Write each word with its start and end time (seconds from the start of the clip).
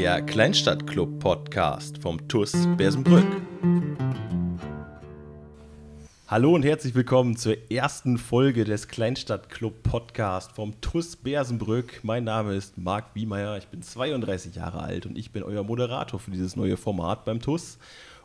der 0.00 0.22
Kleinstadtclub-Podcast 0.22 1.98
vom 1.98 2.26
TUS 2.26 2.54
Bersenbrück. 2.78 3.26
Hallo 6.26 6.54
und 6.54 6.62
herzlich 6.62 6.94
willkommen 6.94 7.36
zur 7.36 7.70
ersten 7.70 8.16
Folge 8.16 8.64
des 8.64 8.88
Kleinstadtclub-Podcast 8.88 10.52
vom 10.52 10.80
TUS 10.80 11.16
Bersenbrück. 11.16 12.00
Mein 12.02 12.24
Name 12.24 12.54
ist 12.54 12.78
Marc 12.78 13.14
Wiemeyer, 13.14 13.58
ich 13.58 13.68
bin 13.68 13.82
32 13.82 14.54
Jahre 14.54 14.80
alt 14.80 15.04
und 15.04 15.18
ich 15.18 15.32
bin 15.32 15.42
euer 15.42 15.64
Moderator 15.64 16.18
für 16.18 16.30
dieses 16.30 16.56
neue 16.56 16.78
Format 16.78 17.26
beim 17.26 17.42
TUS. 17.42 17.76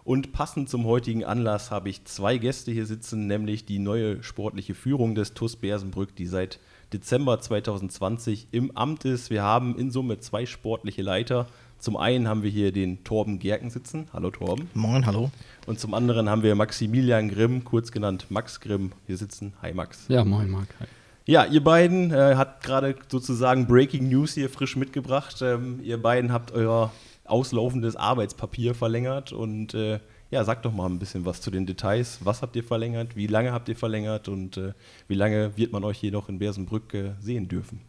Und 0.05 0.31
passend 0.31 0.69
zum 0.69 0.85
heutigen 0.85 1.25
Anlass 1.25 1.71
habe 1.71 1.89
ich 1.89 2.05
zwei 2.05 2.37
Gäste 2.37 2.71
hier 2.71 2.85
sitzen, 2.85 3.27
nämlich 3.27 3.65
die 3.65 3.79
neue 3.79 4.23
sportliche 4.23 4.75
Führung 4.75 5.13
des 5.13 5.33
TUS 5.33 5.57
Bersenbrück, 5.57 6.15
die 6.15 6.27
seit 6.27 6.57
Dezember 6.93 7.39
2020 7.39 8.47
im 8.51 8.77
Amt 8.77 9.03
ist. 9.03 9.29
Wir 9.29 9.43
haben 9.43 9.77
in 9.77 9.91
Summe 9.91 10.19
zwei 10.19 10.45
sportliche 10.45 11.01
Leiter. 11.01 11.47
Zum 11.85 11.97
einen 11.97 12.27
haben 12.27 12.41
wir 12.41 12.49
hier 12.49 12.71
den 12.71 13.03
Torben 13.03 13.37
Gerken 13.37 13.69
sitzen. 13.69 14.07
Hallo 14.11 14.31
Torben. 14.31 14.71
Moin, 14.73 15.05
hallo. 15.05 15.29
Und 15.67 15.79
zum 15.79 15.93
anderen 15.93 16.27
haben 16.31 16.41
wir 16.41 16.55
Maximilian 16.55 17.29
Grimm, 17.29 17.63
kurz 17.63 17.91
genannt 17.91 18.25
Max 18.29 18.59
Grimm, 18.59 18.91
hier 19.05 19.17
sitzen. 19.17 19.53
Hi 19.61 19.71
Max. 19.71 20.05
Ja, 20.07 20.25
moin 20.25 20.49
Marc. 20.49 20.67
Hi. 20.79 20.87
Ja, 21.27 21.45
ihr 21.45 21.63
beiden 21.63 22.09
äh, 22.09 22.33
habt 22.37 22.63
gerade 22.63 22.95
sozusagen 23.07 23.67
Breaking 23.67 24.09
News 24.09 24.33
hier 24.33 24.49
frisch 24.49 24.75
mitgebracht. 24.75 25.43
Ähm, 25.43 25.79
ihr 25.83 26.01
beiden 26.01 26.33
habt 26.33 26.53
euer 26.53 26.91
auslaufendes 27.23 27.95
Arbeitspapier 27.95 28.73
verlängert 28.73 29.31
und 29.31 29.75
äh, 29.75 29.99
ja, 30.31 30.43
sagt 30.43 30.65
doch 30.65 30.73
mal 30.73 30.87
ein 30.87 30.97
bisschen 30.97 31.23
was 31.23 31.39
zu 31.39 31.51
den 31.51 31.67
Details. 31.67 32.17
Was 32.23 32.41
habt 32.41 32.55
ihr 32.55 32.63
verlängert? 32.63 33.15
Wie 33.15 33.27
lange 33.27 33.51
habt 33.51 33.69
ihr 33.69 33.75
verlängert? 33.75 34.27
Und 34.27 34.57
äh, 34.57 34.73
wie 35.07 35.13
lange 35.13 35.55
wird 35.55 35.71
man 35.71 35.83
euch 35.83 36.01
jedoch 36.01 36.29
in 36.29 36.39
Bersenbrück 36.39 36.95
äh, 36.95 37.11
sehen 37.19 37.47
dürfen? 37.47 37.81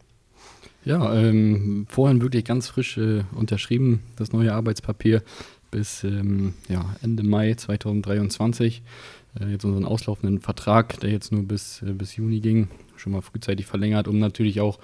Ja, 0.87 1.13
ähm, 1.17 1.85
vorhin 1.89 2.23
wirklich 2.23 2.45
ganz 2.45 2.69
frisch 2.69 2.97
äh, 2.97 3.25
unterschrieben, 3.35 4.03
das 4.15 4.33
neue 4.33 4.55
Arbeitspapier 4.55 5.25
bis 5.73 6.05
ähm, 6.05 6.55
ja, 6.69 6.95
Ende 7.03 7.25
Mai 7.25 7.55
2023. 7.55 8.85
Äh, 9.41 9.51
jetzt 9.51 9.65
unseren 9.65 9.85
auslaufenden 9.85 10.39
Vertrag, 10.39 11.01
der 11.01 11.11
jetzt 11.11 11.33
nur 11.33 11.43
bis, 11.43 11.83
äh, 11.83 11.93
bis 11.93 12.15
Juni 12.15 12.39
ging, 12.39 12.69
schon 12.95 13.15
mal 13.15 13.21
frühzeitig 13.21 13.67
verlängert, 13.67 14.07
um 14.07 14.21
natürlich 14.21 14.61
auch 14.61 14.79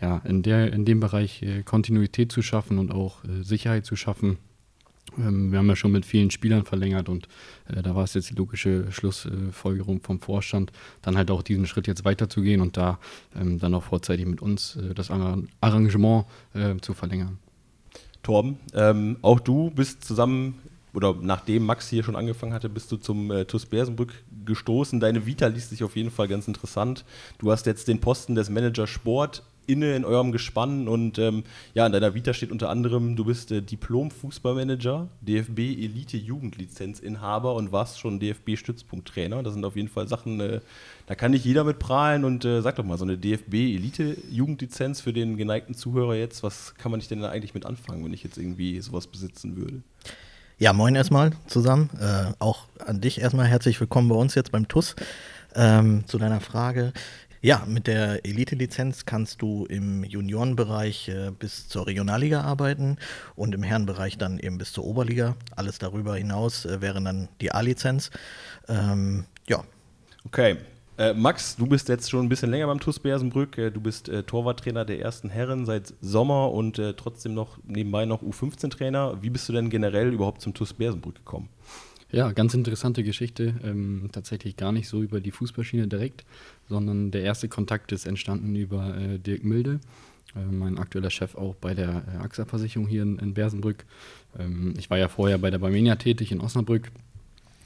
ja, 0.00 0.22
in, 0.24 0.42
der, 0.42 0.72
in 0.72 0.86
dem 0.86 1.00
Bereich 1.00 1.42
äh, 1.42 1.62
Kontinuität 1.62 2.32
zu 2.32 2.40
schaffen 2.40 2.78
und 2.78 2.90
auch 2.90 3.22
äh, 3.24 3.42
Sicherheit 3.42 3.84
zu 3.84 3.96
schaffen. 3.96 4.38
Ähm, 5.18 5.52
wir 5.52 5.58
haben 5.58 5.68
ja 5.68 5.76
schon 5.76 5.92
mit 5.92 6.04
vielen 6.04 6.30
Spielern 6.30 6.64
verlängert 6.64 7.08
und 7.08 7.28
äh, 7.68 7.82
da 7.82 7.94
war 7.94 8.04
es 8.04 8.14
jetzt 8.14 8.30
die 8.30 8.34
logische 8.34 8.90
Schlussfolgerung 8.90 10.00
vom 10.00 10.20
Vorstand, 10.20 10.72
dann 11.02 11.16
halt 11.16 11.30
auch 11.30 11.42
diesen 11.42 11.66
Schritt 11.66 11.86
jetzt 11.86 12.04
weiterzugehen 12.04 12.60
und 12.60 12.76
da 12.76 12.98
ähm, 13.38 13.58
dann 13.58 13.74
auch 13.74 13.84
vorzeitig 13.84 14.26
mit 14.26 14.42
uns 14.42 14.76
äh, 14.76 14.94
das 14.94 15.10
Arrangement 15.10 16.26
äh, 16.54 16.76
zu 16.80 16.94
verlängern. 16.94 17.38
Torben, 18.22 18.58
ähm, 18.74 19.18
auch 19.22 19.38
du 19.38 19.70
bist 19.70 20.04
zusammen 20.04 20.58
oder 20.94 21.14
nachdem 21.20 21.66
Max 21.66 21.88
hier 21.88 22.04
schon 22.04 22.16
angefangen 22.16 22.52
hatte, 22.52 22.68
bist 22.68 22.90
du 22.92 22.96
zum 22.96 23.30
äh, 23.30 23.44
TuS 23.44 23.66
Bersenbrück 23.66 24.12
gestoßen. 24.44 25.00
Deine 25.00 25.26
Vita 25.26 25.48
liest 25.48 25.70
sich 25.70 25.82
auf 25.82 25.96
jeden 25.96 26.10
Fall 26.10 26.28
ganz 26.28 26.46
interessant. 26.46 27.04
Du 27.38 27.50
hast 27.50 27.66
jetzt 27.66 27.88
den 27.88 28.00
Posten 28.00 28.34
des 28.34 28.48
Manager 28.48 28.86
Sport 28.86 29.42
inne 29.66 29.96
in 29.96 30.04
eurem 30.04 30.32
Gespann 30.32 30.88
und 30.88 31.18
ähm, 31.18 31.44
ja, 31.74 31.86
in 31.86 31.92
deiner 31.92 32.14
Vita 32.14 32.34
steht 32.34 32.50
unter 32.50 32.70
anderem, 32.70 33.16
du 33.16 33.24
bist 33.24 33.52
äh, 33.52 33.62
Diplom-Fußballmanager, 33.62 35.08
DFB 35.20 35.58
Elite-Jugendlizenzinhaber 35.58 37.54
und 37.54 37.72
warst 37.72 38.00
schon 38.00 38.20
DFB-Stützpunkttrainer. 38.20 39.42
Das 39.42 39.54
sind 39.54 39.64
auf 39.64 39.76
jeden 39.76 39.88
Fall 39.88 40.08
Sachen, 40.08 40.40
äh, 40.40 40.60
da 41.06 41.14
kann 41.14 41.32
nicht 41.32 41.44
jeder 41.44 41.64
mit 41.64 41.78
prahlen 41.78 42.24
und 42.24 42.44
äh, 42.44 42.62
sag 42.62 42.76
doch 42.76 42.84
mal, 42.84 42.98
so 42.98 43.04
eine 43.04 43.18
DFB 43.18 43.54
Elite-Jugendlizenz 43.54 45.00
für 45.00 45.12
den 45.12 45.36
geneigten 45.36 45.74
Zuhörer 45.74 46.14
jetzt, 46.14 46.42
was 46.42 46.74
kann 46.76 46.90
man 46.90 46.98
nicht 46.98 47.10
denn 47.10 47.20
da 47.20 47.30
eigentlich 47.30 47.54
mit 47.54 47.66
anfangen, 47.66 48.04
wenn 48.04 48.12
ich 48.12 48.24
jetzt 48.24 48.38
irgendwie 48.38 48.80
sowas 48.80 49.06
besitzen 49.06 49.56
würde? 49.56 49.82
Ja, 50.56 50.72
moin 50.72 50.94
erstmal 50.94 51.32
zusammen. 51.48 51.90
Äh, 52.00 52.32
auch 52.38 52.66
an 52.78 53.00
dich 53.00 53.20
erstmal 53.20 53.46
herzlich 53.46 53.80
willkommen 53.80 54.08
bei 54.08 54.14
uns 54.14 54.36
jetzt 54.36 54.52
beim 54.52 54.68
TUS. 54.68 54.94
Ähm, 55.56 56.02
zu 56.06 56.18
deiner 56.18 56.40
Frage. 56.40 56.92
Ja, 57.44 57.62
mit 57.66 57.88
der 57.88 58.24
Elite-Lizenz 58.24 59.04
kannst 59.04 59.42
du 59.42 59.66
im 59.66 60.02
Juniorenbereich 60.02 61.10
äh, 61.10 61.30
bis 61.30 61.68
zur 61.68 61.86
Regionalliga 61.86 62.40
arbeiten 62.40 62.96
und 63.36 63.54
im 63.54 63.62
Herrenbereich 63.62 64.16
dann 64.16 64.38
eben 64.38 64.56
bis 64.56 64.72
zur 64.72 64.86
Oberliga. 64.86 65.36
Alles 65.54 65.78
darüber 65.78 66.16
hinaus 66.16 66.64
äh, 66.64 66.80
wäre 66.80 67.02
dann 67.02 67.28
die 67.42 67.52
A-Lizenz. 67.52 68.10
Ähm, 68.66 69.26
ja. 69.46 69.62
Okay. 70.24 70.56
Äh, 70.96 71.12
Max, 71.12 71.56
du 71.56 71.66
bist 71.66 71.90
jetzt 71.90 72.10
schon 72.10 72.24
ein 72.24 72.30
bisschen 72.30 72.50
länger 72.50 72.66
beim 72.66 72.80
TuS 72.80 72.98
Bersenbrück. 72.98 73.58
Äh, 73.58 73.70
du 73.70 73.82
bist 73.82 74.08
äh, 74.08 74.22
Torwarttrainer 74.22 74.86
der 74.86 75.00
ersten 75.00 75.28
Herren 75.28 75.66
seit 75.66 75.92
Sommer 76.00 76.50
und 76.50 76.78
äh, 76.78 76.94
trotzdem 76.94 77.34
noch 77.34 77.58
nebenbei 77.66 78.06
noch 78.06 78.22
U15-Trainer. 78.22 79.18
Wie 79.20 79.28
bist 79.28 79.46
du 79.50 79.52
denn 79.52 79.68
generell 79.68 80.14
überhaupt 80.14 80.40
zum 80.40 80.54
TuS 80.54 80.72
Bersenbrück 80.72 81.16
gekommen? 81.16 81.50
Ja, 82.14 82.30
ganz 82.30 82.54
interessante 82.54 83.02
Geschichte. 83.02 83.54
Ähm, 83.64 84.08
tatsächlich 84.12 84.56
gar 84.56 84.70
nicht 84.70 84.86
so 84.86 85.02
über 85.02 85.20
die 85.20 85.32
Fußballschiene 85.32 85.88
direkt, 85.88 86.24
sondern 86.68 87.10
der 87.10 87.22
erste 87.22 87.48
Kontakt 87.48 87.90
ist 87.90 88.06
entstanden 88.06 88.54
über 88.54 88.96
äh, 88.96 89.18
Dirk 89.18 89.42
Milde, 89.42 89.80
äh, 90.36 90.44
mein 90.44 90.78
aktueller 90.78 91.10
Chef 91.10 91.34
auch 91.34 91.56
bei 91.56 91.74
der 91.74 92.04
äh, 92.06 92.22
AXA-Versicherung 92.22 92.86
hier 92.86 93.02
in, 93.02 93.18
in 93.18 93.34
Bersenbrück. 93.34 93.84
Ähm, 94.38 94.74
ich 94.78 94.90
war 94.90 94.98
ja 94.98 95.08
vorher 95.08 95.38
bei 95.38 95.50
der 95.50 95.58
Barmenia 95.58 95.96
tätig 95.96 96.30
in 96.30 96.40
Osnabrück 96.40 96.92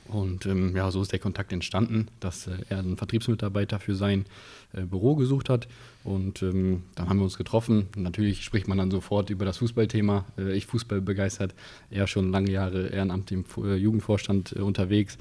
und 0.09 0.47
ähm, 0.47 0.75
ja, 0.75 0.91
so 0.91 1.03
ist 1.03 1.13
der 1.13 1.19
Kontakt 1.19 1.53
entstanden, 1.53 2.09
dass 2.21 2.47
äh, 2.47 2.57
er 2.71 2.79
einen 2.79 2.97
Vertriebsmitarbeiter 2.97 3.79
für 3.79 3.95
sein 3.95 4.25
äh, 4.73 4.83
Büro 4.83 5.17
gesucht 5.17 5.51
hat. 5.51 5.69
Und 6.03 6.43
ähm, 6.43 6.85
dann 6.95 7.09
haben 7.09 7.19
wir 7.19 7.25
uns 7.25 7.37
getroffen. 7.37 7.89
Natürlich 7.95 8.43
spricht 8.43 8.69
man 8.69 8.79
dann 8.79 8.91
sofort 8.91 9.29
über 9.29 9.45
das 9.45 9.59
Fußballthema. 9.59 10.25
Äh, 10.39 10.57
ich 10.57 10.67
Fußball 10.67 11.03
begeistert, 11.03 11.55
er 11.91 12.07
schon 12.07 12.31
lange 12.31 12.51
Jahre 12.51 12.89
ehrenamtlich 12.89 13.45
im 13.57 13.65
äh, 13.65 13.75
Jugendvorstand 13.75 14.55
äh, 14.57 14.61
unterwegs. 14.61 15.19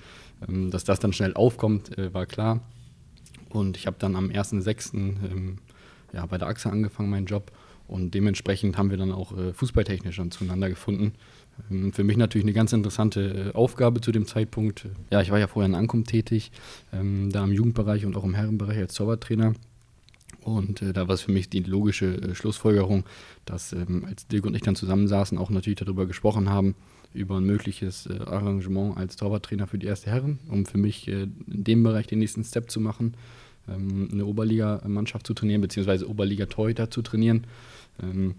Ähm, 0.47 0.71
dass 0.71 0.85
das 0.85 0.99
dann 0.99 1.11
schnell 1.11 1.33
aufkommt, 1.33 1.97
äh, 1.97 2.13
war 2.13 2.25
klar. 2.25 2.61
Und 3.49 3.75
ich 3.75 3.87
habe 3.87 3.97
dann 3.99 4.15
am 4.15 4.29
1.6. 4.29 4.95
Ähm, 4.95 5.57
ja, 6.13 6.25
bei 6.25 6.37
der 6.37 6.47
Achse 6.47 6.71
angefangen, 6.71 7.09
meinen 7.09 7.25
Job. 7.25 7.51
Und 7.87 8.13
dementsprechend 8.13 8.77
haben 8.77 8.89
wir 8.89 8.97
dann 8.97 9.13
auch 9.13 9.33
fußballtechnisch 9.53 10.17
dann 10.17 10.31
zueinander 10.31 10.69
gefunden. 10.69 11.13
Ähm, 11.69 11.93
für 11.93 12.03
mich 12.03 12.17
natürlich 12.17 12.45
eine 12.45 12.53
ganz 12.53 12.73
interessante 12.73 13.51
äh, 13.51 13.55
Aufgabe 13.55 14.01
zu 14.01 14.11
dem 14.11 14.25
Zeitpunkt. 14.25 14.87
Ja, 15.11 15.21
ich 15.21 15.31
war 15.31 15.39
ja 15.39 15.47
vorher 15.47 15.67
in 15.67 15.75
Ankunft 15.75 16.09
tätig, 16.09 16.51
ähm, 16.93 17.29
da 17.31 17.43
im 17.43 17.51
Jugendbereich 17.51 18.05
und 18.05 18.15
auch 18.15 18.23
im 18.23 18.35
Herrenbereich 18.35 18.77
als 18.77 18.93
Torwarttrainer. 18.93 19.53
Und 20.41 20.81
äh, 20.81 20.93
da 20.93 21.07
war 21.07 21.15
es 21.15 21.21
für 21.21 21.31
mich 21.31 21.49
die 21.49 21.61
logische 21.61 22.21
äh, 22.21 22.35
Schlussfolgerung, 22.35 23.05
dass 23.45 23.73
ähm, 23.73 24.05
als 24.07 24.27
Dirk 24.27 24.45
und 24.45 24.55
ich 24.55 24.61
dann 24.61 24.75
zusammensaßen, 24.75 25.37
auch 25.37 25.49
natürlich 25.49 25.79
darüber 25.79 26.05
gesprochen 26.05 26.49
haben, 26.49 26.75
über 27.13 27.37
ein 27.37 27.45
mögliches 27.45 28.05
äh, 28.05 28.19
Arrangement 28.19 28.97
als 28.97 29.15
Torwarttrainer 29.15 29.67
für 29.67 29.77
die 29.77 29.87
erste 29.87 30.11
Herren, 30.11 30.39
um 30.49 30.65
für 30.65 30.77
mich 30.77 31.07
äh, 31.07 31.23
in 31.23 31.63
dem 31.63 31.83
Bereich 31.83 32.07
den 32.07 32.19
nächsten 32.19 32.43
Step 32.43 32.69
zu 32.69 32.79
machen, 32.79 33.15
eine 33.73 34.25
Oberliga-Mannschaft 34.25 35.27
zu 35.27 35.33
trainieren, 35.33 35.61
beziehungsweise 35.61 36.09
Oberliga-Torhüter 36.09 36.89
zu 36.89 37.01
trainieren. 37.01 37.45
Ähm, 38.01 38.35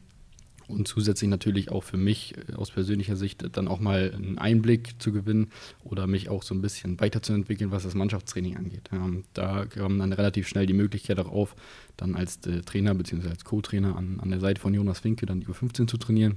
und 0.68 0.86
zusätzlich 0.86 1.30
natürlich 1.30 1.70
auch 1.70 1.82
für 1.82 1.96
mich 1.96 2.34
äh, 2.36 2.54
aus 2.54 2.70
persönlicher 2.70 3.16
Sicht 3.16 3.44
dann 3.56 3.68
auch 3.68 3.80
mal 3.80 4.12
einen 4.14 4.38
Einblick 4.38 5.00
zu 5.00 5.12
gewinnen 5.12 5.48
oder 5.82 6.06
mich 6.06 6.28
auch 6.28 6.42
so 6.42 6.54
ein 6.54 6.60
bisschen 6.60 7.00
weiterzuentwickeln, 7.00 7.70
was 7.70 7.82
das 7.82 7.94
Mannschaftstraining 7.94 8.56
angeht. 8.56 8.90
Ähm, 8.92 9.24
da 9.32 9.64
kam 9.64 9.98
dann 9.98 10.12
relativ 10.12 10.46
schnell 10.46 10.66
die 10.66 10.74
Möglichkeit 10.74 11.18
auch 11.18 11.32
auf, 11.32 11.56
dann 11.96 12.14
als 12.14 12.36
äh, 12.46 12.60
Trainer 12.60 12.94
bzw. 12.94 13.28
als 13.28 13.44
Co-Trainer 13.44 13.96
an, 13.96 14.20
an 14.20 14.30
der 14.30 14.40
Seite 14.40 14.60
von 14.60 14.74
Jonas 14.74 15.02
Winke 15.04 15.26
dann 15.26 15.40
die 15.40 15.46
U15 15.46 15.88
zu 15.88 15.96
trainieren. 15.96 16.36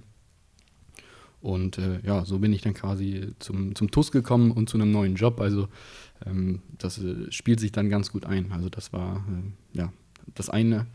Und 1.42 1.78
äh, 1.78 2.00
ja, 2.04 2.24
so 2.24 2.40
bin 2.40 2.54
ich 2.54 2.62
dann 2.62 2.74
quasi 2.74 3.34
zum, 3.40 3.76
zum 3.76 3.92
TUS 3.92 4.12
gekommen 4.12 4.52
und 4.52 4.70
zu 4.70 4.78
einem 4.78 4.92
neuen 4.92 5.16
Job. 5.16 5.42
Also 5.42 5.64
ähm, 5.64 5.70
das 6.78 6.98
äh, 7.00 7.32
spielt 7.32 7.60
sich 7.60 7.72
dann 7.72 7.90
ganz 7.90 8.12
gut 8.12 8.26
ein. 8.26 8.52
Also 8.52 8.70
das 8.70 8.94
war, 8.94 9.26
äh, 9.28 9.78
ja, 9.78 9.92
das 10.36 10.50
eine 10.50 10.88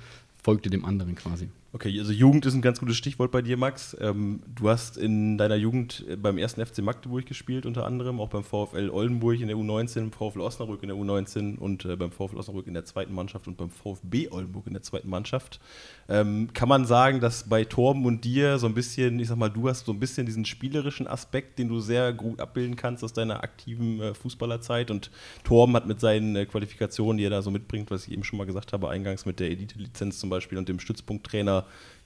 folgte 0.42 0.70
dem 0.70 0.84
anderen 0.84 1.14
quasi. 1.14 1.48
Okay, 1.72 1.98
also 1.98 2.12
Jugend 2.12 2.46
ist 2.46 2.54
ein 2.54 2.62
ganz 2.62 2.78
gutes 2.78 2.96
Stichwort 2.96 3.32
bei 3.32 3.42
dir, 3.42 3.56
Max. 3.56 3.94
Ähm, 4.00 4.40
du 4.54 4.70
hast 4.70 4.96
in 4.96 5.36
deiner 5.36 5.56
Jugend 5.56 6.04
äh, 6.08 6.16
beim 6.16 6.38
ersten 6.38 6.64
FC 6.64 6.78
Magdeburg 6.78 7.26
gespielt, 7.26 7.66
unter 7.66 7.84
anderem, 7.84 8.20
auch 8.20 8.28
beim 8.28 8.44
VfL 8.44 8.88
Oldenburg 8.88 9.40
in 9.40 9.48
der 9.48 9.56
U19, 9.56 9.94
beim 9.94 10.12
VfL 10.12 10.40
Osnabrück 10.40 10.82
in 10.82 10.88
der 10.88 10.96
U19 10.96 11.58
und 11.58 11.84
äh, 11.84 11.96
beim 11.96 12.12
VfL 12.12 12.38
Osnabrück 12.38 12.66
in 12.66 12.74
der 12.74 12.84
zweiten 12.84 13.12
Mannschaft 13.12 13.48
und 13.48 13.56
beim 13.56 13.68
VfB 13.68 14.28
Oldenburg 14.30 14.68
in 14.68 14.74
der 14.74 14.82
zweiten 14.82 15.10
Mannschaft. 15.10 15.60
Ähm, 16.08 16.48
kann 16.54 16.68
man 16.68 16.86
sagen, 16.86 17.20
dass 17.20 17.48
bei 17.48 17.64
Torben 17.64 18.06
und 18.06 18.24
dir 18.24 18.58
so 18.58 18.66
ein 18.68 18.74
bisschen, 18.74 19.18
ich 19.18 19.28
sag 19.28 19.36
mal, 19.36 19.50
du 19.50 19.68
hast 19.68 19.86
so 19.86 19.92
ein 19.92 20.00
bisschen 20.00 20.24
diesen 20.24 20.44
spielerischen 20.44 21.08
Aspekt, 21.08 21.58
den 21.58 21.68
du 21.68 21.80
sehr 21.80 22.12
gut 22.12 22.40
abbilden 22.40 22.76
kannst 22.76 23.02
aus 23.02 23.12
deiner 23.12 23.42
aktiven 23.42 24.00
äh, 24.00 24.14
Fußballerzeit 24.14 24.90
und 24.90 25.10
Torben 25.42 25.74
hat 25.74 25.86
mit 25.86 26.00
seinen 26.00 26.36
äh, 26.36 26.46
Qualifikationen, 26.46 27.18
die 27.18 27.24
er 27.24 27.30
da 27.30 27.42
so 27.42 27.50
mitbringt, 27.50 27.90
was 27.90 28.06
ich 28.06 28.12
eben 28.12 28.24
schon 28.24 28.38
mal 28.38 28.46
gesagt 28.46 28.72
habe, 28.72 28.88
eingangs 28.88 29.26
mit 29.26 29.40
der 29.40 29.50
Elite-Lizenz 29.50 30.20
zum 30.20 30.30
Beispiel 30.30 30.58
und 30.58 30.68
dem 30.68 30.78
Stützpunkttrainer, 30.78 31.55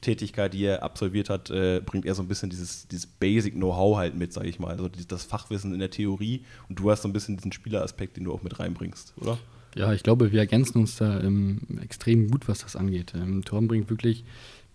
Tätigkeit, 0.00 0.54
die 0.54 0.64
er 0.64 0.82
absolviert 0.82 1.28
hat, 1.28 1.50
äh, 1.50 1.80
bringt 1.84 2.06
er 2.06 2.14
so 2.14 2.22
ein 2.22 2.28
bisschen 2.28 2.50
dieses, 2.50 2.88
dieses 2.88 3.06
Basic-Know-how 3.06 3.96
halt 3.96 4.16
mit, 4.16 4.32
sage 4.32 4.48
ich 4.48 4.58
mal. 4.58 4.70
Also 4.70 4.88
das 4.88 5.24
Fachwissen 5.24 5.72
in 5.72 5.80
der 5.80 5.90
Theorie 5.90 6.44
und 6.68 6.78
du 6.78 6.90
hast 6.90 7.02
so 7.02 7.08
ein 7.08 7.12
bisschen 7.12 7.36
diesen 7.36 7.52
Spieleraspekt, 7.52 8.16
den 8.16 8.24
du 8.24 8.32
auch 8.32 8.42
mit 8.42 8.58
reinbringst, 8.58 9.14
oder? 9.16 9.38
Ja, 9.76 9.92
ich 9.92 10.02
glaube, 10.02 10.32
wir 10.32 10.40
ergänzen 10.40 10.78
uns 10.78 10.96
da 10.96 11.20
ähm, 11.20 11.60
extrem 11.80 12.28
gut, 12.28 12.48
was 12.48 12.60
das 12.60 12.74
angeht. 12.74 13.12
Ähm, 13.14 13.44
Torben 13.44 13.68
bringt 13.68 13.88
wirklich 13.88 14.24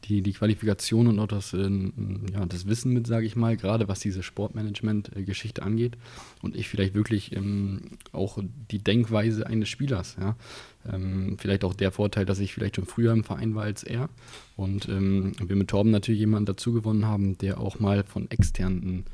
die, 0.07 0.21
die 0.21 0.33
Qualifikation 0.33 1.07
und 1.07 1.19
auch 1.19 1.27
das, 1.27 1.53
äh, 1.53 1.69
ja, 2.33 2.45
das 2.45 2.67
Wissen 2.67 2.93
mit, 2.93 3.07
sage 3.07 3.25
ich 3.25 3.35
mal, 3.35 3.57
gerade 3.57 3.87
was 3.87 3.99
diese 3.99 4.23
Sportmanagement-Geschichte 4.23 5.63
angeht. 5.63 5.97
Und 6.41 6.55
ich 6.55 6.69
vielleicht 6.69 6.93
wirklich 6.93 7.35
ähm, 7.35 7.81
auch 8.11 8.39
die 8.71 8.79
Denkweise 8.79 9.47
eines 9.47 9.69
Spielers. 9.69 10.15
Ja? 10.19 10.35
Ähm, 10.91 11.37
vielleicht 11.39 11.63
auch 11.63 11.73
der 11.73 11.91
Vorteil, 11.91 12.25
dass 12.25 12.39
ich 12.39 12.53
vielleicht 12.53 12.75
schon 12.75 12.85
früher 12.85 13.11
im 13.11 13.23
Verein 13.23 13.55
war 13.55 13.63
als 13.63 13.83
er. 13.83 14.09
Und 14.55 14.87
ähm, 14.89 15.33
wir 15.39 15.55
mit 15.55 15.69
Torben 15.69 15.91
natürlich 15.91 16.19
jemanden 16.19 16.45
dazu 16.45 16.73
gewonnen 16.73 17.05
haben, 17.05 17.37
der 17.37 17.59
auch 17.59 17.79
mal 17.79 18.03
von 18.03 18.29
externen 18.29 19.05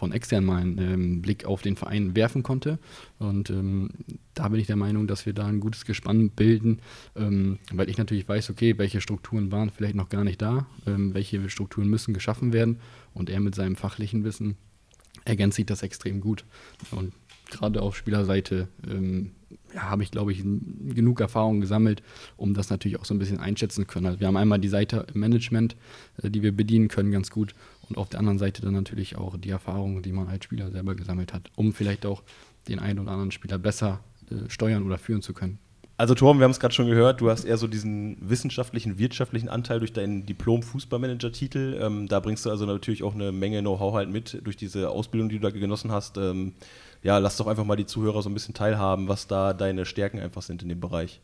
von 0.00 0.12
extern 0.12 0.46
mal 0.46 0.62
einen 0.62 0.78
ähm, 0.78 1.22
Blick 1.22 1.44
auf 1.44 1.60
den 1.60 1.76
Verein 1.76 2.16
werfen 2.16 2.42
konnte. 2.42 2.78
Und 3.18 3.50
ähm, 3.50 3.90
da 4.32 4.48
bin 4.48 4.58
ich 4.58 4.66
der 4.66 4.76
Meinung, 4.76 5.06
dass 5.06 5.26
wir 5.26 5.34
da 5.34 5.46
ein 5.46 5.60
gutes 5.60 5.84
Gespann 5.84 6.30
bilden, 6.30 6.80
ähm, 7.16 7.58
weil 7.70 7.90
ich 7.90 7.98
natürlich 7.98 8.26
weiß, 8.26 8.48
okay, 8.48 8.78
welche 8.78 9.02
Strukturen 9.02 9.52
waren 9.52 9.68
vielleicht 9.68 9.94
noch 9.94 10.08
gar 10.08 10.24
nicht 10.24 10.40
da, 10.40 10.66
ähm, 10.86 11.12
welche 11.12 11.50
Strukturen 11.50 11.86
müssen 11.86 12.14
geschaffen 12.14 12.54
werden. 12.54 12.80
Und 13.12 13.28
er 13.28 13.40
mit 13.40 13.54
seinem 13.54 13.76
fachlichen 13.76 14.24
Wissen 14.24 14.56
ergänzt 15.26 15.56
sich 15.56 15.66
das 15.66 15.82
extrem 15.82 16.22
gut. 16.22 16.46
Und 16.92 17.12
gerade 17.50 17.82
auf 17.82 17.94
Spielerseite 17.94 18.68
ähm, 18.88 19.32
ja, 19.74 19.90
habe 19.90 20.02
ich, 20.02 20.10
glaube 20.10 20.32
ich, 20.32 20.42
genug 20.42 21.20
Erfahrung 21.20 21.60
gesammelt, 21.60 22.02
um 22.38 22.54
das 22.54 22.70
natürlich 22.70 22.98
auch 22.98 23.04
so 23.04 23.12
ein 23.12 23.18
bisschen 23.18 23.38
einschätzen 23.38 23.82
zu 23.82 23.86
können. 23.86 24.06
Also 24.06 24.20
wir 24.20 24.28
haben 24.28 24.38
einmal 24.38 24.60
die 24.60 24.68
Seite 24.68 25.06
Management, 25.12 25.76
äh, 26.22 26.30
die 26.30 26.42
wir 26.42 26.52
bedienen 26.52 26.88
können, 26.88 27.10
ganz 27.10 27.30
gut. 27.30 27.54
Und 27.90 27.98
auf 27.98 28.08
der 28.08 28.20
anderen 28.20 28.38
Seite 28.38 28.62
dann 28.62 28.72
natürlich 28.72 29.16
auch 29.16 29.36
die 29.36 29.50
Erfahrung, 29.50 30.00
die 30.02 30.12
man 30.12 30.28
als 30.28 30.44
Spieler 30.44 30.70
selber 30.70 30.94
gesammelt 30.94 31.34
hat, 31.34 31.50
um 31.56 31.72
vielleicht 31.72 32.06
auch 32.06 32.22
den 32.68 32.78
einen 32.78 33.00
oder 33.00 33.10
anderen 33.10 33.32
Spieler 33.32 33.58
besser 33.58 34.00
äh, 34.30 34.48
steuern 34.48 34.84
oder 34.84 34.96
führen 34.96 35.22
zu 35.22 35.34
können. 35.34 35.58
Also 36.00 36.14
Torben, 36.14 36.40
wir 36.40 36.44
haben 36.44 36.50
es 36.50 36.60
gerade 36.60 36.72
schon 36.72 36.86
gehört, 36.86 37.20
du 37.20 37.28
hast 37.28 37.44
eher 37.44 37.58
so 37.58 37.66
diesen 37.66 38.16
wissenschaftlichen, 38.22 38.98
wirtschaftlichen 38.98 39.50
Anteil 39.50 39.80
durch 39.80 39.92
deinen 39.92 40.24
Diplom-Fußballmanager-Titel. 40.24 41.78
Ähm, 41.78 42.08
da 42.08 42.20
bringst 42.20 42.46
du 42.46 42.50
also 42.50 42.64
natürlich 42.64 43.02
auch 43.02 43.14
eine 43.14 43.32
Menge 43.32 43.60
Know-how 43.60 43.92
halt 43.92 44.08
mit 44.08 44.40
durch 44.44 44.56
diese 44.56 44.88
Ausbildung, 44.88 45.28
die 45.28 45.38
du 45.38 45.42
da 45.42 45.50
genossen 45.50 45.92
hast. 45.92 46.16
Ähm, 46.16 46.54
ja, 47.02 47.18
lass 47.18 47.36
doch 47.36 47.46
einfach 47.46 47.66
mal 47.66 47.76
die 47.76 47.84
Zuhörer 47.84 48.22
so 48.22 48.30
ein 48.30 48.34
bisschen 48.34 48.54
teilhaben, 48.54 49.08
was 49.08 49.26
da 49.26 49.52
deine 49.52 49.84
Stärken 49.84 50.20
einfach 50.20 50.40
sind 50.40 50.62
in 50.62 50.70
dem 50.70 50.80
Bereich. 50.80 51.20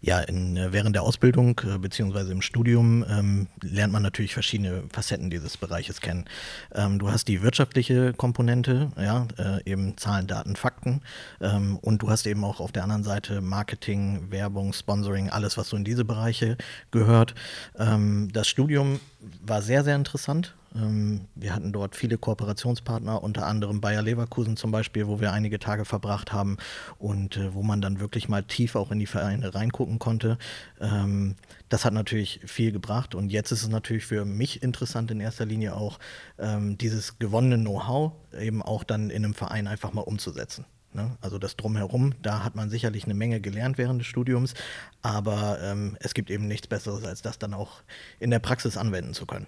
Ja, 0.00 0.20
in, 0.20 0.56
äh, 0.56 0.72
während 0.72 0.94
der 0.94 1.02
Ausbildung 1.02 1.60
äh, 1.64 1.76
beziehungsweise 1.78 2.30
im 2.30 2.40
Studium 2.40 3.04
ähm, 3.10 3.48
lernt 3.62 3.92
man 3.92 4.02
natürlich 4.02 4.32
verschiedene 4.32 4.84
Facetten 4.92 5.28
dieses 5.28 5.56
Bereiches 5.56 6.00
kennen. 6.00 6.26
Ähm, 6.72 7.00
du 7.00 7.10
hast 7.10 7.26
die 7.26 7.42
wirtschaftliche 7.42 8.12
Komponente, 8.12 8.92
ja, 8.96 9.26
äh, 9.38 9.68
eben 9.68 9.96
Zahlen, 9.96 10.28
Daten, 10.28 10.54
Fakten 10.54 11.00
ähm, 11.40 11.78
und 11.82 12.02
du 12.02 12.10
hast 12.10 12.26
eben 12.28 12.44
auch 12.44 12.60
auf 12.60 12.70
der 12.70 12.84
anderen 12.84 13.02
Seite 13.02 13.40
Marketing, 13.40 14.30
Werbung, 14.30 14.72
Sponsoring, 14.72 15.30
alles, 15.30 15.56
was 15.56 15.68
so 15.70 15.76
in 15.76 15.84
diese 15.84 16.04
Bereiche 16.04 16.56
gehört. 16.92 17.34
Ähm, 17.76 18.28
das 18.32 18.46
Studium 18.46 19.00
war 19.42 19.62
sehr, 19.62 19.84
sehr 19.84 19.96
interessant. 19.96 20.54
Ähm, 20.74 21.22
wir 21.34 21.54
hatten 21.54 21.72
dort 21.72 21.96
viele 21.96 22.18
Kooperationspartner, 22.18 23.22
unter 23.22 23.46
anderem 23.46 23.80
Bayer 23.80 24.02
Leverkusen 24.02 24.56
zum 24.56 24.70
Beispiel, 24.70 25.06
wo 25.06 25.20
wir 25.20 25.32
einige 25.32 25.58
Tage 25.58 25.84
verbracht 25.84 26.32
haben 26.32 26.58
und 26.98 27.36
äh, 27.36 27.54
wo 27.54 27.62
man 27.62 27.80
dann 27.80 28.00
wirklich 28.00 28.28
mal 28.28 28.42
tief 28.42 28.76
auch 28.76 28.90
in 28.90 28.98
die 28.98 29.06
Vereine 29.06 29.54
reingucken 29.54 29.98
konnte. 29.98 30.38
Ähm, 30.80 31.36
das 31.68 31.84
hat 31.84 31.94
natürlich 31.94 32.40
viel 32.44 32.72
gebracht 32.72 33.14
und 33.14 33.30
jetzt 33.30 33.50
ist 33.50 33.62
es 33.62 33.68
natürlich 33.68 34.06
für 34.06 34.24
mich 34.24 34.62
interessant 34.62 35.10
in 35.10 35.20
erster 35.20 35.46
Linie 35.46 35.74
auch, 35.74 35.98
ähm, 36.38 36.76
dieses 36.78 37.18
gewonnene 37.18 37.58
Know-how 37.58 38.12
eben 38.38 38.62
auch 38.62 38.84
dann 38.84 39.10
in 39.10 39.24
einem 39.24 39.34
Verein 39.34 39.66
einfach 39.66 39.92
mal 39.92 40.02
umzusetzen. 40.02 40.64
Ne? 40.92 41.16
Also 41.20 41.38
das 41.38 41.56
drumherum, 41.56 42.14
da 42.22 42.44
hat 42.44 42.56
man 42.56 42.70
sicherlich 42.70 43.04
eine 43.04 43.14
Menge 43.14 43.40
gelernt 43.40 43.78
während 43.78 44.00
des 44.00 44.06
Studiums, 44.06 44.54
aber 45.02 45.58
ähm, 45.62 45.96
es 46.00 46.14
gibt 46.14 46.30
eben 46.30 46.46
nichts 46.46 46.66
Besseres, 46.66 47.04
als 47.04 47.22
das 47.22 47.38
dann 47.38 47.54
auch 47.54 47.82
in 48.20 48.30
der 48.30 48.38
Praxis 48.38 48.76
anwenden 48.76 49.14
zu 49.14 49.26
können. 49.26 49.46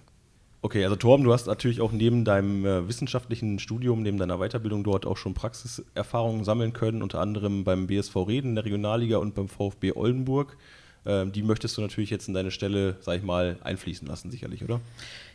Okay, 0.62 0.84
also 0.84 0.94
Torben, 0.94 1.24
du 1.24 1.32
hast 1.32 1.46
natürlich 1.46 1.80
auch 1.80 1.90
neben 1.90 2.26
deinem 2.26 2.66
äh, 2.66 2.86
wissenschaftlichen 2.86 3.58
Studium, 3.58 4.02
neben 4.02 4.18
deiner 4.18 4.38
Weiterbildung 4.38 4.84
dort 4.84 5.06
auch 5.06 5.16
schon 5.16 5.32
Praxiserfahrungen 5.32 6.44
sammeln 6.44 6.74
können, 6.74 7.02
unter 7.02 7.20
anderem 7.20 7.64
beim 7.64 7.86
BSV 7.86 8.14
Reden 8.16 8.50
in 8.50 8.54
der 8.56 8.66
Regionalliga 8.66 9.16
und 9.16 9.34
beim 9.34 9.48
VfB 9.48 9.92
Oldenburg. 9.92 10.58
Ähm, 11.06 11.32
die 11.32 11.42
möchtest 11.42 11.76
du 11.76 11.80
natürlich 11.80 12.10
jetzt 12.10 12.28
in 12.28 12.34
deine 12.34 12.50
Stelle, 12.50 12.96
sag 13.00 13.16
ich 13.16 13.22
mal, 13.22 13.56
einfließen 13.62 14.06
lassen, 14.06 14.30
sicherlich, 14.30 14.62
oder? 14.62 14.80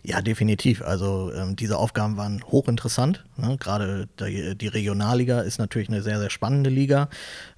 Ja, 0.03 0.21
definitiv. 0.21 0.81
Also 0.83 1.31
ähm, 1.33 1.55
diese 1.55 1.77
Aufgaben 1.77 2.17
waren 2.17 2.43
hochinteressant. 2.43 3.23
Ne? 3.37 3.57
Gerade 3.59 4.07
die, 4.19 4.55
die, 4.55 4.67
Regionalliga 4.67 5.41
ist 5.41 5.57
natürlich 5.57 5.89
eine 5.89 6.03
sehr, 6.03 6.19
sehr 6.19 6.29
spannende 6.29 6.69
Liga. 6.69 7.09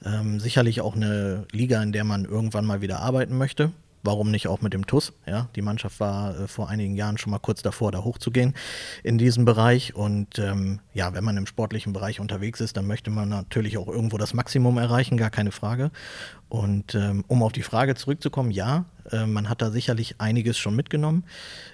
Ähm, 0.05 0.39
sicherlich 0.39 0.81
auch 0.81 0.95
eine 0.95 1.45
Liga, 1.51 1.83
in 1.83 1.91
der 1.91 2.05
man 2.05 2.23
irgendwann 2.25 2.65
mal 2.65 2.81
wieder 2.81 2.99
arbeiten 2.99 3.37
möchte 3.37 3.71
warum 4.07 4.31
nicht 4.31 4.47
auch 4.47 4.61
mit 4.61 4.73
dem 4.73 4.87
TUS? 4.87 5.13
Ja, 5.27 5.49
die 5.55 5.61
Mannschaft 5.61 5.99
war 5.99 6.39
äh, 6.39 6.47
vor 6.47 6.69
einigen 6.69 6.95
Jahren 6.95 7.19
schon 7.19 7.29
mal 7.29 7.39
kurz 7.39 7.61
davor, 7.61 7.91
da 7.91 8.03
hochzugehen 8.03 8.55
in 9.03 9.19
diesem 9.19 9.45
Bereich. 9.45 9.93
Und 9.93 10.39
ähm, 10.39 10.79
ja, 10.93 11.13
wenn 11.13 11.23
man 11.23 11.37
im 11.37 11.45
sportlichen 11.45 11.93
Bereich 11.93 12.19
unterwegs 12.19 12.59
ist, 12.61 12.77
dann 12.77 12.87
möchte 12.87 13.11
man 13.11 13.29
natürlich 13.29 13.77
auch 13.77 13.87
irgendwo 13.87 14.17
das 14.17 14.33
Maximum 14.33 14.79
erreichen, 14.79 15.17
gar 15.17 15.29
keine 15.29 15.51
Frage. 15.51 15.91
Und 16.49 16.95
ähm, 16.95 17.25
um 17.27 17.43
auf 17.43 17.51
die 17.51 17.61
Frage 17.61 17.95
zurückzukommen, 17.95 18.51
ja, 18.51 18.85
äh, 19.11 19.25
man 19.25 19.49
hat 19.49 19.61
da 19.61 19.71
sicherlich 19.71 20.15
einiges 20.19 20.57
schon 20.57 20.75
mitgenommen. 20.75 21.23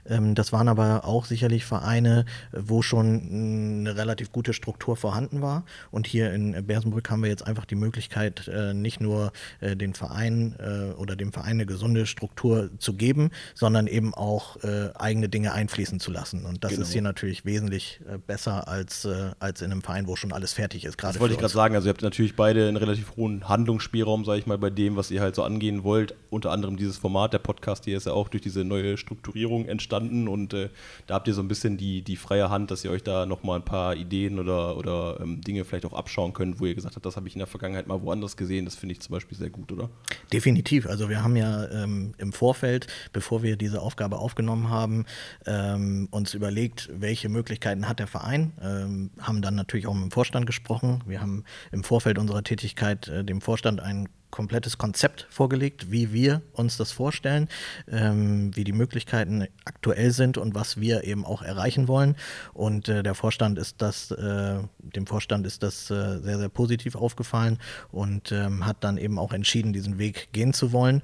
Ähm, 0.05 0.35
das 0.35 0.51
waren 0.51 0.67
aber 0.67 1.05
auch 1.05 1.25
sicherlich 1.25 1.65
Vereine, 1.65 2.25
wo 2.51 2.81
schon 2.81 3.81
eine 3.81 3.95
relativ 3.95 4.31
gute 4.31 4.53
Struktur 4.53 4.95
vorhanden 4.95 5.41
war. 5.41 5.65
Und 5.91 6.07
hier 6.07 6.33
in 6.33 6.65
Bersenbrück 6.65 7.09
haben 7.09 7.21
wir 7.21 7.29
jetzt 7.29 7.45
einfach 7.45 7.65
die 7.65 7.75
Möglichkeit, 7.75 8.47
äh, 8.47 8.73
nicht 8.73 9.01
nur 9.01 9.31
äh, 9.59 9.75
den 9.75 9.93
Verein 9.93 10.55
oder 10.97 11.15
dem 11.15 11.31
Verein 11.31 11.51
eine 11.51 11.65
gesunde 11.65 12.05
Struktur 12.05 12.69
zu 12.79 12.93
geben, 12.93 13.29
sondern 13.53 13.87
eben 13.87 14.13
auch 14.13 14.57
eigene 14.95 15.29
Dinge 15.29 15.53
einfließen 15.53 15.99
zu 15.99 16.11
lassen. 16.11 16.45
Und 16.45 16.63
das 16.63 16.71
genau. 16.71 16.83
ist 16.83 16.93
hier 16.93 17.01
natürlich 17.01 17.45
wesentlich 17.45 18.01
besser 18.27 18.67
als, 18.67 19.07
als 19.39 19.61
in 19.61 19.71
einem 19.71 19.81
Verein, 19.81 20.07
wo 20.07 20.15
schon 20.15 20.31
alles 20.31 20.53
fertig 20.53 20.85
ist. 20.85 21.01
Das 21.01 21.19
wollte 21.19 21.33
ich 21.33 21.39
gerade 21.39 21.53
sagen. 21.53 21.75
Also 21.75 21.87
ihr 21.87 21.93
habt 21.93 22.01
natürlich 22.01 22.35
beide 22.35 22.67
einen 22.67 22.77
relativ 22.77 23.15
hohen 23.15 23.47
Handlungsspielraum, 23.47 24.25
sage 24.25 24.39
ich 24.39 24.47
mal, 24.47 24.57
bei 24.57 24.69
dem, 24.69 24.95
was 24.95 25.11
ihr 25.11 25.21
halt 25.21 25.35
so 25.35 25.43
angehen 25.43 25.83
wollt. 25.83 26.15
Unter 26.29 26.51
anderem 26.51 26.77
dieses 26.77 26.97
Format, 26.97 27.22
der 27.31 27.39
Podcast 27.39 27.85
hier 27.85 27.97
ist 27.97 28.05
ja 28.05 28.13
auch 28.13 28.27
durch 28.27 28.43
diese 28.43 28.63
neue 28.63 28.97
Strukturierung 28.97 29.65
entstanden 29.65 30.27
und 30.27 30.53
äh, 30.53 30.69
da 31.07 31.15
habt 31.15 31.27
ihr 31.27 31.33
so 31.33 31.41
ein 31.41 31.47
bisschen 31.47 31.77
die, 31.77 32.01
die 32.01 32.15
freie 32.15 32.49
Hand, 32.49 32.71
dass 32.71 32.83
ihr 32.83 32.91
euch 32.91 33.03
da 33.03 33.25
nochmal 33.25 33.59
ein 33.59 33.65
paar 33.65 33.95
Ideen 33.95 34.39
oder, 34.39 34.77
oder 34.77 35.19
ähm, 35.21 35.41
Dinge 35.41 35.65
vielleicht 35.65 35.85
auch 35.85 35.93
abschauen 35.93 36.33
könnt, 36.33 36.59
wo 36.59 36.65
ihr 36.65 36.75
gesagt 36.75 36.95
habt, 36.95 37.05
das 37.05 37.15
habe 37.15 37.27
ich 37.27 37.35
in 37.35 37.39
der 37.39 37.47
Vergangenheit 37.47 37.87
mal 37.87 38.01
woanders 38.01 38.37
gesehen. 38.37 38.65
Das 38.65 38.75
finde 38.75 38.93
ich 38.93 39.01
zum 39.01 39.13
Beispiel 39.13 39.37
sehr 39.37 39.49
gut, 39.49 39.71
oder? 39.71 39.89
Definitiv. 40.31 40.87
Also 40.87 41.09
wir 41.09 41.23
haben 41.23 41.35
ja 41.35 41.69
ähm, 41.69 42.13
im 42.17 42.33
Vorfeld, 42.33 42.87
bevor 43.13 43.43
wir 43.43 43.55
diese 43.55 43.81
Aufgabe 43.81 44.17
aufgenommen 44.17 44.69
haben, 44.69 45.05
ähm, 45.45 46.07
uns 46.11 46.33
überlegt, 46.33 46.89
welche 46.93 47.29
Möglichkeiten 47.29 47.87
hat 47.87 47.99
der 47.99 48.07
Verein, 48.07 48.53
ähm, 48.61 49.11
haben 49.19 49.41
dann 49.41 49.55
natürlich 49.55 49.87
auch 49.87 49.93
mit 49.93 50.03
dem 50.03 50.11
Vorstand 50.11 50.45
gesprochen. 50.45 51.03
Wir 51.05 51.21
haben 51.21 51.43
im 51.71 51.83
Vorfeld 51.83 52.17
unserer 52.17 52.43
Tätigkeit 52.43 53.07
äh, 53.07 53.23
dem 53.23 53.41
Vorstand 53.41 53.79
einen 53.79 54.09
komplettes 54.33 54.79
Konzept 54.79 55.27
vorgelegt, 55.29 55.91
wie 55.91 56.11
wir 56.11 56.41
uns 56.53 56.75
das 56.75 56.91
vorstellen, 56.91 57.47
ähm, 57.87 58.53
wie 58.55 58.63
die 58.63 58.73
Möglichkeiten 58.73 59.47
aktuell 59.63 60.11
sind 60.11 60.39
und 60.39 60.55
was 60.55 60.81
wir 60.81 61.03
eben 61.03 61.23
auch 61.23 61.43
erreichen 61.43 61.87
wollen. 61.87 62.15
Und 62.51 62.89
äh, 62.89 63.03
der 63.03 63.13
Vorstand 63.13 63.59
ist 63.59 63.81
das, 63.83 64.09
äh, 64.09 64.55
dem 64.79 65.05
Vorstand 65.05 65.45
ist 65.45 65.61
das 65.61 65.91
äh, 65.91 66.19
sehr, 66.19 66.39
sehr 66.39 66.49
positiv 66.49 66.95
aufgefallen 66.95 67.59
und 67.91 68.31
ähm, 68.31 68.65
hat 68.65 68.77
dann 68.83 68.97
eben 68.97 69.19
auch 69.19 69.33
entschieden, 69.33 69.71
diesen 69.71 69.99
Weg 69.99 70.29
gehen 70.33 70.51
zu 70.53 70.71
wollen. 70.71 71.03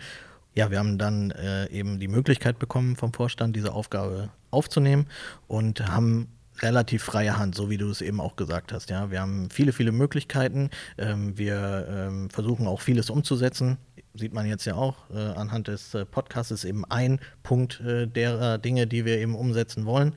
Ja, 0.55 0.71
wir 0.71 0.79
haben 0.79 0.97
dann 0.97 1.29
äh, 1.29 1.69
eben 1.69 1.99
die 1.99 2.07
Möglichkeit 2.07 2.57
bekommen 2.57 2.95
vom 2.95 3.13
Vorstand, 3.13 3.55
diese 3.55 3.73
Aufgabe 3.73 4.29
aufzunehmen 4.49 5.05
und 5.47 5.87
haben 5.87 6.29
relativ 6.61 7.03
freie 7.03 7.37
Hand, 7.37 7.55
so 7.55 7.69
wie 7.69 7.77
du 7.77 7.89
es 7.89 8.01
eben 8.01 8.19
auch 8.19 8.35
gesagt 8.35 8.73
hast. 8.73 8.89
Ja, 8.89 9.11
wir 9.11 9.21
haben 9.21 9.49
viele, 9.49 9.73
viele 9.73 9.91
Möglichkeiten. 9.91 10.69
Ähm, 10.97 11.37
wir 11.37 11.87
ähm, 11.89 12.29
versuchen 12.29 12.67
auch 12.67 12.81
vieles 12.81 13.09
umzusetzen. 13.09 13.77
Sieht 14.13 14.33
man 14.33 14.45
jetzt 14.45 14.65
ja 14.65 14.75
auch 14.75 15.09
äh, 15.13 15.17
anhand 15.17 15.67
des 15.67 15.93
äh, 15.93 16.05
Podcasts 16.05 16.51
ist 16.51 16.65
eben 16.65 16.83
ein 16.85 17.19
Punkt 17.43 17.79
äh, 17.81 18.07
der 18.07 18.57
Dinge, 18.57 18.87
die 18.87 19.05
wir 19.05 19.19
eben 19.19 19.35
umsetzen 19.35 19.85
wollen. 19.85 20.15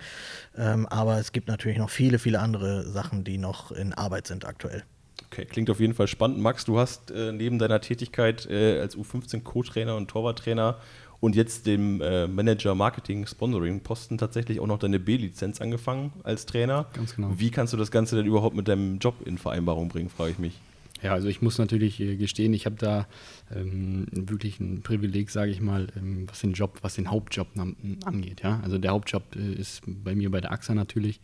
Ähm, 0.56 0.86
aber 0.86 1.18
es 1.18 1.32
gibt 1.32 1.48
natürlich 1.48 1.78
noch 1.78 1.90
viele, 1.90 2.18
viele 2.18 2.40
andere 2.40 2.88
Sachen, 2.88 3.24
die 3.24 3.38
noch 3.38 3.70
in 3.70 3.92
Arbeit 3.92 4.26
sind 4.26 4.46
aktuell. 4.46 4.82
Okay, 5.32 5.46
klingt 5.46 5.70
auf 5.70 5.80
jeden 5.80 5.94
Fall 5.94 6.08
spannend. 6.08 6.40
Max, 6.40 6.66
du 6.66 6.78
hast 6.78 7.10
äh, 7.10 7.32
neben 7.32 7.58
deiner 7.58 7.80
Tätigkeit 7.80 8.46
äh, 8.50 8.78
als 8.80 8.98
U15-Co-Trainer 8.98 9.96
und 9.96 10.08
Torwarttrainer 10.08 10.78
und 11.22 11.36
jetzt 11.36 11.66
dem 11.66 12.00
äh, 12.00 12.26
Manager 12.26 12.74
Marketing 12.74 13.28
Sponsoring 13.28 13.80
Posten 13.80 14.18
tatsächlich 14.18 14.58
auch 14.58 14.66
noch 14.66 14.80
deine 14.80 14.98
B-Lizenz 14.98 15.60
angefangen 15.60 16.12
als 16.24 16.46
Trainer. 16.46 16.86
Ganz 16.94 17.14
genau. 17.14 17.30
Wie 17.36 17.52
kannst 17.52 17.72
du 17.72 17.76
das 17.76 17.92
Ganze 17.92 18.16
denn 18.16 18.26
überhaupt 18.26 18.56
mit 18.56 18.66
deinem 18.66 18.98
Job 18.98 19.14
in 19.24 19.38
Vereinbarung 19.38 19.88
bringen, 19.88 20.10
frage 20.10 20.32
ich 20.32 20.38
mich. 20.40 20.58
Ja, 21.00 21.12
also 21.12 21.28
ich 21.28 21.40
muss 21.40 21.58
natürlich 21.58 22.00
äh, 22.00 22.16
gestehen, 22.16 22.52
ich 22.54 22.66
habe 22.66 22.74
da 22.76 23.06
ähm, 23.54 24.06
wirklich 24.10 24.58
ein 24.58 24.82
Privileg, 24.82 25.30
sage 25.30 25.52
ich 25.52 25.60
mal, 25.60 25.86
ähm, 25.96 26.26
was 26.28 26.40
den 26.40 26.54
Job, 26.54 26.78
was 26.82 26.94
den 26.94 27.08
Hauptjob 27.08 27.46
angeht. 28.04 28.42
Ja? 28.42 28.60
Also 28.64 28.78
der 28.78 28.90
Hauptjob 28.90 29.22
äh, 29.36 29.52
ist 29.52 29.82
bei 29.86 30.16
mir 30.16 30.28
bei 30.28 30.40
der 30.40 30.50
AXA 30.50 30.74
natürlich. 30.74 31.20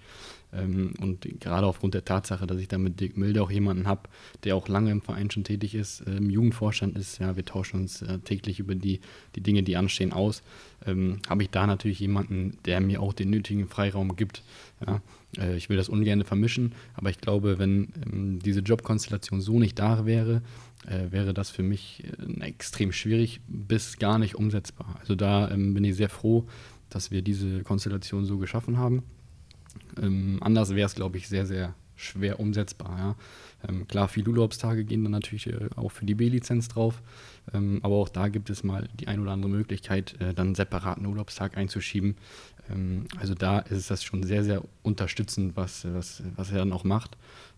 Ähm, 0.52 0.94
und 1.00 1.22
gerade 1.40 1.66
aufgrund 1.66 1.94
der 1.94 2.04
Tatsache, 2.04 2.46
dass 2.46 2.58
ich 2.58 2.68
da 2.68 2.78
mit 2.78 3.00
Dirk 3.00 3.16
Milde 3.16 3.42
auch 3.42 3.50
jemanden 3.50 3.86
habe, 3.86 4.08
der 4.44 4.56
auch 4.56 4.68
lange 4.68 4.90
im 4.90 5.02
Verein 5.02 5.30
schon 5.30 5.44
tätig 5.44 5.74
ist, 5.74 6.00
im 6.00 6.30
Jugendvorstand 6.30 6.96
ist, 6.96 7.18
ja, 7.18 7.36
wir 7.36 7.44
tauschen 7.44 7.80
uns 7.80 8.02
äh, 8.02 8.18
täglich 8.20 8.58
über 8.58 8.74
die, 8.74 9.00
die 9.34 9.42
Dinge, 9.42 9.62
die 9.62 9.76
anstehen, 9.76 10.12
aus, 10.12 10.42
ähm, 10.86 11.20
habe 11.28 11.42
ich 11.42 11.50
da 11.50 11.66
natürlich 11.66 12.00
jemanden, 12.00 12.58
der 12.64 12.80
mir 12.80 13.02
auch 13.02 13.12
den 13.12 13.30
nötigen 13.30 13.68
Freiraum 13.68 14.16
gibt. 14.16 14.42
Ja. 14.86 15.02
Äh, 15.36 15.56
ich 15.56 15.68
will 15.68 15.76
das 15.76 15.88
ungern 15.88 16.24
vermischen, 16.24 16.74
aber 16.94 17.10
ich 17.10 17.20
glaube, 17.20 17.58
wenn 17.58 17.88
ähm, 18.06 18.38
diese 18.38 18.60
Jobkonstellation 18.60 19.40
so 19.40 19.58
nicht 19.58 19.78
da 19.78 20.06
wäre, 20.06 20.42
äh, 20.86 21.10
wäre 21.10 21.34
das 21.34 21.50
für 21.50 21.62
mich 21.62 22.04
äh, 22.04 22.40
extrem 22.44 22.92
schwierig 22.92 23.40
bis 23.48 23.98
gar 23.98 24.18
nicht 24.18 24.34
umsetzbar. 24.34 24.96
Also 25.00 25.14
da 25.14 25.50
ähm, 25.50 25.74
bin 25.74 25.84
ich 25.84 25.96
sehr 25.96 26.08
froh, 26.08 26.46
dass 26.88 27.10
wir 27.10 27.22
diese 27.22 27.62
Konstellation 27.62 28.24
so 28.24 28.38
geschaffen 28.38 28.78
haben. 28.78 29.02
Ähm, 30.00 30.38
anders 30.40 30.74
wäre 30.74 30.86
es, 30.86 30.94
glaube 30.94 31.18
ich, 31.18 31.28
sehr, 31.28 31.46
sehr 31.46 31.74
schwer 31.98 32.38
umsetzbar. 32.40 32.96
Ja. 32.98 33.16
Ähm, 33.68 33.88
klar, 33.88 34.08
viele 34.08 34.30
Urlaubstage 34.30 34.84
gehen 34.84 35.02
dann 35.02 35.12
natürlich 35.12 35.48
äh, 35.48 35.68
auch 35.74 35.90
für 35.90 36.06
die 36.06 36.14
B-Lizenz 36.14 36.68
drauf, 36.68 37.02
ähm, 37.52 37.80
aber 37.82 37.96
auch 37.96 38.08
da 38.08 38.28
gibt 38.28 38.50
es 38.50 38.62
mal 38.62 38.88
die 38.94 39.08
ein 39.08 39.20
oder 39.20 39.32
andere 39.32 39.50
Möglichkeit, 39.50 40.14
äh, 40.20 40.32
dann 40.32 40.48
einen 40.48 40.54
separaten 40.54 41.04
Urlaubstag 41.06 41.56
einzuschieben. 41.56 42.16
Ähm, 42.70 43.06
also 43.18 43.34
da 43.34 43.58
ist 43.58 43.90
das 43.90 44.04
schon 44.04 44.22
sehr, 44.22 44.44
sehr 44.44 44.62
unterstützend, 44.82 45.56
was, 45.56 45.86
was, 45.92 46.22
was 46.36 46.52
er 46.52 46.58
dann 46.58 46.72
auch 46.72 46.84
macht. 46.84 47.16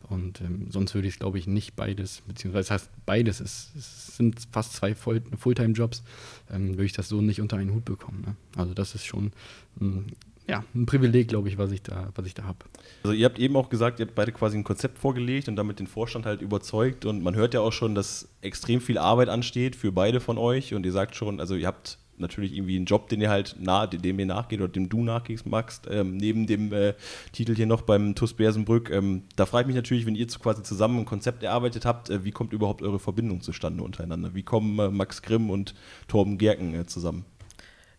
Und 0.09 0.41
ähm, 0.41 0.69
sonst 0.71 0.95
würde 0.95 1.07
ich 1.07 1.15
es, 1.15 1.21
glaube 1.21 1.39
ich, 1.39 1.47
nicht 1.47 1.77
beides, 1.77 2.23
beziehungsweise 2.27 2.69
das 2.69 2.83
heißt 2.83 2.91
beides, 3.05 3.41
ist, 3.41 3.77
es 3.77 4.17
sind 4.17 4.41
fast 4.51 4.73
zwei 4.73 4.95
Full 4.95 5.23
Fulltime-Jobs, 5.37 6.03
ähm, 6.51 6.71
würde 6.71 6.87
ich 6.87 6.95
das 6.95 7.11
so 7.11 7.21
nicht 7.21 7.43
unter 7.43 7.59
einen 7.59 7.75
Hut 7.75 7.85
bekommen. 7.85 8.23
Ne? 8.23 8.37
Also 8.57 8.73
das 8.73 8.95
ist 8.95 9.05
schon 9.05 9.33
ein 9.81 10.07
ja, 10.51 10.65
ein 10.75 10.85
Privileg, 10.85 11.29
glaube 11.29 11.49
ich, 11.49 11.59
was 11.59 11.71
ich 11.71 11.83
da, 11.83 12.09
was 12.17 12.27
ich 12.27 12.35
da 12.35 12.43
habe. 12.43 12.59
Also 13.05 13.15
ihr 13.15 13.25
habt 13.25 13.39
eben 13.39 13.57
auch 13.57 13.69
gesagt, 13.69 14.01
ihr 14.01 14.07
habt 14.07 14.17
beide 14.17 14.33
quasi 14.33 14.59
ein 14.59 14.65
Konzept 14.65 14.99
vorgelegt 14.99 15.49
und 15.49 15.55
damit 15.55 15.79
den 15.79 15.87
Vorstand 15.87 16.27
halt 16.27 16.43
überzeugt 16.43 17.05
und 17.05 17.23
man 17.23 17.37
hört 17.37 17.55
ja 17.55 17.61
auch 17.61 17.73
schon, 17.73 17.95
dass 17.95 18.29
extrem 18.43 18.81
viel 18.81 18.99
Arbeit 18.99 19.29
ansteht 19.29 19.77
für 19.77 19.93
beide 19.93 20.19
von 20.19 20.39
euch 20.39 20.75
und 20.75 20.85
ihr 20.85 20.91
sagt 20.91 21.15
schon, 21.15 21.39
also 21.39 21.55
ihr 21.55 21.69
habt 21.69 21.99
natürlich 22.19 22.53
irgendwie 22.53 22.77
einen 22.77 22.85
Job, 22.85 23.09
den 23.09 23.21
ihr 23.21 23.31
halt 23.31 23.57
nah, 23.61 23.87
dem 23.87 24.19
ihr 24.19 24.27
nachgeht 24.27 24.61
oder 24.61 24.73
dem 24.73 24.89
du 24.89 25.03
nachgehst, 25.05 25.47
Max, 25.47 25.83
ähm, 25.89 26.17
neben 26.17 26.49
dem 26.49 26.73
äh, 26.73 26.95
Titel 27.33 27.55
hier 27.55 27.67
noch 27.67 27.83
beim 27.83 28.17
TUS 28.17 28.35
Bersenbrück. 28.35 28.91
Ähm, 28.91 29.23
da 29.37 29.47
frage 29.47 29.63
ich 29.63 29.67
mich 29.69 29.77
natürlich, 29.77 30.05
wenn 30.05 30.17
ihr 30.17 30.27
quasi 30.27 30.63
zusammen 30.65 30.99
ein 30.99 31.05
Konzept 31.07 31.45
erarbeitet 31.45 31.87
habt, 31.87 32.11
äh, 32.11 32.25
wie 32.25 32.33
kommt 32.33 32.53
überhaupt 32.53 32.83
eure 32.83 32.99
Verbindung 32.99 33.41
zustande 33.41 33.85
untereinander? 33.85 34.35
Wie 34.35 34.43
kommen 34.43 34.79
äh, 34.81 34.91
Max 34.91 35.23
Grimm 35.23 35.49
und 35.49 35.75
Torben 36.09 36.39
Gerken 36.39 36.75
äh, 36.75 36.87
zusammen? 36.87 37.25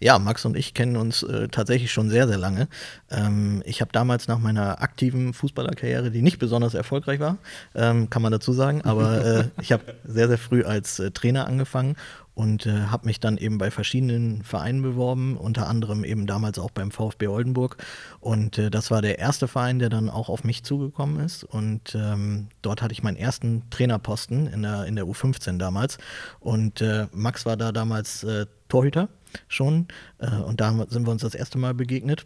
Ja, 0.03 0.17
Max 0.17 0.46
und 0.46 0.58
ich 0.58 0.74
kennen 0.74 0.96
uns 0.98 1.22
äh, 1.22 1.48
tatsächlich 1.48 1.91
schon 1.91 2.10
sehr, 2.10 2.27
sehr 2.27 2.39
lange. 2.39 2.67
Ähm, 3.12 3.62
ich 3.67 3.81
habe 3.81 3.91
damals 3.91 4.27
nach 4.27 4.39
meiner 4.39 4.81
aktiven 4.81 5.31
Fußballerkarriere, 5.31 6.10
die 6.10 6.24
nicht 6.24 6.39
besonders 6.39 6.74
erfolgreich 6.74 7.20
war, 7.20 7.38
ähm, 7.75 8.10
kann 8.10 8.24
man 8.24 8.31
dazu 8.31 8.51
sagen, 8.51 8.81
aber 8.81 9.25
äh, 9.25 9.43
ich 9.62 9.72
habe 9.72 9.84
sehr, 10.03 10.27
sehr 10.27 10.39
früh 10.39 10.63
als 10.63 10.98
äh, 10.98 11.12
Trainer 11.12 11.46
angefangen 11.46 11.98
und 12.34 12.65
äh, 12.65 12.86
habe 12.86 13.05
mich 13.05 13.20
dann 13.20 13.38
eben 13.38 13.60
bei 13.60 13.70
verschiedenen 13.70 14.41
Vereinen 14.41 14.81
beworben, 14.81 15.38
unter 15.38 15.67
anderem 15.67 16.03
eben 16.03 16.25
damals 16.25 16.58
auch 16.58 16.72
beim 16.72 16.89
VfB 16.89 17.27
Oldenburg. 17.27 17.77
Und 18.20 18.58
äh, 18.58 18.72
das 18.72 18.89
war 18.89 19.03
der 19.03 19.20
erste 19.20 19.48
Verein, 19.48 19.77
der 19.77 19.89
dann 19.89 20.10
auch 20.10 20.29
auf 20.29 20.43
mich 20.43 20.63
zugekommen 20.63 21.24
ist. 21.24 21.43
Und 21.43 21.93
ähm, 21.93 22.48
dort 22.63 22.81
hatte 22.81 22.93
ich 22.93 23.03
meinen 23.03 23.17
ersten 23.17 23.70
Trainerposten 23.70 24.48
in 24.48 24.63
der, 24.63 24.86
in 24.86 24.96
der 24.96 25.05
U15 25.05 25.60
damals. 25.60 26.00
Und 26.39 26.81
äh, 26.81 27.05
Max 27.12 27.46
war 27.46 27.55
da 27.55 27.72
damals 27.72 28.24
äh, 28.24 28.48
Torhüter 28.67 29.10
schon. 29.48 29.88
Äh, 30.20 30.36
und 30.38 30.62
da 30.62 30.86
sind 30.90 31.06
wir 31.06 31.12
uns 31.12 31.22
das 31.22 31.36
erste 31.36 31.58
Mal 31.58 31.74
begegnet 31.74 32.24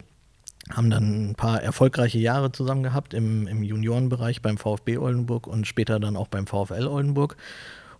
haben 0.70 0.90
dann 0.90 1.30
ein 1.30 1.34
paar 1.34 1.62
erfolgreiche 1.62 2.18
Jahre 2.18 2.50
zusammen 2.50 2.82
gehabt 2.82 3.14
im, 3.14 3.46
im 3.46 3.62
Juniorenbereich 3.62 4.42
beim 4.42 4.58
VfB 4.58 4.98
Oldenburg 4.98 5.46
und 5.46 5.66
später 5.66 6.00
dann 6.00 6.16
auch 6.16 6.28
beim 6.28 6.46
VfL 6.46 6.88
Oldenburg. 6.88 7.36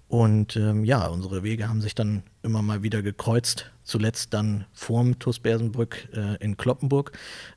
Und 0.09 0.57
ähm, 0.57 0.85
ja, 0.85 1.07
unsere 1.09 1.43
Wege 1.43 1.69
haben 1.69 1.81
sich 1.81 1.95
dann 1.95 2.23
immer 2.43 2.63
mal 2.63 2.83
wieder 2.83 3.03
gekreuzt. 3.03 3.73
Zuletzt 3.83 4.35
dann 4.35 4.65
vorm 4.73 5.19
TuS 5.19 5.41
Bersenbrück 5.41 6.09
äh, 6.13 6.37
in 6.37 6.57
Kloppenburg. 6.57 7.13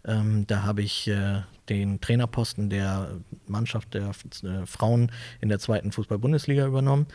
Ähm, 0.06 0.48
da 0.48 0.64
habe 0.64 0.82
ich 0.82 1.08
äh, 1.08 1.42
den 1.70 2.02
Trainerposten 2.02 2.70
der 2.70 3.18
Mannschaft 3.48 3.94
der 3.94 4.10
äh, 4.44 4.66
Frauen 4.66 5.12
in 5.42 5.50
der 5.50 5.60
zweiten 5.60 5.92
Fußball-Bundesliga 5.92 6.66
übernommen. 6.66 7.06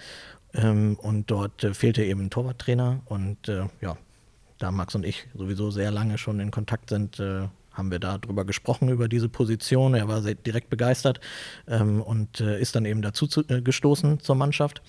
Ähm, 0.53 0.97
und 1.01 1.31
dort 1.33 1.65
äh, 1.65 1.75
fehlte 1.75 2.05
eben 2.05 2.27
ein 2.27 2.31
Torwarttrainer. 2.31 3.01
Und 3.07 3.49
äh, 3.49 3.67
ja, 3.81 3.97
da 4.59 4.71
Max 4.71 4.95
und 4.95 5.05
ich 5.05 5.27
sowieso 5.35 5.71
sehr 5.71 5.91
lange 5.91 6.19
schon 6.19 6.41
in 6.41 6.51
Kontakt 6.51 6.91
sind, 6.91 7.19
äh, 7.21 7.49
haben 7.73 7.91
wir 7.91 7.99
darüber 7.99 8.45
gesprochen, 8.45 8.89
über 8.89 9.09
diese 9.09 9.29
Position. 9.29 9.95
Er 9.95 10.09
war 10.09 10.21
direkt 10.21 10.71
begeistert 10.71 11.21
ähm, 11.67 12.01
und 12.01 12.41
äh, 12.41 12.61
ist 12.61 12.77
dann 12.77 12.85
eben 12.85 13.03
dazu 13.03 13.27
zu, 13.27 13.43
äh, 13.49 13.61
gestoßen 13.61 14.21
zur 14.21 14.37
Mannschaft. 14.37 14.81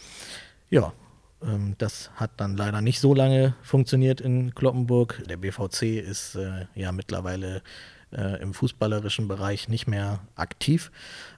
Ja, 0.69 0.93
ähm, 1.41 1.75
das 1.77 2.11
hat 2.15 2.31
dann 2.37 2.55
leider 2.55 2.81
nicht 2.81 2.99
so 2.99 3.13
lange 3.13 3.55
funktioniert 3.63 4.21
in 4.21 4.53
Kloppenburg. 4.53 5.23
Der 5.27 5.37
BVC 5.37 5.99
ist 5.99 6.35
äh, 6.35 6.67
ja 6.75 6.91
mittlerweile 6.91 7.61
äh, 8.11 8.41
im 8.41 8.53
fußballerischen 8.53 9.27
Bereich 9.27 9.67
nicht 9.67 9.87
mehr 9.87 10.19
aktiv 10.35 10.91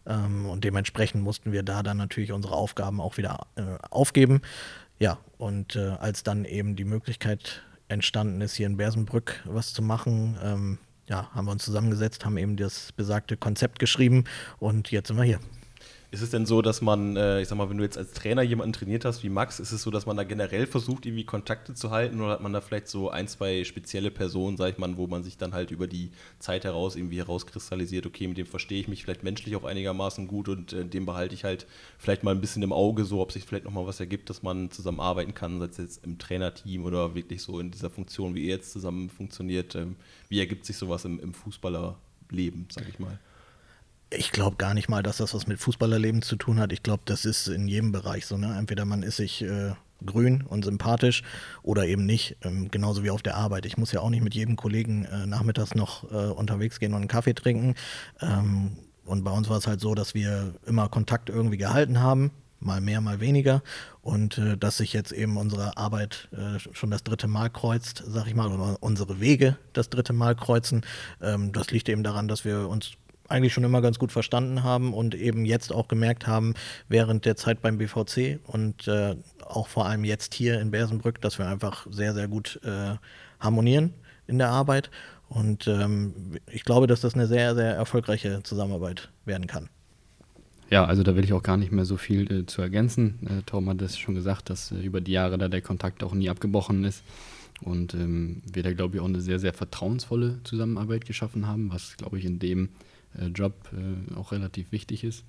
ähm, 0.05 0.45
und 0.45 0.63
dementsprechend 0.63 1.23
mussten 1.23 1.51
wir 1.51 1.63
da 1.63 1.81
dann 1.81 1.97
natürlich 1.97 2.31
unsere 2.31 2.55
Aufgaben 2.55 3.01
auch 3.01 3.17
wieder 3.17 3.47
äh, 3.55 3.63
aufgeben. 3.89 4.41
Ja, 4.99 5.17
und 5.37 5.75
äh, 5.75 5.89
als 5.99 6.23
dann 6.23 6.43
eben 6.43 6.75
die 6.75 6.85
Möglichkeit 6.85 7.63
entstanden 7.87 8.41
ist, 8.41 8.55
hier 8.55 8.67
in 8.67 8.77
Bersenbrück 8.77 9.43
was 9.45 9.73
zu 9.73 9.81
machen, 9.81 10.37
ähm, 10.43 10.77
ja, 11.07 11.29
haben 11.33 11.45
wir 11.45 11.51
uns 11.51 11.63
zusammengesetzt, 11.63 12.25
haben 12.25 12.37
eben 12.37 12.57
das 12.57 12.91
besagte 12.91 13.37
Konzept 13.37 13.79
geschrieben 13.79 14.25
und 14.59 14.91
jetzt 14.91 15.07
sind 15.07 15.17
wir 15.17 15.23
hier. 15.23 15.39
Ist 16.09 16.21
es 16.21 16.29
denn 16.29 16.45
so, 16.45 16.61
dass 16.61 16.81
man, 16.81 17.17
äh, 17.17 17.41
ich 17.41 17.49
sag 17.49 17.57
mal, 17.57 17.69
wenn 17.69 17.77
du 17.77 17.83
jetzt 17.83 17.97
als 17.97 18.13
Trainer 18.13 18.41
jemanden 18.41 18.71
trainiert 18.71 19.03
hast 19.03 19.23
wie 19.23 19.29
Max, 19.29 19.59
ist 19.59 19.73
es 19.73 19.81
so, 19.81 19.91
dass 19.91 20.05
man 20.05 20.15
da 20.15 20.23
generell 20.23 20.65
versucht, 20.65 21.05
irgendwie 21.05 21.25
Kontakte 21.25 21.73
zu 21.73 21.91
halten 21.91 22.21
oder 22.21 22.31
hat 22.31 22.41
man 22.41 22.53
da 22.53 22.61
vielleicht 22.61 22.87
so 22.87 23.09
ein, 23.09 23.27
zwei 23.27 23.65
spezielle 23.65 24.09
Personen, 24.09 24.55
sag 24.55 24.71
ich 24.71 24.77
mal, 24.77 24.95
wo 24.95 25.07
man 25.07 25.23
sich 25.23 25.37
dann 25.37 25.53
halt 25.53 25.69
über 25.69 25.85
die 25.85 26.11
Zeit 26.39 26.63
heraus 26.63 26.95
irgendwie 26.95 27.17
herauskristallisiert, 27.17 28.05
okay, 28.05 28.29
mit 28.29 28.37
dem 28.37 28.45
verstehe 28.45 28.79
ich 28.79 28.87
mich 28.87 29.03
vielleicht 29.03 29.23
menschlich 29.23 29.57
auch 29.57 29.65
einigermaßen 29.65 30.29
gut 30.29 30.47
und 30.47 30.71
äh, 30.71 30.85
dem 30.85 31.05
behalte 31.05 31.35
ich 31.35 31.43
halt 31.43 31.67
vielleicht 31.97 32.23
mal 32.23 32.31
ein 32.31 32.39
bisschen 32.39 32.63
im 32.63 32.71
Auge, 32.71 33.03
so 33.03 33.19
ob 33.19 33.33
sich 33.33 33.43
vielleicht 33.43 33.65
nochmal 33.65 33.85
was 33.85 33.99
ergibt, 33.99 34.29
dass 34.29 34.41
man 34.41 34.71
zusammen 34.71 35.01
arbeiten 35.01 35.33
kann, 35.33 35.59
sei 35.59 35.65
es 35.65 35.77
jetzt 35.77 36.05
im 36.05 36.17
Trainerteam 36.17 36.85
oder 36.85 37.15
wirklich 37.15 37.41
so 37.41 37.59
in 37.59 37.69
dieser 37.69 37.89
Funktion, 37.89 38.33
wie 38.33 38.43
ihr 38.43 38.55
jetzt 38.55 38.71
zusammen 38.71 39.09
funktioniert. 39.09 39.75
Ähm, 39.75 39.97
wie 40.29 40.39
ergibt 40.39 40.65
sich 40.65 40.77
sowas 40.77 41.03
im, 41.03 41.19
im 41.19 41.33
Fußballerleben, 41.33 42.67
sag 42.69 42.87
ich 42.87 42.97
mal? 42.97 43.19
Ich 44.09 44.31
glaube 44.31 44.55
gar 44.55 44.73
nicht 44.73 44.87
mal, 44.87 45.03
dass 45.03 45.17
das 45.17 45.33
was 45.33 45.47
mit 45.47 45.59
Fußballerleben 45.59 46.21
zu 46.21 46.37
tun 46.37 46.59
hat. 46.59 46.71
Ich 46.71 46.81
glaube, 46.81 47.03
das 47.05 47.25
ist 47.25 47.47
in 47.47 47.67
jedem 47.67 47.91
Bereich 47.91 48.25
so. 48.25 48.37
Ne? 48.37 48.55
Entweder 48.57 48.85
man 48.85 49.03
ist 49.03 49.17
sich 49.17 49.41
äh, 49.41 49.73
grün 50.05 50.43
und 50.43 50.63
sympathisch 50.63 51.23
oder 51.61 51.85
eben 51.85 52.05
nicht. 52.05 52.37
Ähm, 52.41 52.71
genauso 52.71 53.03
wie 53.03 53.09
auf 53.09 53.21
der 53.21 53.35
Arbeit. 53.35 53.65
Ich 53.65 53.77
muss 53.77 53.91
ja 53.91 53.99
auch 53.99 54.09
nicht 54.09 54.23
mit 54.23 54.33
jedem 54.33 54.55
Kollegen 54.55 55.05
äh, 55.05 55.25
nachmittags 55.25 55.75
noch 55.75 56.09
äh, 56.11 56.31
unterwegs 56.31 56.79
gehen 56.79 56.93
und 56.93 56.99
einen 56.99 57.07
Kaffee 57.09 57.33
trinken. 57.33 57.75
Ähm, 58.21 58.77
und 59.05 59.23
bei 59.23 59.31
uns 59.31 59.49
war 59.49 59.57
es 59.57 59.67
halt 59.67 59.81
so, 59.81 59.93
dass 59.95 60.13
wir 60.13 60.53
immer 60.65 60.89
Kontakt 60.89 61.29
irgendwie 61.29 61.57
gehalten 61.57 61.99
haben. 61.99 62.31
Mal 62.59 62.81
mehr, 62.81 63.01
mal 63.01 63.19
weniger. 63.19 63.61
Und 64.01 64.37
äh, 64.37 64.57
dass 64.57 64.77
sich 64.77 64.93
jetzt 64.93 65.11
eben 65.11 65.37
unsere 65.37 65.77
Arbeit 65.77 66.29
äh, 66.31 66.59
schon 66.73 66.91
das 66.91 67.03
dritte 67.03 67.27
Mal 67.27 67.49
kreuzt, 67.49 68.03
sag 68.07 68.27
ich 68.27 68.35
mal, 68.35 68.51
oder 68.51 68.77
unsere 68.81 69.19
Wege 69.19 69.57
das 69.73 69.89
dritte 69.89 70.13
Mal 70.13 70.35
kreuzen, 70.35 70.85
ähm, 71.21 71.51
das 71.51 71.71
liegt 71.71 71.89
eben 71.89 72.03
daran, 72.03 72.27
dass 72.27 72.45
wir 72.45 72.67
uns 72.67 72.93
eigentlich 73.29 73.53
schon 73.53 73.63
immer 73.63 73.81
ganz 73.81 73.99
gut 73.99 74.11
verstanden 74.11 74.63
haben 74.63 74.93
und 74.93 75.15
eben 75.15 75.45
jetzt 75.45 75.71
auch 75.71 75.87
gemerkt 75.87 76.27
haben, 76.27 76.53
während 76.87 77.25
der 77.25 77.35
Zeit 77.35 77.61
beim 77.61 77.77
BVC 77.77 78.39
und 78.45 78.87
äh, 78.87 79.15
auch 79.45 79.67
vor 79.67 79.85
allem 79.85 80.03
jetzt 80.03 80.33
hier 80.33 80.59
in 80.59 80.71
Bersenbrück, 80.71 81.21
dass 81.21 81.39
wir 81.39 81.47
einfach 81.47 81.87
sehr, 81.89 82.13
sehr 82.13 82.27
gut 82.27 82.59
äh, 82.63 82.95
harmonieren 83.39 83.93
in 84.27 84.37
der 84.37 84.49
Arbeit. 84.49 84.89
Und 85.29 85.67
ähm, 85.67 86.37
ich 86.49 86.63
glaube, 86.63 86.87
dass 86.87 87.01
das 87.01 87.13
eine 87.13 87.27
sehr, 87.27 87.55
sehr 87.55 87.75
erfolgreiche 87.75 88.43
Zusammenarbeit 88.43 89.09
werden 89.25 89.47
kann. 89.47 89.69
Ja, 90.69 90.85
also 90.85 91.03
da 91.03 91.15
will 91.15 91.23
ich 91.23 91.33
auch 91.33 91.43
gar 91.43 91.57
nicht 91.57 91.71
mehr 91.71 91.85
so 91.85 91.97
viel 91.97 92.31
äh, 92.31 92.45
zu 92.45 92.61
ergänzen. 92.61 93.19
Äh, 93.25 93.43
Tom 93.45 93.69
hat 93.69 93.81
es 93.81 93.97
schon 93.97 94.15
gesagt, 94.15 94.49
dass 94.49 94.71
äh, 94.71 94.75
über 94.75 94.99
die 94.99 95.13
Jahre 95.13 95.37
da 95.37 95.47
der 95.47 95.61
Kontakt 95.61 96.03
auch 96.03 96.13
nie 96.13 96.29
abgebrochen 96.29 96.83
ist. 96.83 97.03
Und 97.61 97.93
ähm, 97.93 98.41
wir 98.51 98.63
da, 98.63 98.73
glaube 98.73 98.95
ich, 98.95 99.01
auch 99.01 99.07
eine 99.07 99.21
sehr, 99.21 99.39
sehr 99.39 99.53
vertrauensvolle 99.53 100.39
Zusammenarbeit 100.43 101.05
geschaffen 101.05 101.47
haben, 101.47 101.71
was, 101.71 101.97
glaube 101.97 102.19
ich, 102.19 102.25
in 102.25 102.39
dem 102.39 102.69
Job 103.33 103.53
äh, 103.73 104.15
auch 104.15 104.31
relativ 104.31 104.71
wichtig 104.71 105.03
ist. 105.03 105.23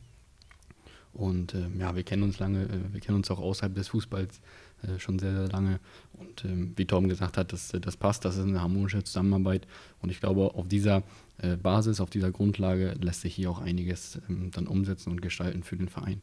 Und 1.13 1.55
äh, 1.55 1.67
ja, 1.79 1.97
wir 1.97 2.03
kennen 2.03 2.23
uns 2.23 2.39
lange, 2.39 2.65
äh, 2.65 2.93
wir 2.93 3.01
kennen 3.01 3.17
uns 3.17 3.31
auch 3.31 3.41
außerhalb 3.41 3.75
des 3.75 3.89
Fußballs 3.89 4.41
äh, 4.83 4.99
schon 4.99 5.19
sehr, 5.19 5.33
sehr 5.33 5.49
lange. 5.49 5.81
Und 6.13 6.45
ähm, 6.45 6.73
wie 6.77 6.85
Tom 6.85 7.09
gesagt 7.09 7.37
hat, 7.37 7.53
das, 7.53 7.73
das 7.81 7.97
passt, 7.97 8.25
das 8.25 8.37
ist 8.37 8.45
eine 8.45 8.61
harmonische 8.61 9.03
Zusammenarbeit. 9.03 9.67
Und 10.01 10.11
ich 10.11 10.21
glaube, 10.21 10.55
auf 10.55 10.69
dieser 10.69 11.03
äh, 11.39 11.57
Basis, 11.57 12.01
auf 12.01 12.11
dieser 12.11 12.31
Grundlage 12.31 12.95
lässt 13.01 13.23
sich 13.23 13.35
hier 13.35 13.51
auch 13.51 13.61
einiges 13.61 14.21
ähm, 14.29 14.51
dann 14.53 14.67
umsetzen 14.67 15.11
und 15.11 15.23
gestalten 15.23 15.63
für 15.63 15.77
den 15.77 15.89
Verein. 15.89 16.21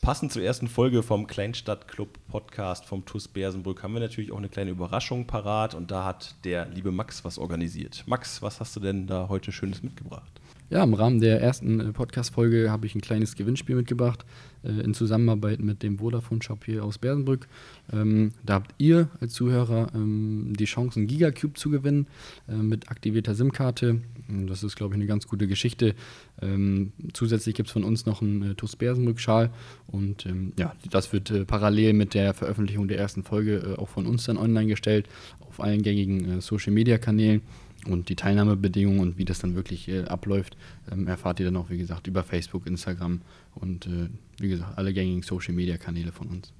Passend 0.00 0.32
zur 0.32 0.42
ersten 0.42 0.68
Folge 0.68 1.02
vom 1.02 1.26
Kleinstadtclub 1.26 2.18
Podcast 2.28 2.86
vom 2.86 3.04
TUS 3.04 3.26
Bersenbrück 3.26 3.82
haben 3.82 3.94
wir 3.94 4.00
natürlich 4.00 4.30
auch 4.30 4.38
eine 4.38 4.48
kleine 4.48 4.70
Überraschung 4.70 5.26
parat 5.26 5.74
und 5.74 5.90
da 5.90 6.04
hat 6.04 6.36
der 6.44 6.66
liebe 6.66 6.92
Max 6.92 7.24
was 7.24 7.36
organisiert. 7.36 8.04
Max, 8.06 8.40
was 8.40 8.60
hast 8.60 8.76
du 8.76 8.80
denn 8.80 9.08
da 9.08 9.28
heute 9.28 9.50
Schönes 9.50 9.82
mitgebracht? 9.82 10.40
Ja, 10.70 10.84
im 10.84 10.92
Rahmen 10.92 11.18
der 11.20 11.40
ersten 11.40 11.80
äh, 11.80 11.92
Podcast-Folge 11.94 12.70
habe 12.70 12.84
ich 12.84 12.94
ein 12.94 13.00
kleines 13.00 13.36
Gewinnspiel 13.36 13.74
mitgebracht, 13.74 14.26
äh, 14.62 14.68
in 14.68 14.92
Zusammenarbeit 14.92 15.60
mit 15.60 15.82
dem 15.82 15.98
Vodafone-Shop 15.98 16.62
hier 16.66 16.84
aus 16.84 16.98
Bersenbrück. 16.98 17.48
Ähm, 17.90 18.32
da 18.44 18.54
habt 18.54 18.74
ihr 18.76 19.08
als 19.18 19.32
Zuhörer 19.32 19.86
ähm, 19.94 20.52
die 20.58 20.66
Chance, 20.66 21.00
einen 21.00 21.06
Gigacube 21.06 21.54
zu 21.54 21.70
gewinnen 21.70 22.06
äh, 22.50 22.52
mit 22.52 22.90
aktivierter 22.90 23.34
SIM-Karte. 23.34 24.02
Das 24.46 24.62
ist, 24.62 24.76
glaube 24.76 24.94
ich, 24.94 24.98
eine 24.98 25.06
ganz 25.06 25.26
gute 25.26 25.46
Geschichte. 25.46 25.94
Ähm, 26.42 26.92
zusätzlich 27.14 27.54
gibt 27.54 27.68
es 27.68 27.72
von 27.72 27.84
uns 27.84 28.04
noch 28.04 28.20
einen 28.20 28.50
äh, 28.50 28.54
TUS 28.54 28.76
Bersenbrück-Schal 28.76 29.48
und 29.86 30.26
ähm, 30.26 30.52
ja, 30.58 30.74
das 30.90 31.14
wird 31.14 31.30
äh, 31.30 31.46
parallel 31.46 31.94
mit 31.94 32.12
der 32.12 32.34
Veröffentlichung 32.34 32.88
der 32.88 32.98
ersten 32.98 33.22
Folge 33.22 33.56
äh, 33.56 33.80
auch 33.80 33.88
von 33.88 34.04
uns 34.04 34.24
dann 34.24 34.36
online 34.36 34.66
gestellt 34.66 35.08
auf 35.48 35.60
allen 35.60 35.80
gängigen 35.80 36.42
Social-Media-Kanälen. 36.42 37.40
Und 37.88 38.08
die 38.08 38.16
Teilnahmebedingungen 38.16 39.00
und 39.00 39.18
wie 39.18 39.24
das 39.24 39.38
dann 39.38 39.54
wirklich 39.54 39.88
äh, 39.88 40.04
abläuft, 40.04 40.56
ähm, 40.90 41.06
erfahrt 41.06 41.40
ihr 41.40 41.46
dann 41.46 41.56
auch, 41.56 41.70
wie 41.70 41.78
gesagt, 41.78 42.06
über 42.06 42.22
Facebook, 42.22 42.66
Instagram 42.66 43.22
und 43.54 43.86
äh, 43.86 44.08
wie 44.38 44.48
gesagt, 44.48 44.76
alle 44.76 44.92
gängigen 44.92 45.22
Social-Media-Kanäle 45.22 46.12
von 46.12 46.28
uns. 46.28 46.52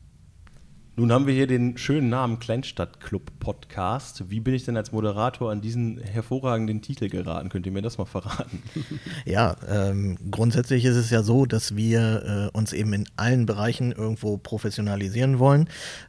Nun 0.99 1.13
haben 1.13 1.29
wir 1.29 1.35
hier 1.35 1.47
den 1.47 1.79
schönen 1.79 2.09
Namen 2.09 2.41
Kleinstadtclub 2.41 3.39
Podcast. 3.39 4.31
Wie 4.31 4.41
bin 4.41 4.53
ich 4.53 4.65
denn 4.65 4.77
als 4.77 4.91
Moderator 4.91 5.53
an 5.53 5.61
diesen 5.61 5.99
hervorragenden 5.99 6.83
Titel 6.83 7.09
geraten? 7.09 7.51
Könnt 7.51 7.67
ihr 7.67 7.71
mir 7.71 7.83
das 7.83 7.99
mal 7.99 8.05
verraten? 8.05 8.65
Ja, 9.25 9.57
ähm, 9.69 10.17
grundsätzlich 10.31 10.85
ist 10.85 10.97
es 10.97 11.11
ja 11.11 11.23
so, 11.23 11.47
dass 11.47 11.77
wir 11.77 12.51
äh, 12.53 12.57
uns 12.57 12.73
eben 12.73 12.93
in 12.95 13.07
allen 13.17 13.47
Bereichen 13.47 13.93
irgendwo 13.93 14.39
professionalisieren 14.39 15.39
wollen. 15.39 15.69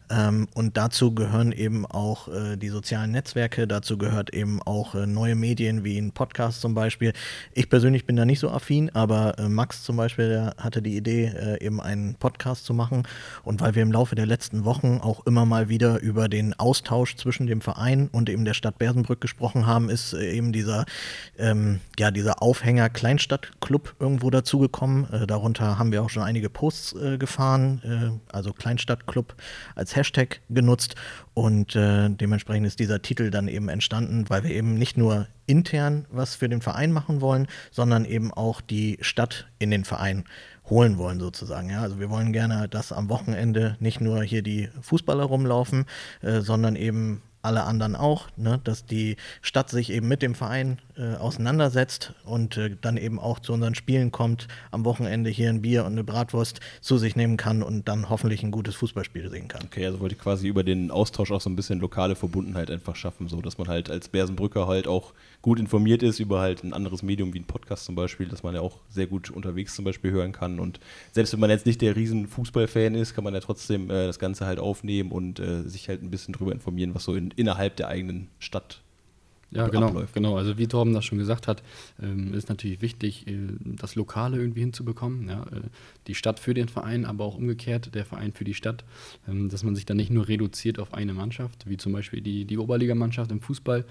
Ähm, 0.09 0.47
und 0.55 0.77
dazu 0.77 1.13
gehören 1.13 1.51
eben 1.51 1.85
auch 1.85 2.27
äh, 2.29 2.57
die 2.57 2.69
sozialen 2.69 3.11
Netzwerke, 3.11 3.67
dazu 3.67 3.97
gehört 3.97 4.33
eben 4.33 4.61
auch 4.61 4.95
äh, 4.95 5.05
neue 5.05 5.35
Medien 5.35 5.83
wie 5.83 5.97
ein 5.97 6.13
Podcast 6.13 6.61
zum 6.61 6.73
Beispiel. 6.73 7.13
Ich 7.53 7.69
persönlich 7.69 8.05
bin 8.05 8.15
da 8.15 8.25
nicht 8.25 8.39
so 8.39 8.49
affin, 8.49 8.89
aber 8.95 9.37
äh, 9.37 9.49
Max 9.49 9.83
zum 9.83 9.97
Beispiel, 9.97 10.51
hatte 10.57 10.81
die 10.81 10.97
Idee, 10.97 11.25
äh, 11.25 11.63
eben 11.63 11.79
einen 11.79 12.15
Podcast 12.15 12.65
zu 12.65 12.73
machen. 12.73 13.03
Und 13.43 13.61
weil 13.61 13.75
wir 13.75 13.83
im 13.83 13.91
Laufe 13.91 14.15
der 14.15 14.25
letzten 14.25 14.65
Wochen 14.65 14.78
Wochen 14.79 15.01
auch 15.01 15.25
immer 15.25 15.45
mal 15.45 15.67
wieder 15.67 15.99
über 15.99 16.29
den 16.29 16.57
Austausch 16.57 17.17
zwischen 17.17 17.47
dem 17.47 17.59
Verein 17.59 18.07
und 18.13 18.29
eben 18.29 18.45
der 18.45 18.53
Stadt 18.53 18.77
Bersenbrück 18.77 19.19
gesprochen 19.19 19.67
haben, 19.67 19.89
ist 19.89 20.13
äh, 20.13 20.31
eben 20.31 20.53
dieser, 20.53 20.85
ähm, 21.37 21.81
ja, 21.97 22.11
dieser 22.11 22.41
Aufhänger 22.41 22.89
Kleinstadtclub 22.89 23.95
irgendwo 23.99 24.29
dazugekommen. 24.29 25.11
Äh, 25.11 25.27
darunter 25.27 25.77
haben 25.77 25.91
wir 25.91 26.01
auch 26.01 26.09
schon 26.09 26.23
einige 26.23 26.49
Posts 26.49 26.93
äh, 26.93 27.17
gefahren, 27.17 27.81
äh, 27.83 28.33
also 28.33 28.53
Kleinstadtclub 28.53 29.35
als 29.75 29.97
Hashtag 29.97 30.39
genutzt 30.49 30.95
und 31.33 31.75
äh, 31.75 32.09
dementsprechend 32.09 32.67
ist 32.67 32.79
dieser 32.79 33.01
Titel 33.01 33.31
dann 33.31 33.47
eben 33.47 33.67
entstanden, 33.67 34.29
weil 34.29 34.43
wir 34.43 34.51
eben 34.51 34.75
nicht 34.75 34.97
nur 34.97 35.27
intern 35.45 36.05
was 36.11 36.35
für 36.35 36.47
den 36.47 36.61
Verein 36.61 36.91
machen 36.91 37.21
wollen, 37.21 37.47
sondern 37.71 38.05
eben 38.05 38.31
auch 38.31 38.61
die 38.61 38.97
Stadt 39.01 39.47
in 39.57 39.71
den 39.71 39.83
Verein 39.83 40.25
holen 40.69 40.97
wollen 40.97 41.19
sozusagen. 41.19 41.69
Ja, 41.69 41.81
also 41.81 41.99
wir 41.99 42.09
wollen 42.09 42.33
gerne, 42.33 42.67
dass 42.67 42.91
am 42.91 43.09
Wochenende 43.09 43.75
nicht 43.79 44.01
nur 44.01 44.23
hier 44.23 44.41
die 44.41 44.69
Fußballer 44.81 45.23
rumlaufen, 45.23 45.85
äh, 46.21 46.41
sondern 46.41 46.75
eben 46.75 47.21
alle 47.41 47.63
anderen 47.63 47.95
auch, 47.95 48.27
ne, 48.35 48.59
dass 48.63 48.85
die 48.85 49.15
Stadt 49.41 49.69
sich 49.69 49.91
eben 49.91 50.07
mit 50.07 50.21
dem 50.21 50.35
Verein 50.35 50.79
äh, 50.97 51.15
auseinandersetzt 51.15 52.13
und 52.25 52.57
äh, 52.57 52.75
dann 52.81 52.97
eben 52.97 53.19
auch 53.19 53.39
zu 53.39 53.53
unseren 53.53 53.75
Spielen 53.75 54.11
kommt, 54.11 54.47
am 54.71 54.83
Wochenende 54.83 55.29
hier 55.29 55.49
ein 55.49 55.61
Bier 55.61 55.85
und 55.85 55.93
eine 55.93 56.03
Bratwurst 56.03 56.59
zu 56.81 56.97
sich 56.97 57.15
nehmen 57.15 57.37
kann 57.37 57.63
und 57.63 57.87
dann 57.87 58.09
hoffentlich 58.09 58.43
ein 58.43 58.51
gutes 58.51 58.75
Fußballspiel 58.75 59.29
sehen 59.29 59.47
kann. 59.47 59.63
Okay, 59.63 59.85
also 59.85 59.99
wollte 60.01 60.15
ich 60.15 60.21
quasi 60.21 60.47
über 60.47 60.63
den 60.63 60.91
Austausch 60.91 61.31
auch 61.31 61.39
so 61.39 61.49
ein 61.49 61.55
bisschen 61.55 61.79
lokale 61.79 62.15
Verbundenheit 62.15 62.69
einfach 62.69 62.95
schaffen, 62.95 63.29
so 63.29 63.41
dass 63.41 63.57
man 63.57 63.69
halt 63.69 63.89
als 63.89 64.09
Bersenbrücker 64.09 64.67
halt 64.67 64.87
auch 64.87 65.13
gut 65.41 65.59
informiert 65.59 66.03
ist 66.03 66.19
über 66.19 66.41
halt 66.41 66.63
ein 66.65 66.73
anderes 66.73 67.01
Medium 67.03 67.33
wie 67.33 67.39
ein 67.39 67.45
Podcast 67.45 67.85
zum 67.85 67.95
Beispiel, 67.95 68.27
dass 68.27 68.43
man 68.43 68.55
ja 68.55 68.61
auch 68.61 68.79
sehr 68.89 69.07
gut 69.07 69.29
unterwegs 69.29 69.75
zum 69.75 69.85
Beispiel 69.85 70.11
hören 70.11 70.33
kann 70.33 70.59
und 70.59 70.81
selbst 71.13 71.31
wenn 71.31 71.39
man 71.39 71.49
jetzt 71.49 71.65
nicht 71.65 71.81
der 71.81 71.95
riesen 71.95 72.27
Fußballfan 72.27 72.95
ist, 72.95 73.15
kann 73.15 73.23
man 73.23 73.33
ja 73.33 73.39
trotzdem 73.39 73.89
äh, 73.89 74.07
das 74.07 74.19
Ganze 74.19 74.45
halt 74.45 74.59
aufnehmen 74.59 75.11
und 75.11 75.39
äh, 75.39 75.63
sich 75.63 75.87
halt 75.87 76.03
ein 76.03 76.11
bisschen 76.11 76.33
drüber 76.33 76.51
informieren, 76.51 76.93
was 76.93 77.05
so 77.05 77.15
in, 77.15 77.28
innerhalb 77.35 77.75
der 77.75 77.87
eigenen 77.87 78.27
Stadt 78.39 78.81
ja, 79.51 79.67
genau, 79.67 79.87
abläuft. 79.87 80.13
genau. 80.13 80.37
Also 80.37 80.57
wie 80.57 80.67
Torben 80.67 80.93
das 80.93 81.05
schon 81.05 81.17
gesagt 81.17 81.47
hat, 81.47 81.63
ähm, 82.01 82.33
ist 82.33 82.49
natürlich 82.49 82.81
wichtig, 82.81 83.27
äh, 83.27 83.37
das 83.63 83.95
Lokale 83.95 84.37
irgendwie 84.37 84.59
hinzubekommen. 84.59 85.27
Ja? 85.27 85.43
Äh, 85.43 85.61
die 86.07 86.15
Stadt 86.15 86.39
für 86.39 86.53
den 86.53 86.69
Verein, 86.69 87.05
aber 87.05 87.25
auch 87.25 87.35
umgekehrt 87.35 87.95
der 87.95 88.05
Verein 88.05 88.31
für 88.33 88.43
die 88.43 88.53
Stadt, 88.53 88.83
ähm, 89.27 89.49
dass 89.49 89.63
man 89.63 89.75
sich 89.75 89.85
dann 89.85 89.97
nicht 89.97 90.11
nur 90.11 90.27
reduziert 90.27 90.77
auf 90.77 90.93
eine 90.93 91.13
Mannschaft, 91.13 91.67
wie 91.67 91.77
zum 91.77 91.93
Beispiel 91.93 92.21
die, 92.21 92.45
die 92.45 92.57
Oberligamannschaft 92.57 93.31
im 93.31 93.41
Fußball, 93.41 93.85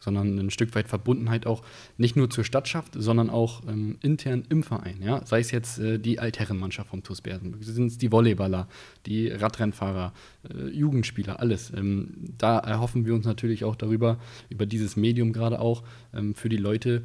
sondern 0.00 0.38
ein 0.38 0.50
Stück 0.50 0.74
weit 0.74 0.88
Verbundenheit 0.88 1.46
auch 1.46 1.62
nicht 1.96 2.16
nur 2.16 2.28
zur 2.30 2.44
Stadt 2.44 2.68
schafft, 2.68 2.94
sondern 2.94 3.30
auch 3.30 3.62
ähm, 3.66 3.96
intern 4.02 4.44
im 4.48 4.62
Verein. 4.62 5.02
Ja? 5.02 5.24
Sei 5.24 5.40
es 5.40 5.50
jetzt 5.50 5.78
äh, 5.78 5.98
die 5.98 6.18
Altherrenmannschaft 6.18 6.90
vom 6.90 7.02
TuS 7.02 7.20
Bersenburg, 7.20 7.64
sind 7.64 7.86
es 7.86 7.98
die 7.98 8.10
Volleyballer, 8.10 8.68
die 9.06 9.28
Radrennfahrer, 9.28 10.12
äh, 10.52 10.68
Jugendspieler, 10.68 11.40
alles. 11.40 11.72
Ähm, 11.74 12.14
da 12.36 12.58
erhoffen 12.58 13.06
wir 13.06 13.14
uns 13.14 13.24
natürlich 13.24 13.64
auch 13.64 13.76
darüber, 13.76 14.18
über 14.50 14.66
dieses 14.66 14.96
Medium 14.96 15.32
gerade 15.32 15.60
auch, 15.60 15.82
ähm, 16.12 16.34
für 16.34 16.48
die 16.48 16.56
Leute, 16.56 17.02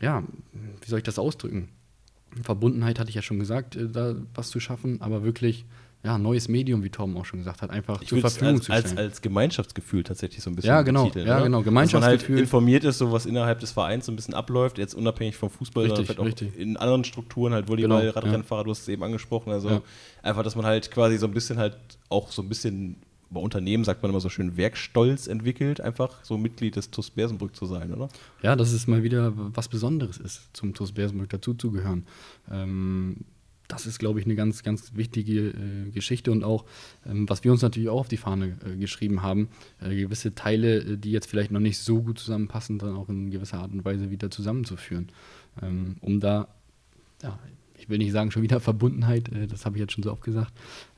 ja, 0.00 0.22
wie 0.52 0.88
soll 0.88 0.98
ich 0.98 1.04
das 1.04 1.18
ausdrücken? 1.18 1.68
Verbundenheit 2.42 2.98
hatte 2.98 3.08
ich 3.08 3.16
ja 3.16 3.22
schon 3.22 3.38
gesagt, 3.38 3.76
äh, 3.76 3.88
da 3.88 4.14
was 4.34 4.50
zu 4.50 4.60
schaffen, 4.60 5.00
aber 5.00 5.22
wirklich 5.22 5.64
ja, 6.02 6.16
neues 6.16 6.48
Medium, 6.48 6.82
wie 6.82 6.88
Tom 6.88 7.14
auch 7.18 7.26
schon 7.26 7.40
gesagt 7.40 7.60
hat, 7.60 7.70
einfach 7.70 8.00
ich 8.00 8.08
zur 8.08 8.20
Verfügung 8.20 8.54
als, 8.54 8.64
zu 8.64 8.72
stellen. 8.72 8.84
Als, 8.84 8.96
als 8.96 9.20
Gemeinschaftsgefühl 9.20 10.02
tatsächlich 10.02 10.42
so 10.42 10.48
ein 10.48 10.56
bisschen. 10.56 10.70
Ja, 10.70 10.80
genau, 10.80 11.04
Titel, 11.04 11.26
ja, 11.26 11.38
ne? 11.38 11.44
genau, 11.44 11.62
Gemeinschaftsgefühl. 11.62 12.18
Dass 12.18 12.28
man 12.28 12.36
halt 12.36 12.40
informiert 12.40 12.84
ist, 12.84 12.98
so 12.98 13.12
was 13.12 13.26
innerhalb 13.26 13.60
des 13.60 13.72
Vereins 13.72 14.06
so 14.06 14.12
ein 14.12 14.16
bisschen 14.16 14.32
abläuft, 14.32 14.78
jetzt 14.78 14.94
unabhängig 14.94 15.36
vom 15.36 15.50
Fußball, 15.50 15.84
richtig, 15.84 16.06
sondern 16.06 16.34
vielleicht 16.34 16.54
auch 16.54 16.58
in 16.58 16.78
anderen 16.78 17.04
Strukturen, 17.04 17.52
halt 17.52 17.68
Volleyball, 17.68 18.00
genau, 18.00 18.12
Radrennfahrer, 18.14 18.60
ja. 18.60 18.64
du 18.64 18.70
hast 18.70 18.80
es 18.80 18.88
eben 18.88 19.02
angesprochen, 19.02 19.52
also 19.52 19.68
ja. 19.68 19.82
einfach, 20.22 20.42
dass 20.42 20.56
man 20.56 20.64
halt 20.64 20.90
quasi 20.90 21.18
so 21.18 21.26
ein 21.26 21.34
bisschen 21.34 21.58
halt 21.58 21.76
auch 22.08 22.32
so 22.32 22.40
ein 22.40 22.48
bisschen 22.48 22.96
bei 23.30 23.40
Unternehmen 23.40 23.84
sagt 23.84 24.02
man 24.02 24.10
immer 24.10 24.20
so 24.20 24.28
schön 24.28 24.56
Werkstolz 24.56 25.26
entwickelt, 25.26 25.80
einfach 25.80 26.22
so 26.24 26.36
Mitglied 26.36 26.76
des 26.76 26.90
TUS 26.90 27.10
Bersenbrück 27.10 27.54
zu 27.54 27.66
sein, 27.66 27.94
oder? 27.94 28.08
Ja, 28.42 28.56
dass 28.56 28.72
es 28.72 28.86
mal 28.86 29.02
wieder 29.02 29.32
was 29.34 29.68
Besonderes 29.68 30.18
ist, 30.18 30.48
zum 30.52 30.74
TUS 30.74 30.92
Bersenbrück 30.92 31.30
dazuzugehören. 31.30 32.06
Ähm, 32.50 33.24
das 33.68 33.86
ist, 33.86 33.98
glaube 33.98 34.18
ich, 34.18 34.26
eine 34.26 34.34
ganz, 34.34 34.62
ganz 34.64 34.94
wichtige 34.94 35.50
äh, 35.50 35.90
Geschichte 35.92 36.32
und 36.32 36.42
auch, 36.42 36.64
ähm, 37.06 37.28
was 37.28 37.44
wir 37.44 37.52
uns 37.52 37.62
natürlich 37.62 37.88
auch 37.88 38.00
auf 38.00 38.08
die 38.08 38.16
Fahne 38.16 38.56
äh, 38.66 38.76
geschrieben 38.76 39.22
haben, 39.22 39.48
äh, 39.80 39.94
gewisse 39.94 40.34
Teile, 40.34 40.78
äh, 40.78 40.96
die 40.96 41.12
jetzt 41.12 41.30
vielleicht 41.30 41.52
noch 41.52 41.60
nicht 41.60 41.78
so 41.78 42.02
gut 42.02 42.18
zusammenpassen, 42.18 42.78
dann 42.78 42.96
auch 42.96 43.08
in 43.08 43.30
gewisser 43.30 43.58
Art 43.58 43.72
und 43.72 43.84
Weise 43.84 44.10
wieder 44.10 44.30
zusammenzuführen, 44.30 45.08
ähm, 45.62 45.96
um 46.00 46.18
da, 46.18 46.48
ja, 47.22 47.38
ich 47.80 47.88
will 47.88 47.98
nicht 47.98 48.12
sagen 48.12 48.30
schon 48.30 48.42
wieder 48.42 48.60
Verbundenheit, 48.60 49.30
äh, 49.32 49.46
das 49.46 49.64
habe 49.64 49.76
ich 49.76 49.80
jetzt 49.80 49.92
schon 49.92 50.04
so 50.04 50.12
oft 50.12 50.22
gesagt, 50.22 50.52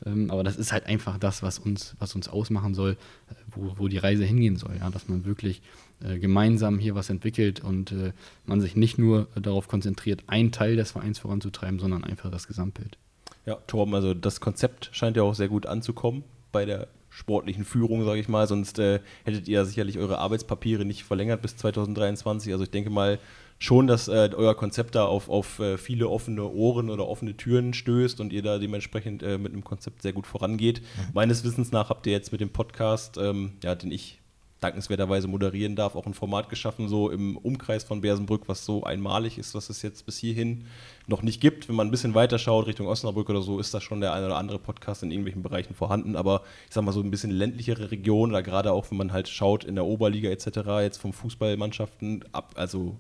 ähm, 0.04 0.30
aber 0.30 0.42
das 0.44 0.56
ist 0.56 0.72
halt 0.72 0.86
einfach 0.86 1.18
das, 1.18 1.42
was 1.42 1.58
uns, 1.58 1.94
was 1.98 2.14
uns 2.14 2.28
ausmachen 2.28 2.74
soll, 2.74 2.92
äh, 3.30 3.34
wo, 3.50 3.74
wo 3.76 3.88
die 3.88 3.98
Reise 3.98 4.24
hingehen 4.24 4.56
soll, 4.56 4.76
ja, 4.78 4.90
dass 4.90 5.08
man 5.08 5.24
wirklich 5.24 5.62
äh, 6.04 6.18
gemeinsam 6.18 6.78
hier 6.78 6.94
was 6.94 7.10
entwickelt 7.10 7.60
und 7.60 7.92
äh, 7.92 8.12
man 8.46 8.60
sich 8.60 8.76
nicht 8.76 8.98
nur 8.98 9.28
darauf 9.40 9.68
konzentriert, 9.68 10.24
einen 10.26 10.52
Teil 10.52 10.76
des 10.76 10.92
Vereins 10.92 11.18
voranzutreiben, 11.18 11.78
sondern 11.78 12.04
einfach 12.04 12.30
das 12.30 12.48
Gesamtbild. 12.48 12.98
Ja, 13.46 13.56
Torben, 13.66 13.94
also 13.94 14.14
das 14.14 14.40
Konzept 14.40 14.90
scheint 14.92 15.16
ja 15.16 15.22
auch 15.22 15.34
sehr 15.34 15.48
gut 15.48 15.66
anzukommen 15.66 16.24
bei 16.52 16.64
der 16.64 16.88
sportlichen 17.12 17.64
Führung, 17.64 18.04
sage 18.04 18.20
ich 18.20 18.28
mal. 18.28 18.46
Sonst 18.46 18.78
äh, 18.78 19.00
hättet 19.24 19.46
ihr 19.46 19.64
sicherlich 19.64 19.98
eure 19.98 20.18
Arbeitspapiere 20.18 20.84
nicht 20.84 21.04
verlängert 21.04 21.42
bis 21.42 21.56
2023. 21.56 22.52
Also 22.52 22.64
ich 22.64 22.70
denke 22.70 22.90
mal 22.90 23.18
schon, 23.58 23.86
dass 23.86 24.08
äh, 24.08 24.30
euer 24.34 24.56
Konzept 24.56 24.94
da 24.94 25.04
auf, 25.04 25.28
auf 25.28 25.58
äh, 25.60 25.76
viele 25.76 26.08
offene 26.08 26.48
Ohren 26.48 26.90
oder 26.90 27.06
offene 27.06 27.36
Türen 27.36 27.74
stößt 27.74 28.20
und 28.20 28.32
ihr 28.32 28.42
da 28.42 28.58
dementsprechend 28.58 29.22
äh, 29.22 29.38
mit 29.38 29.52
einem 29.52 29.62
Konzept 29.62 30.02
sehr 30.02 30.12
gut 30.12 30.26
vorangeht. 30.26 30.80
Mhm. 30.80 31.02
Meines 31.12 31.44
Wissens 31.44 31.70
nach 31.70 31.90
habt 31.90 32.06
ihr 32.06 32.12
jetzt 32.12 32.32
mit 32.32 32.40
dem 32.40 32.50
Podcast, 32.50 33.18
ähm, 33.18 33.52
ja, 33.62 33.74
den 33.74 33.92
ich 33.92 34.21
dankenswerterweise 34.62 35.28
moderieren 35.28 35.76
darf, 35.76 35.96
auch 35.96 36.06
ein 36.06 36.14
Format 36.14 36.48
geschaffen, 36.48 36.88
so 36.88 37.10
im 37.10 37.36
Umkreis 37.36 37.84
von 37.84 38.00
Bersenbrück, 38.00 38.48
was 38.48 38.64
so 38.64 38.84
einmalig 38.84 39.38
ist, 39.38 39.54
was 39.54 39.68
es 39.70 39.82
jetzt 39.82 40.06
bis 40.06 40.18
hierhin 40.18 40.66
noch 41.06 41.22
nicht 41.22 41.40
gibt. 41.40 41.68
Wenn 41.68 41.76
man 41.76 41.88
ein 41.88 41.90
bisschen 41.90 42.14
weiter 42.14 42.38
schaut, 42.38 42.66
Richtung 42.66 42.86
Osnabrück 42.86 43.28
oder 43.28 43.42
so, 43.42 43.58
ist 43.58 43.74
da 43.74 43.80
schon 43.80 44.00
der 44.00 44.12
eine 44.12 44.26
oder 44.26 44.36
andere 44.36 44.58
Podcast 44.58 45.02
in 45.02 45.10
irgendwelchen 45.10 45.42
Bereichen 45.42 45.74
vorhanden. 45.74 46.16
Aber 46.16 46.42
ich 46.68 46.74
sag 46.74 46.84
mal, 46.84 46.92
so 46.92 47.00
ein 47.00 47.10
bisschen 47.10 47.30
ländlichere 47.30 47.90
Region 47.90 48.30
oder 48.30 48.42
gerade 48.42 48.72
auch, 48.72 48.90
wenn 48.90 48.98
man 48.98 49.12
halt 49.12 49.28
schaut 49.28 49.64
in 49.64 49.74
der 49.74 49.84
Oberliga 49.84 50.30
etc., 50.30 50.46
jetzt 50.80 50.98
vom 50.98 51.12
Fußballmannschaften 51.12 52.24
ab, 52.32 52.54
also 52.56 52.96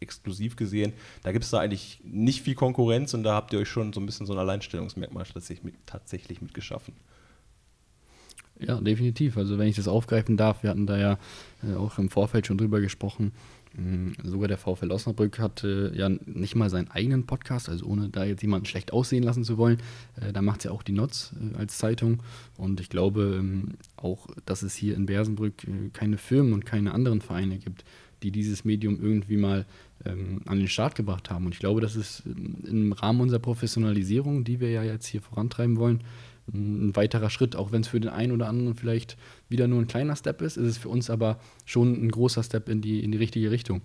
exklusiv 0.00 0.56
gesehen, 0.56 0.92
da 1.22 1.32
gibt 1.32 1.44
es 1.44 1.50
da 1.50 1.58
eigentlich 1.60 2.00
nicht 2.04 2.42
viel 2.42 2.54
Konkurrenz 2.54 3.14
und 3.14 3.22
da 3.22 3.34
habt 3.34 3.52
ihr 3.52 3.60
euch 3.60 3.68
schon 3.68 3.92
so 3.92 4.00
ein 4.00 4.06
bisschen 4.06 4.26
so 4.26 4.32
ein 4.34 4.38
Alleinstellungsmerkmal 4.38 5.24
tatsächlich, 5.24 5.64
mit, 5.64 5.74
tatsächlich 5.86 6.42
mitgeschaffen. 6.42 6.94
Ja, 8.60 8.80
definitiv. 8.80 9.36
Also 9.36 9.58
wenn 9.58 9.68
ich 9.68 9.76
das 9.76 9.88
aufgreifen 9.88 10.36
darf, 10.36 10.62
wir 10.62 10.70
hatten 10.70 10.86
da 10.86 10.98
ja 10.98 11.18
äh, 11.62 11.74
auch 11.74 11.98
im 11.98 12.08
Vorfeld 12.08 12.46
schon 12.46 12.58
drüber 12.58 12.80
gesprochen. 12.80 13.32
Sogar 14.24 14.48
der 14.48 14.56
VfL 14.56 14.90
Osnabrück 14.90 15.38
hatte 15.38 15.92
ja 15.94 16.08
nicht 16.08 16.54
mal 16.54 16.70
seinen 16.70 16.90
eigenen 16.90 17.26
Podcast, 17.26 17.68
also 17.68 17.84
ohne 17.84 18.08
da 18.08 18.24
jetzt 18.24 18.40
jemanden 18.40 18.64
schlecht 18.64 18.90
aussehen 18.90 19.22
lassen 19.22 19.44
zu 19.44 19.58
wollen. 19.58 19.78
Äh, 20.18 20.32
da 20.32 20.40
macht 20.40 20.60
es 20.60 20.64
ja 20.64 20.70
auch 20.70 20.82
die 20.82 20.92
Notz 20.92 21.34
äh, 21.34 21.58
als 21.58 21.76
Zeitung. 21.76 22.22
Und 22.56 22.80
ich 22.80 22.88
glaube 22.88 23.36
ähm, 23.38 23.74
auch, 23.96 24.28
dass 24.46 24.62
es 24.62 24.74
hier 24.74 24.96
in 24.96 25.04
Bersenbrück 25.04 25.66
keine 25.92 26.16
Firmen 26.16 26.54
und 26.54 26.64
keine 26.64 26.94
anderen 26.94 27.20
Vereine 27.20 27.58
gibt, 27.58 27.84
die 28.22 28.30
dieses 28.30 28.64
Medium 28.64 28.98
irgendwie 28.98 29.36
mal 29.36 29.66
ähm, 30.06 30.40
an 30.46 30.58
den 30.58 30.68
Start 30.68 30.94
gebracht 30.94 31.30
haben. 31.30 31.44
Und 31.44 31.52
ich 31.52 31.60
glaube, 31.60 31.82
das 31.82 31.96
ist 31.96 32.22
ähm, 32.24 32.56
im 32.66 32.92
Rahmen 32.92 33.20
unserer 33.20 33.40
Professionalisierung, 33.40 34.44
die 34.44 34.58
wir 34.58 34.70
ja 34.70 34.84
jetzt 34.84 35.06
hier 35.06 35.20
vorantreiben 35.20 35.76
wollen, 35.76 36.00
ein 36.52 36.94
weiterer 36.94 37.30
Schritt, 37.30 37.56
auch 37.56 37.72
wenn 37.72 37.80
es 37.80 37.88
für 37.88 38.00
den 38.00 38.10
einen 38.10 38.32
oder 38.32 38.48
anderen 38.48 38.76
vielleicht 38.76 39.16
wieder 39.48 39.66
nur 39.66 39.80
ein 39.80 39.88
kleiner 39.88 40.16
Step 40.16 40.42
ist, 40.42 40.56
ist 40.56 40.68
es 40.68 40.78
für 40.78 40.88
uns 40.88 41.10
aber 41.10 41.40
schon 41.64 41.92
ein 41.92 42.10
großer 42.10 42.42
Step 42.42 42.68
in 42.68 42.80
die, 42.80 43.02
in 43.02 43.12
die 43.12 43.18
richtige 43.18 43.50
Richtung. 43.50 43.82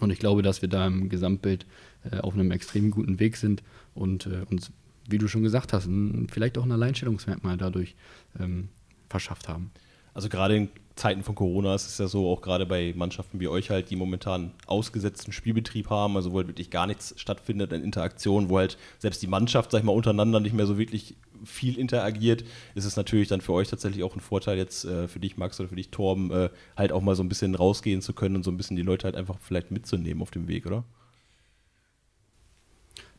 Und 0.00 0.10
ich 0.10 0.18
glaube, 0.18 0.42
dass 0.42 0.62
wir 0.62 0.68
da 0.68 0.86
im 0.86 1.08
Gesamtbild 1.08 1.66
äh, 2.10 2.18
auf 2.18 2.34
einem 2.34 2.50
extrem 2.52 2.90
guten 2.90 3.18
Weg 3.18 3.36
sind 3.36 3.62
und 3.94 4.26
äh, 4.26 4.44
uns, 4.50 4.70
wie 5.08 5.18
du 5.18 5.26
schon 5.26 5.42
gesagt 5.42 5.72
hast, 5.72 5.86
ein, 5.86 6.28
vielleicht 6.30 6.56
auch 6.56 6.64
ein 6.64 6.72
Alleinstellungsmerkmal 6.72 7.56
dadurch 7.56 7.96
ähm, 8.38 8.68
verschafft 9.08 9.48
haben. 9.48 9.72
Also 10.14 10.28
gerade 10.28 10.56
in 10.56 10.68
Zeiten 10.94 11.22
von 11.22 11.34
Corona 11.34 11.74
ist 11.74 11.86
es 11.86 11.98
ja 11.98 12.06
so, 12.06 12.30
auch 12.30 12.42
gerade 12.42 12.66
bei 12.66 12.92
Mannschaften 12.94 13.40
wie 13.40 13.48
euch 13.48 13.70
halt, 13.70 13.90
die 13.90 13.96
momentan 13.96 14.52
ausgesetzten 14.66 15.32
Spielbetrieb 15.32 15.88
haben, 15.88 16.16
also 16.16 16.32
wo 16.32 16.36
halt 16.36 16.48
wirklich 16.48 16.70
gar 16.70 16.86
nichts 16.86 17.14
stattfindet 17.16 17.72
in 17.72 17.82
Interaktion, 17.82 18.50
wo 18.50 18.58
halt 18.58 18.76
selbst 18.98 19.22
die 19.22 19.26
Mannschaft, 19.26 19.70
sag 19.70 19.78
ich 19.78 19.84
mal, 19.84 19.92
untereinander 19.92 20.38
nicht 20.40 20.54
mehr 20.54 20.66
so 20.66 20.78
wirklich 20.78 21.16
viel 21.44 21.78
interagiert, 21.78 22.44
ist 22.74 22.84
es 22.84 22.96
natürlich 22.96 23.28
dann 23.28 23.40
für 23.40 23.52
euch 23.52 23.68
tatsächlich 23.68 24.02
auch 24.04 24.14
ein 24.14 24.20
Vorteil, 24.20 24.58
jetzt 24.58 24.84
äh, 24.84 25.08
für 25.08 25.20
dich, 25.20 25.36
Max, 25.36 25.58
oder 25.60 25.68
für 25.68 25.76
dich, 25.76 25.90
Torben, 25.90 26.30
äh, 26.30 26.50
halt 26.76 26.92
auch 26.92 27.02
mal 27.02 27.14
so 27.14 27.22
ein 27.22 27.28
bisschen 27.28 27.54
rausgehen 27.54 28.02
zu 28.02 28.12
können 28.12 28.36
und 28.36 28.44
so 28.44 28.50
ein 28.50 28.56
bisschen 28.56 28.76
die 28.76 28.82
Leute 28.82 29.04
halt 29.04 29.16
einfach 29.16 29.36
vielleicht 29.40 29.70
mitzunehmen 29.70 30.22
auf 30.22 30.30
dem 30.30 30.48
Weg, 30.48 30.66
oder? 30.66 30.84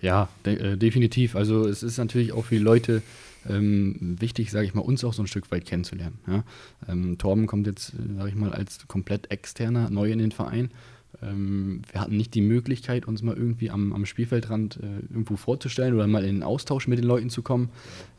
Ja, 0.01 0.27
de 0.45 0.73
äh, 0.73 0.77
definitiv. 0.77 1.35
Also 1.35 1.65
es 1.65 1.81
ist 1.81 1.97
natürlich 1.97 2.33
auch 2.33 2.45
für 2.45 2.55
die 2.55 2.63
Leute 2.63 3.01
ähm, 3.49 4.17
wichtig, 4.19 4.51
sage 4.51 4.65
ich 4.65 4.73
mal, 4.73 4.81
uns 4.81 5.03
auch 5.03 5.13
so 5.13 5.23
ein 5.23 5.27
Stück 5.27 5.49
weit 5.51 5.65
kennenzulernen. 5.65 6.19
Ja? 6.27 6.43
Ähm, 6.87 7.17
Torben 7.17 7.47
kommt 7.47 7.67
jetzt, 7.67 7.93
äh, 7.93 8.17
sage 8.17 8.29
ich 8.29 8.35
mal, 8.35 8.51
als 8.51 8.85
komplett 8.87 9.31
externer 9.31 9.89
neu 9.89 10.11
in 10.11 10.19
den 10.19 10.31
Verein 10.31 10.71
ähm, 11.21 11.81
wir 11.91 12.01
hatten 12.01 12.17
nicht 12.17 12.33
die 12.33 12.41
Möglichkeit, 12.41 13.07
uns 13.07 13.21
mal 13.21 13.35
irgendwie 13.35 13.69
am, 13.69 13.93
am 13.93 14.05
Spielfeldrand 14.05 14.77
äh, 14.77 15.13
irgendwo 15.13 15.35
vorzustellen 15.35 15.93
oder 15.93 16.07
mal 16.07 16.23
in 16.23 16.35
den 16.35 16.43
Austausch 16.43 16.87
mit 16.87 16.99
den 16.99 17.05
Leuten 17.05 17.29
zu 17.29 17.41
kommen. 17.41 17.69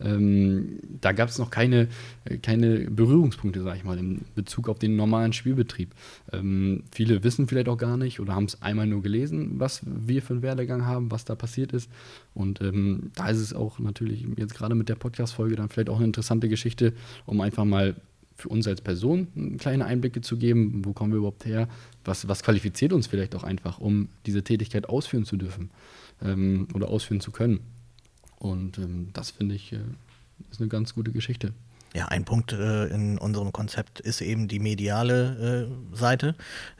Ähm, 0.00 0.78
da 1.00 1.12
gab 1.12 1.28
es 1.28 1.38
noch 1.38 1.50
keine, 1.50 1.88
äh, 2.24 2.38
keine 2.38 2.90
Berührungspunkte, 2.90 3.62
sage 3.62 3.78
ich 3.78 3.84
mal, 3.84 3.98
in 3.98 4.22
Bezug 4.34 4.68
auf 4.68 4.78
den 4.78 4.96
normalen 4.96 5.32
Spielbetrieb. 5.32 5.94
Ähm, 6.32 6.84
viele 6.92 7.24
wissen 7.24 7.48
vielleicht 7.48 7.68
auch 7.68 7.78
gar 7.78 7.96
nicht 7.96 8.20
oder 8.20 8.34
haben 8.34 8.44
es 8.44 8.62
einmal 8.62 8.86
nur 8.86 9.02
gelesen, 9.02 9.58
was 9.58 9.82
wir 9.84 10.22
für 10.22 10.34
einen 10.34 10.42
Werdegang 10.42 10.86
haben, 10.86 11.10
was 11.10 11.24
da 11.24 11.34
passiert 11.34 11.72
ist. 11.72 11.90
Und 12.34 12.60
ähm, 12.60 13.10
da 13.14 13.28
ist 13.28 13.38
es 13.38 13.52
auch 13.52 13.78
natürlich 13.78 14.26
jetzt 14.36 14.54
gerade 14.54 14.74
mit 14.74 14.88
der 14.88 14.96
Podcast-Folge 14.96 15.56
dann 15.56 15.68
vielleicht 15.68 15.88
auch 15.88 15.96
eine 15.96 16.06
interessante 16.06 16.48
Geschichte, 16.48 16.92
um 17.26 17.40
einfach 17.40 17.64
mal 17.64 17.94
für 18.36 18.48
uns 18.48 18.66
als 18.66 18.80
Person 18.80 19.56
kleine 19.58 19.84
Einblicke 19.86 20.20
zu 20.20 20.36
geben, 20.36 20.84
wo 20.84 20.92
kommen 20.92 21.12
wir 21.12 21.18
überhaupt 21.18 21.44
her, 21.44 21.68
was, 22.04 22.26
was 22.28 22.42
qualifiziert 22.42 22.92
uns 22.92 23.06
vielleicht 23.06 23.34
auch 23.34 23.44
einfach, 23.44 23.78
um 23.78 24.08
diese 24.26 24.42
Tätigkeit 24.42 24.88
ausführen 24.88 25.24
zu 25.24 25.36
dürfen 25.36 25.70
ähm, 26.22 26.68
oder 26.74 26.88
ausführen 26.88 27.20
zu 27.20 27.30
können. 27.30 27.60
Und 28.36 28.78
ähm, 28.78 29.08
das 29.12 29.30
finde 29.30 29.54
ich 29.54 29.72
äh, 29.72 29.78
ist 30.50 30.60
eine 30.60 30.68
ganz 30.68 30.94
gute 30.94 31.12
Geschichte. 31.12 31.52
Ja, 31.96 32.06
ein 32.06 32.24
Punkt 32.24 32.52
äh, 32.52 32.86
in 32.86 33.18
unserem 33.18 33.52
Konzept 33.52 34.00
ist 34.00 34.20
eben 34.20 34.48
die 34.48 34.58
mediale 34.58 35.68
äh, 35.92 35.96
Seite, 35.96 36.34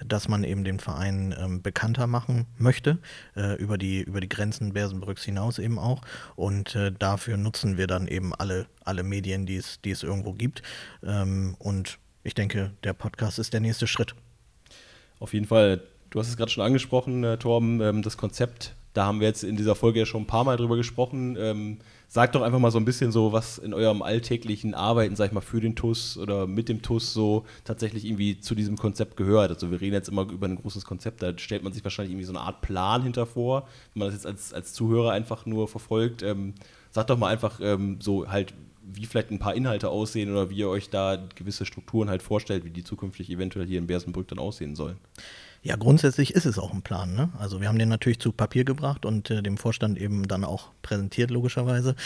dass 0.04 0.26
man 0.26 0.42
eben 0.42 0.64
den 0.64 0.80
Verein 0.80 1.32
ähm, 1.38 1.62
bekannter 1.62 2.08
machen 2.08 2.46
möchte, 2.58 2.98
äh, 3.36 3.54
über, 3.54 3.78
die, 3.78 4.00
über 4.00 4.20
die 4.20 4.28
Grenzen 4.28 4.72
Bersenbrücks 4.72 5.22
hinaus 5.22 5.60
eben 5.60 5.78
auch. 5.78 6.02
Und 6.34 6.74
äh, 6.74 6.90
dafür 6.90 7.36
nutzen 7.36 7.78
wir 7.78 7.86
dann 7.86 8.08
eben 8.08 8.34
alle, 8.34 8.66
alle 8.84 9.04
Medien, 9.04 9.46
die 9.46 9.54
es, 9.54 9.80
die 9.82 9.92
es 9.92 10.02
irgendwo 10.02 10.32
gibt. 10.32 10.62
Ähm, 11.04 11.54
und 11.60 11.98
ich 12.24 12.34
denke, 12.34 12.72
der 12.82 12.92
Podcast 12.92 13.38
ist 13.38 13.52
der 13.52 13.60
nächste 13.60 13.86
Schritt. 13.86 14.16
Auf 15.20 15.32
jeden 15.32 15.46
Fall. 15.46 15.82
Du 16.10 16.18
hast 16.18 16.28
es 16.28 16.36
gerade 16.36 16.50
schon 16.50 16.64
angesprochen, 16.64 17.22
äh, 17.22 17.38
Torben, 17.38 17.80
ähm, 17.80 18.02
das 18.02 18.16
Konzept. 18.16 18.74
Da 18.94 19.06
haben 19.06 19.20
wir 19.20 19.28
jetzt 19.28 19.44
in 19.44 19.56
dieser 19.56 19.76
Folge 19.76 20.00
ja 20.00 20.06
schon 20.06 20.22
ein 20.22 20.26
paar 20.26 20.44
Mal 20.44 20.56
drüber 20.56 20.76
gesprochen. 20.76 21.36
Ähm, 21.38 21.78
Sagt 22.14 22.36
doch 22.36 22.42
einfach 22.42 22.60
mal 22.60 22.70
so 22.70 22.78
ein 22.78 22.84
bisschen 22.84 23.10
so, 23.10 23.32
was 23.32 23.58
in 23.58 23.74
eurem 23.74 24.00
alltäglichen 24.00 24.72
Arbeiten, 24.72 25.16
sag 25.16 25.26
ich 25.26 25.32
mal, 25.32 25.40
für 25.40 25.60
den 25.60 25.74
TUS 25.74 26.16
oder 26.16 26.46
mit 26.46 26.68
dem 26.68 26.80
TUS 26.80 27.12
so 27.12 27.44
tatsächlich 27.64 28.04
irgendwie 28.04 28.38
zu 28.38 28.54
diesem 28.54 28.76
Konzept 28.76 29.16
gehört. 29.16 29.50
Also 29.50 29.72
wir 29.72 29.80
reden 29.80 29.94
jetzt 29.94 30.10
immer 30.10 30.22
über 30.30 30.46
ein 30.46 30.54
großes 30.54 30.84
Konzept, 30.84 31.22
da 31.22 31.36
stellt 31.36 31.64
man 31.64 31.72
sich 31.72 31.82
wahrscheinlich 31.82 32.12
irgendwie 32.12 32.26
so 32.26 32.32
eine 32.32 32.42
Art 32.42 32.60
Plan 32.60 33.02
hinter 33.02 33.26
vor, 33.26 33.66
wenn 33.92 33.98
man 33.98 34.06
das 34.10 34.14
jetzt 34.14 34.26
als, 34.26 34.54
als 34.54 34.72
Zuhörer 34.74 35.10
einfach 35.10 35.44
nur 35.44 35.66
verfolgt. 35.66 36.22
Ähm, 36.22 36.54
sagt 36.92 37.10
doch 37.10 37.18
mal 37.18 37.32
einfach 37.32 37.58
ähm, 37.60 37.96
so 38.00 38.28
halt, 38.28 38.54
wie 38.84 39.06
vielleicht 39.06 39.32
ein 39.32 39.40
paar 39.40 39.56
Inhalte 39.56 39.88
aussehen 39.88 40.30
oder 40.30 40.50
wie 40.50 40.58
ihr 40.58 40.68
euch 40.68 40.90
da 40.90 41.18
gewisse 41.34 41.66
Strukturen 41.66 42.08
halt 42.08 42.22
vorstellt, 42.22 42.64
wie 42.64 42.70
die 42.70 42.84
zukünftig 42.84 43.28
eventuell 43.28 43.66
hier 43.66 43.80
in 43.80 43.88
Bersenbrück 43.88 44.28
dann 44.28 44.38
aussehen 44.38 44.76
sollen. 44.76 44.98
Ja, 45.66 45.76
grundsätzlich 45.76 46.34
ist 46.34 46.44
es 46.44 46.58
auch 46.58 46.74
ein 46.74 46.82
Plan. 46.82 47.14
Ne? 47.14 47.30
Also 47.38 47.62
wir 47.62 47.68
haben 47.68 47.78
den 47.78 47.88
natürlich 47.88 48.20
zu 48.20 48.32
Papier 48.32 48.64
gebracht 48.64 49.06
und 49.06 49.30
äh, 49.30 49.42
dem 49.42 49.56
Vorstand 49.56 49.96
eben 49.98 50.28
dann 50.28 50.44
auch 50.44 50.72
präsentiert, 50.82 51.30
logischerweise. 51.30 51.96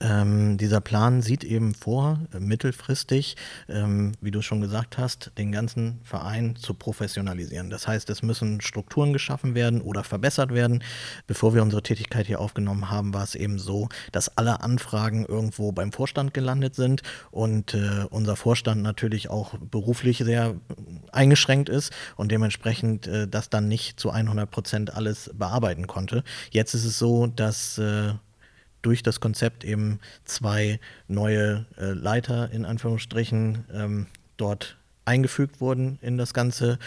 Ähm, 0.00 0.56
dieser 0.56 0.80
Plan 0.80 1.20
sieht 1.20 1.44
eben 1.44 1.74
vor, 1.74 2.20
äh, 2.32 2.40
mittelfristig, 2.40 3.36
ähm, 3.68 4.12
wie 4.22 4.30
du 4.30 4.40
schon 4.40 4.62
gesagt 4.62 4.96
hast, 4.96 5.30
den 5.36 5.52
ganzen 5.52 6.00
Verein 6.04 6.56
zu 6.56 6.72
professionalisieren. 6.72 7.68
Das 7.68 7.86
heißt, 7.86 8.08
es 8.08 8.22
müssen 8.22 8.62
Strukturen 8.62 9.12
geschaffen 9.12 9.54
werden 9.54 9.82
oder 9.82 10.04
verbessert 10.04 10.54
werden. 10.54 10.82
Bevor 11.26 11.54
wir 11.54 11.62
unsere 11.62 11.82
Tätigkeit 11.82 12.26
hier 12.26 12.40
aufgenommen 12.40 12.88
haben, 12.88 13.12
war 13.12 13.24
es 13.24 13.34
eben 13.34 13.58
so, 13.58 13.90
dass 14.12 14.38
alle 14.38 14.62
Anfragen 14.62 15.26
irgendwo 15.26 15.70
beim 15.72 15.92
Vorstand 15.92 16.32
gelandet 16.32 16.74
sind 16.74 17.02
und 17.30 17.74
äh, 17.74 18.06
unser 18.08 18.36
Vorstand 18.36 18.80
natürlich 18.80 19.28
auch 19.28 19.58
beruflich 19.58 20.16
sehr 20.16 20.54
eingeschränkt 21.12 21.68
ist 21.68 21.92
und 22.16 22.32
dementsprechend 22.32 23.01
äh, 23.06 23.28
das 23.28 23.50
dann 23.50 23.68
nicht 23.68 23.98
zu 23.98 24.10
100 24.10 24.50
Prozent 24.50 24.94
alles 24.94 25.30
bearbeiten 25.34 25.86
konnte. 25.86 26.24
Jetzt 26.50 26.74
ist 26.74 26.84
es 26.84 26.98
so, 26.98 27.26
dass 27.26 27.78
äh, 27.78 28.14
durch 28.82 29.02
das 29.02 29.20
Konzept 29.20 29.64
eben 29.64 30.00
zwei 30.24 30.80
neue 31.08 31.66
äh, 31.78 31.92
Leiter 31.92 32.50
in 32.50 32.64
Anführungsstrichen 32.64 33.64
ähm, 33.72 34.06
dort 34.36 34.76
eingefügt 35.04 35.60
wurden 35.60 35.98
in 36.02 36.18
das 36.18 36.34
ganze 36.34 36.78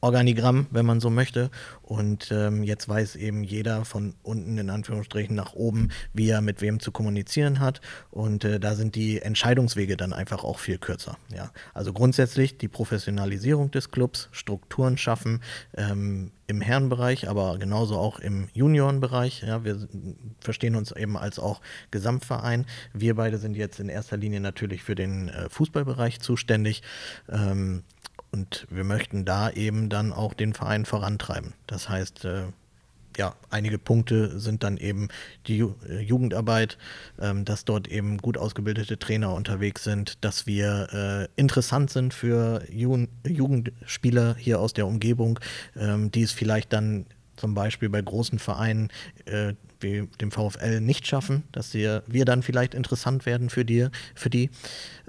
Organigramm, 0.00 0.66
wenn 0.70 0.86
man 0.86 1.00
so 1.00 1.10
möchte. 1.10 1.50
Und 1.82 2.30
ähm, 2.30 2.62
jetzt 2.62 2.88
weiß 2.88 3.16
eben 3.16 3.42
jeder 3.44 3.84
von 3.84 4.14
unten 4.22 4.58
in 4.58 4.70
Anführungsstrichen 4.70 5.34
nach 5.34 5.54
oben, 5.54 5.90
wie 6.12 6.28
er 6.28 6.40
mit 6.40 6.60
wem 6.60 6.80
zu 6.80 6.92
kommunizieren 6.92 7.60
hat. 7.60 7.80
Und 8.10 8.44
äh, 8.44 8.60
da 8.60 8.74
sind 8.74 8.94
die 8.94 9.20
Entscheidungswege 9.20 9.96
dann 9.96 10.12
einfach 10.12 10.44
auch 10.44 10.58
viel 10.58 10.78
kürzer. 10.78 11.16
Ja. 11.34 11.50
Also 11.72 11.92
grundsätzlich 11.92 12.58
die 12.58 12.68
Professionalisierung 12.68 13.70
des 13.70 13.90
Clubs, 13.90 14.28
Strukturen 14.32 14.96
schaffen 14.96 15.40
ähm, 15.76 16.30
im 16.46 16.60
Herrenbereich, 16.60 17.28
aber 17.28 17.58
genauso 17.58 17.96
auch 17.96 18.18
im 18.18 18.48
Juniorenbereich. 18.52 19.42
Ja. 19.42 19.64
Wir 19.64 19.88
verstehen 20.40 20.76
uns 20.76 20.92
eben 20.92 21.16
als 21.16 21.38
auch 21.38 21.60
Gesamtverein. 21.90 22.66
Wir 22.92 23.14
beide 23.16 23.38
sind 23.38 23.56
jetzt 23.56 23.80
in 23.80 23.88
erster 23.88 24.16
Linie 24.16 24.40
natürlich 24.40 24.82
für 24.82 24.94
den 24.94 25.28
äh, 25.28 25.48
Fußballbereich 25.48 26.20
zuständig. 26.20 26.82
Ähm, 27.28 27.82
und 28.34 28.66
wir 28.68 28.82
möchten 28.82 29.24
da 29.24 29.48
eben 29.48 29.88
dann 29.88 30.12
auch 30.12 30.34
den 30.34 30.54
Verein 30.54 30.86
vorantreiben. 30.86 31.54
Das 31.68 31.88
heißt, 31.88 32.24
äh, 32.24 32.42
ja, 33.16 33.36
einige 33.48 33.78
Punkte 33.78 34.40
sind 34.40 34.64
dann 34.64 34.76
eben 34.76 35.06
die 35.46 35.58
Ju 35.58 35.74
äh, 35.88 36.00
Jugendarbeit, 36.00 36.76
ähm, 37.20 37.44
dass 37.44 37.64
dort 37.64 37.86
eben 37.86 38.18
gut 38.18 38.36
ausgebildete 38.36 38.98
Trainer 38.98 39.32
unterwegs 39.32 39.84
sind, 39.84 40.18
dass 40.24 40.48
wir 40.48 40.88
äh, 40.92 41.40
interessant 41.40 41.90
sind 41.90 42.12
für 42.12 42.64
Ju 42.68 43.06
Jugendspieler 43.24 44.34
hier 44.36 44.58
aus 44.58 44.72
der 44.72 44.88
Umgebung, 44.88 45.38
ähm, 45.76 46.10
die 46.10 46.22
es 46.22 46.32
vielleicht 46.32 46.72
dann 46.72 47.06
zum 47.36 47.54
Beispiel 47.54 47.88
bei 47.88 48.02
großen 48.02 48.40
Vereinen 48.40 48.88
äh, 49.26 49.54
wie 49.78 50.08
dem 50.20 50.32
VfL 50.32 50.80
nicht 50.80 51.06
schaffen, 51.06 51.44
dass 51.52 51.72
wir, 51.72 52.02
wir 52.08 52.24
dann 52.24 52.42
vielleicht 52.42 52.74
interessant 52.74 53.26
werden 53.26 53.48
für 53.48 53.64
die, 53.64 53.88
für 54.16 54.30
die 54.30 54.50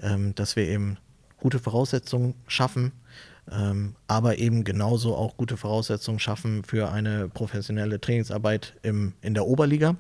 ähm, 0.02 0.36
dass 0.36 0.56
wir 0.56 0.68
eben 0.68 0.98
gute 1.38 1.60
Voraussetzungen 1.60 2.36
schaffen 2.48 2.92
ähm, 3.52 3.96
aber 4.08 4.40
eben 4.40 4.64
genauso 4.64 5.16
auch 5.16 5.38
gute 5.38 5.58
Voraussetzungen 5.58 6.20
schaffen 6.20 6.64
für 6.64 6.92
eine 6.92 7.30
professionelle 7.30 8.02
Trainingsarbeit 8.02 8.74
im, 8.82 9.14
in 9.22 9.36
der 9.36 9.46
Oberliga. 9.46 9.96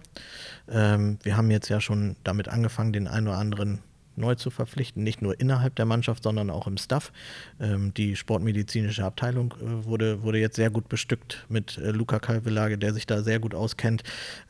Ähm, 0.67 1.19
wir 1.21 1.37
haben 1.37 1.51
jetzt 1.51 1.69
ja 1.69 1.79
schon 1.79 2.15
damit 2.23 2.47
angefangen, 2.47 2.93
den 2.93 3.07
einen 3.07 3.27
oder 3.27 3.37
anderen 3.37 3.79
neu 4.17 4.35
zu 4.35 4.49
verpflichten, 4.49 5.03
nicht 5.03 5.21
nur 5.21 5.39
innerhalb 5.39 5.75
der 5.75 5.85
Mannschaft, 5.85 6.23
sondern 6.23 6.49
auch 6.49 6.67
im 6.67 6.77
Staff. 6.77 7.11
Ähm, 7.59 7.93
die 7.93 8.15
sportmedizinische 8.15 9.03
Abteilung 9.03 9.53
äh, 9.61 9.85
wurde, 9.85 10.23
wurde 10.23 10.39
jetzt 10.39 10.55
sehr 10.55 10.69
gut 10.69 10.89
bestückt 10.89 11.45
mit 11.49 11.77
äh, 11.77 11.91
Luca 11.91 12.19
Calvelage, 12.19 12.77
der 12.77 12.93
sich 12.93 13.05
da 13.05 13.21
sehr 13.21 13.39
gut 13.39 13.55
auskennt. 13.55 14.03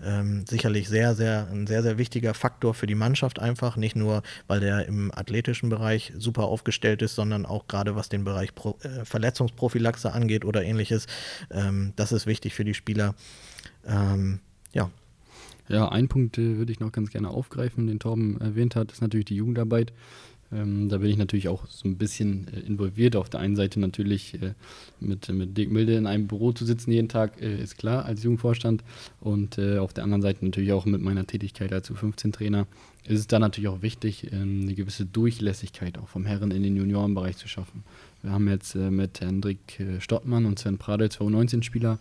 Ähm, 0.03 0.45
sicherlich 0.47 0.89
sehr, 0.89 1.15
sehr, 1.15 1.47
ein 1.51 1.67
sehr, 1.67 1.83
sehr 1.83 1.97
wichtiger 1.97 2.33
Faktor 2.33 2.73
für 2.73 2.87
die 2.87 2.95
Mannschaft 2.95 3.39
einfach, 3.39 3.77
nicht 3.77 3.95
nur, 3.95 4.23
weil 4.47 4.59
der 4.59 4.85
im 4.87 5.11
athletischen 5.13 5.69
Bereich 5.69 6.13
super 6.17 6.43
aufgestellt 6.43 7.01
ist, 7.01 7.15
sondern 7.15 7.45
auch 7.45 7.67
gerade 7.67 7.95
was 7.95 8.09
den 8.09 8.23
Bereich 8.23 8.55
Pro, 8.55 8.77
äh, 8.83 9.05
Verletzungsprophylaxe 9.05 10.11
angeht 10.13 10.45
oder 10.45 10.63
ähnliches. 10.63 11.07
Ähm, 11.51 11.93
das 11.95 12.11
ist 12.11 12.25
wichtig 12.25 12.53
für 12.53 12.65
die 12.65 12.73
Spieler. 12.73 13.15
Ähm, 13.87 14.39
ja, 14.73 14.89
ja, 15.67 15.89
ein 15.89 16.07
Punkt 16.07 16.37
äh, 16.37 16.57
würde 16.57 16.71
ich 16.71 16.79
noch 16.79 16.91
ganz 16.91 17.09
gerne 17.09 17.29
aufgreifen, 17.29 17.87
den 17.87 17.99
Torben 17.99 18.39
erwähnt 18.39 18.75
hat, 18.75 18.91
ist 18.91 19.01
natürlich 19.01 19.25
die 19.25 19.35
Jugendarbeit. 19.35 19.91
Ähm, 20.51 20.89
da 20.89 20.99
bin 20.99 21.09
ich 21.09 21.17
natürlich 21.17 21.47
auch 21.47 21.67
so 21.67 21.87
ein 21.87 21.97
bisschen 21.97 22.47
äh, 22.53 22.59
involviert. 22.59 23.15
Auf 23.15 23.29
der 23.29 23.39
einen 23.39 23.55
Seite 23.55 23.79
natürlich 23.79 24.35
äh, 24.35 24.53
mit, 24.99 25.27
mit 25.29 25.57
Dick 25.57 25.71
Milde 25.71 25.95
in 25.95 26.05
einem 26.05 26.27
Büro 26.27 26.51
zu 26.51 26.65
sitzen 26.65 26.91
jeden 26.91 27.09
Tag, 27.09 27.41
äh, 27.41 27.61
ist 27.61 27.77
klar, 27.77 28.05
als 28.05 28.23
Jugendvorstand. 28.23 28.83
Und 29.19 29.57
äh, 29.57 29.79
auf 29.79 29.93
der 29.93 30.03
anderen 30.03 30.21
Seite 30.21 30.45
natürlich 30.45 30.71
auch 30.71 30.85
mit 30.85 31.01
meiner 31.01 31.25
Tätigkeit 31.25 31.73
als 31.73 31.91
U15-Trainer 31.91 32.67
ist 33.07 33.19
es 33.19 33.27
da 33.27 33.39
natürlich 33.39 33.69
auch 33.69 33.81
wichtig, 33.81 34.31
ähm, 34.31 34.61
eine 34.63 34.73
gewisse 34.73 35.05
Durchlässigkeit 35.05 35.97
auch 35.97 36.07
vom 36.07 36.25
Herren 36.25 36.51
in 36.51 36.63
den 36.63 36.75
Juniorenbereich 36.75 37.37
zu 37.37 37.47
schaffen. 37.47 37.83
Wir 38.21 38.31
haben 38.31 38.47
jetzt 38.47 38.75
äh, 38.75 38.91
mit 38.91 39.21
Hendrik 39.21 39.79
äh, 39.79 39.99
Stottmann 39.99 40.45
und 40.45 40.59
Sven 40.59 40.77
Pradel 40.77 41.09
zwei 41.09 41.25
U19-Spieler, 41.25 41.99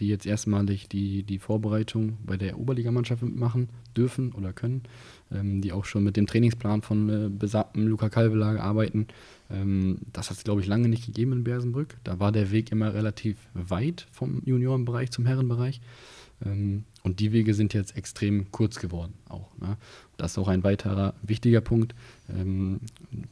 die 0.00 0.08
jetzt 0.08 0.26
erstmalig 0.26 0.88
die, 0.88 1.22
die 1.22 1.38
Vorbereitung 1.38 2.18
bei 2.24 2.36
der 2.36 2.58
Oberligamannschaft 2.58 3.22
mitmachen 3.22 3.68
dürfen 3.96 4.32
oder 4.32 4.52
können, 4.52 4.82
ähm, 5.32 5.60
die 5.60 5.72
auch 5.72 5.84
schon 5.84 6.04
mit 6.04 6.16
dem 6.16 6.26
Trainingsplan 6.26 6.82
von 6.82 7.08
äh, 7.08 7.28
besagtem 7.28 7.86
Luca 7.86 8.08
Calvelage 8.08 8.62
arbeiten. 8.62 9.08
Ähm, 9.50 9.98
das 10.12 10.30
hat 10.30 10.36
es, 10.36 10.44
glaube 10.44 10.60
ich, 10.60 10.66
lange 10.66 10.88
nicht 10.88 11.06
gegeben 11.06 11.32
in 11.32 11.44
Bersenbrück. 11.44 11.96
Da 12.04 12.20
war 12.20 12.32
der 12.32 12.50
Weg 12.50 12.70
immer 12.72 12.94
relativ 12.94 13.36
weit 13.54 14.06
vom 14.12 14.42
Juniorenbereich 14.44 15.10
zum 15.10 15.26
Herrenbereich. 15.26 15.80
Ähm, 16.44 16.84
und 17.02 17.20
die 17.20 17.32
Wege 17.32 17.54
sind 17.54 17.74
jetzt 17.74 17.96
extrem 17.96 18.50
kurz 18.52 18.78
geworden 18.78 19.14
auch. 19.28 19.47
Ne? 19.68 19.76
Das 20.16 20.32
ist 20.32 20.38
auch 20.38 20.48
ein 20.48 20.64
weiterer 20.64 21.14
wichtiger 21.22 21.60
Punkt, 21.60 21.94
ähm, 22.28 22.80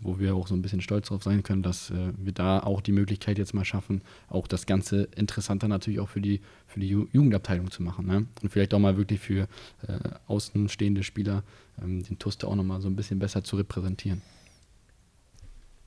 wo 0.00 0.18
wir 0.18 0.34
auch 0.34 0.46
so 0.46 0.54
ein 0.54 0.62
bisschen 0.62 0.80
stolz 0.80 1.08
darauf 1.08 1.22
sein 1.22 1.42
können, 1.42 1.62
dass 1.62 1.90
äh, 1.90 2.12
wir 2.16 2.32
da 2.32 2.60
auch 2.60 2.80
die 2.80 2.92
Möglichkeit 2.92 3.38
jetzt 3.38 3.54
mal 3.54 3.64
schaffen, 3.64 4.02
auch 4.28 4.46
das 4.46 4.66
Ganze 4.66 5.08
interessanter 5.16 5.68
natürlich 5.68 6.00
auch 6.00 6.08
für 6.08 6.20
die, 6.20 6.40
für 6.66 6.80
die 6.80 6.88
Ju 6.88 7.06
Jugendabteilung 7.12 7.70
zu 7.70 7.82
machen. 7.82 8.06
Ne? 8.06 8.26
Und 8.42 8.50
vielleicht 8.50 8.74
auch 8.74 8.78
mal 8.78 8.96
wirklich 8.96 9.20
für 9.20 9.48
äh, 9.86 9.98
außenstehende 10.26 11.02
Spieler 11.02 11.42
ähm, 11.82 12.02
den 12.02 12.18
Tuster 12.18 12.48
auch 12.48 12.56
nochmal 12.56 12.80
so 12.80 12.88
ein 12.88 12.96
bisschen 12.96 13.18
besser 13.18 13.42
zu 13.42 13.56
repräsentieren. 13.56 14.22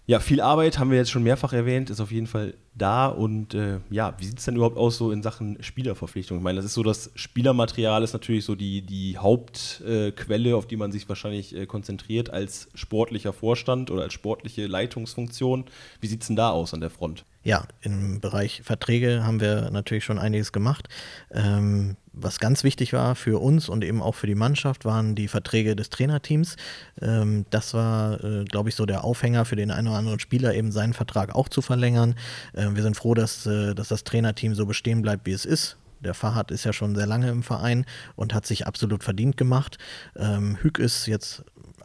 Ja, 0.10 0.19
viel 0.19 0.41
Arbeit 0.41 0.80
haben 0.80 0.89
wir 0.89 0.98
jetzt 0.98 1.12
schon 1.12 1.22
mehrfach 1.22 1.54
erwähnt, 1.54 1.91
ist 1.91 2.02
auf 2.02 2.12
jeden 2.12 2.26
Fall 2.26 2.56
da. 2.74 3.06
Und 3.06 3.54
äh, 3.54 3.78
ja, 3.91 4.15
wie 4.17 4.26
sieht 4.26 4.39
es 4.39 4.45
denn 4.45 4.56
überhaupt 4.56 4.76
aus 4.76 4.98
so 4.98 5.12
in 5.12 5.22
Sachen 5.22 5.62
Spielerverpflichtung? 5.62 6.39
Ich 6.39 6.43
meine, 6.43 6.56
das 6.56 6.65
ist 6.65 6.74
so, 6.74 6.82
das 6.82 7.12
Spielermaterial 7.13 8.02
ist 8.02 8.13
natürlich 8.13 8.43
so 8.43 8.56
die, 8.56 8.82
die 8.82 9.19
Hauptquelle, 9.19 10.50
äh, 10.50 10.54
auf 10.54 10.65
die 10.65 10.78
man 10.78 10.91
sich 10.91 11.08
wahrscheinlich 11.08 11.56
äh, 11.56 11.67
konzentriert 11.67 12.32
als 12.32 12.69
sportlicher 12.74 13.34
Vorstand 13.34 13.91
oder 13.91 14.02
als 14.02 14.13
sportliche 14.13 14.65
Leitungsfunktion. 14.65 15.65
Wie 16.02 16.08
sieht 16.08 16.22
es 16.22 16.28
denn 16.28 16.36
da 16.36 16.50
aus 16.50 16.74
an 16.74 16.82
der 16.82 16.89
Front? 16.89 17.24
Ja, 17.43 17.67
im 17.82 18.19
Bereich 18.19 18.63
Verträge 18.63 19.24
haben 19.24 19.39
wir 19.39 19.69
natürlich 19.69 20.06
schon 20.06 20.17
einiges 20.17 20.52
gemacht. 20.52 20.89
Ähm, 21.32 21.98
was 22.21 22.39
ganz 22.39 22.63
wichtig 22.63 22.93
war 22.93 23.15
für 23.15 23.41
uns 23.41 23.69
und 23.69 23.84
eben 23.84 24.01
auch 24.01 24.15
für 24.15 24.27
die 24.27 24.36
Mannschaft, 24.36 24.86
waren 24.86 25.15
die 25.15 25.27
Verträge 25.27 25.75
des 25.75 25.89
Trainerteams. 25.89 26.55
Ähm, 27.01 27.45
das 27.49 27.73
war, 27.73 28.23
äh, 28.23 28.45
glaube 28.45 28.69
ich, 28.69 28.75
so 28.75 28.86
der 28.86 29.03
Aufhänger 29.03 29.45
für 29.45 29.55
den 29.55 29.71
einen 29.71 29.88
oder 29.88 29.97
anderen 29.97 30.19
Spieler, 30.19 30.53
eben 30.53 30.71
seinen 30.71 30.93
Vertrag 30.93 31.34
auch 31.36 31.49
zu 31.49 31.62
verlängern. 31.62 32.15
Ähm, 32.55 32.75
wir 32.75 32.84
sind 32.84 32.95
froh, 32.95 33.13
dass, 33.13 33.45
äh, 33.45 33.73
dass 33.73 33.88
das 33.88 34.03
Trainerteam 34.03 34.53
so 34.53 34.65
bestehen 34.65 35.01
bleibt, 35.01 35.25
wie 35.25 35.32
es 35.32 35.45
ist. 35.45 35.79
Der 35.99 36.13
Fahad 36.13 36.51
ist 36.51 36.63
ja 36.63 36.73
schon 36.73 36.95
sehr 36.95 37.07
lange 37.07 37.29
im 37.29 37.43
Verein 37.43 37.85
und 38.15 38.33
hat 38.33 38.45
sich 38.45 38.67
absolut 38.67 39.03
verdient 39.03 39.38
gemacht. 39.38 39.77
Ähm, 40.15 40.57
Hüg 40.62 40.79
ist 40.79 41.05
jetzt 41.07 41.43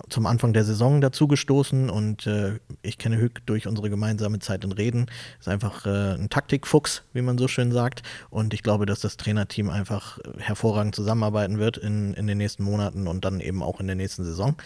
zum 0.09 0.27
Anfang 0.27 0.53
der 0.53 0.65
Saison 0.65 1.01
dazugestoßen 1.01 1.89
und 1.91 2.27
äh, 2.27 2.59
ich 2.83 2.99
kenne 2.99 3.17
Hüg 3.19 3.47
durch 3.47 3.67
unsere 3.67 3.91
gemeinsame 3.91 4.39
Zeit 4.39 4.65
in 4.65 4.73
Reden. 4.73 5.07
Ist 5.39 5.49
einfach 5.49 5.87
äh, 5.87 6.15
ein 6.15 6.31
Taktikfuchs, 6.31 7.03
wie 7.13 7.23
man 7.23 7.39
so 7.39 7.49
schön 7.49 7.73
sagt. 7.73 8.03
Und 8.31 8.55
ich 8.55 8.63
glaube, 8.63 8.87
dass 8.87 9.01
das 9.01 9.17
Trainerteam 9.17 9.71
einfach 9.71 10.19
hervorragend 10.39 10.95
zusammenarbeiten 10.95 11.59
wird 11.59 11.77
in, 11.77 12.15
in 12.15 12.27
den 12.27 12.39
nächsten 12.39 12.65
Monaten 12.65 13.07
und 13.07 13.25
dann 13.25 13.41
eben 13.41 13.63
auch 13.63 13.81
in 13.81 13.87
der 13.87 13.97
nächsten 13.97 14.25
Saison. 14.25 14.57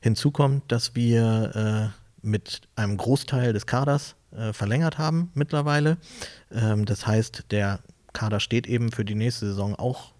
Hinzu 0.00 0.30
kommt, 0.30 0.70
dass 0.70 0.94
wir 0.94 1.92
äh, 1.94 2.26
mit 2.26 2.62
einem 2.76 2.96
Großteil 2.96 3.52
des 3.52 3.66
Kaders 3.66 4.16
äh, 4.32 4.52
verlängert 4.52 4.98
haben 4.98 5.30
mittlerweile. 5.34 5.96
Ähm, 6.52 6.84
das 6.84 7.06
heißt, 7.06 7.46
der 7.50 7.80
Kader 8.16 8.40
steht 8.40 8.66
eben 8.66 8.90
für 8.90 9.04
die 9.04 9.14
nächste 9.14 9.46
Saison 9.46 9.74
auch 9.74 10.12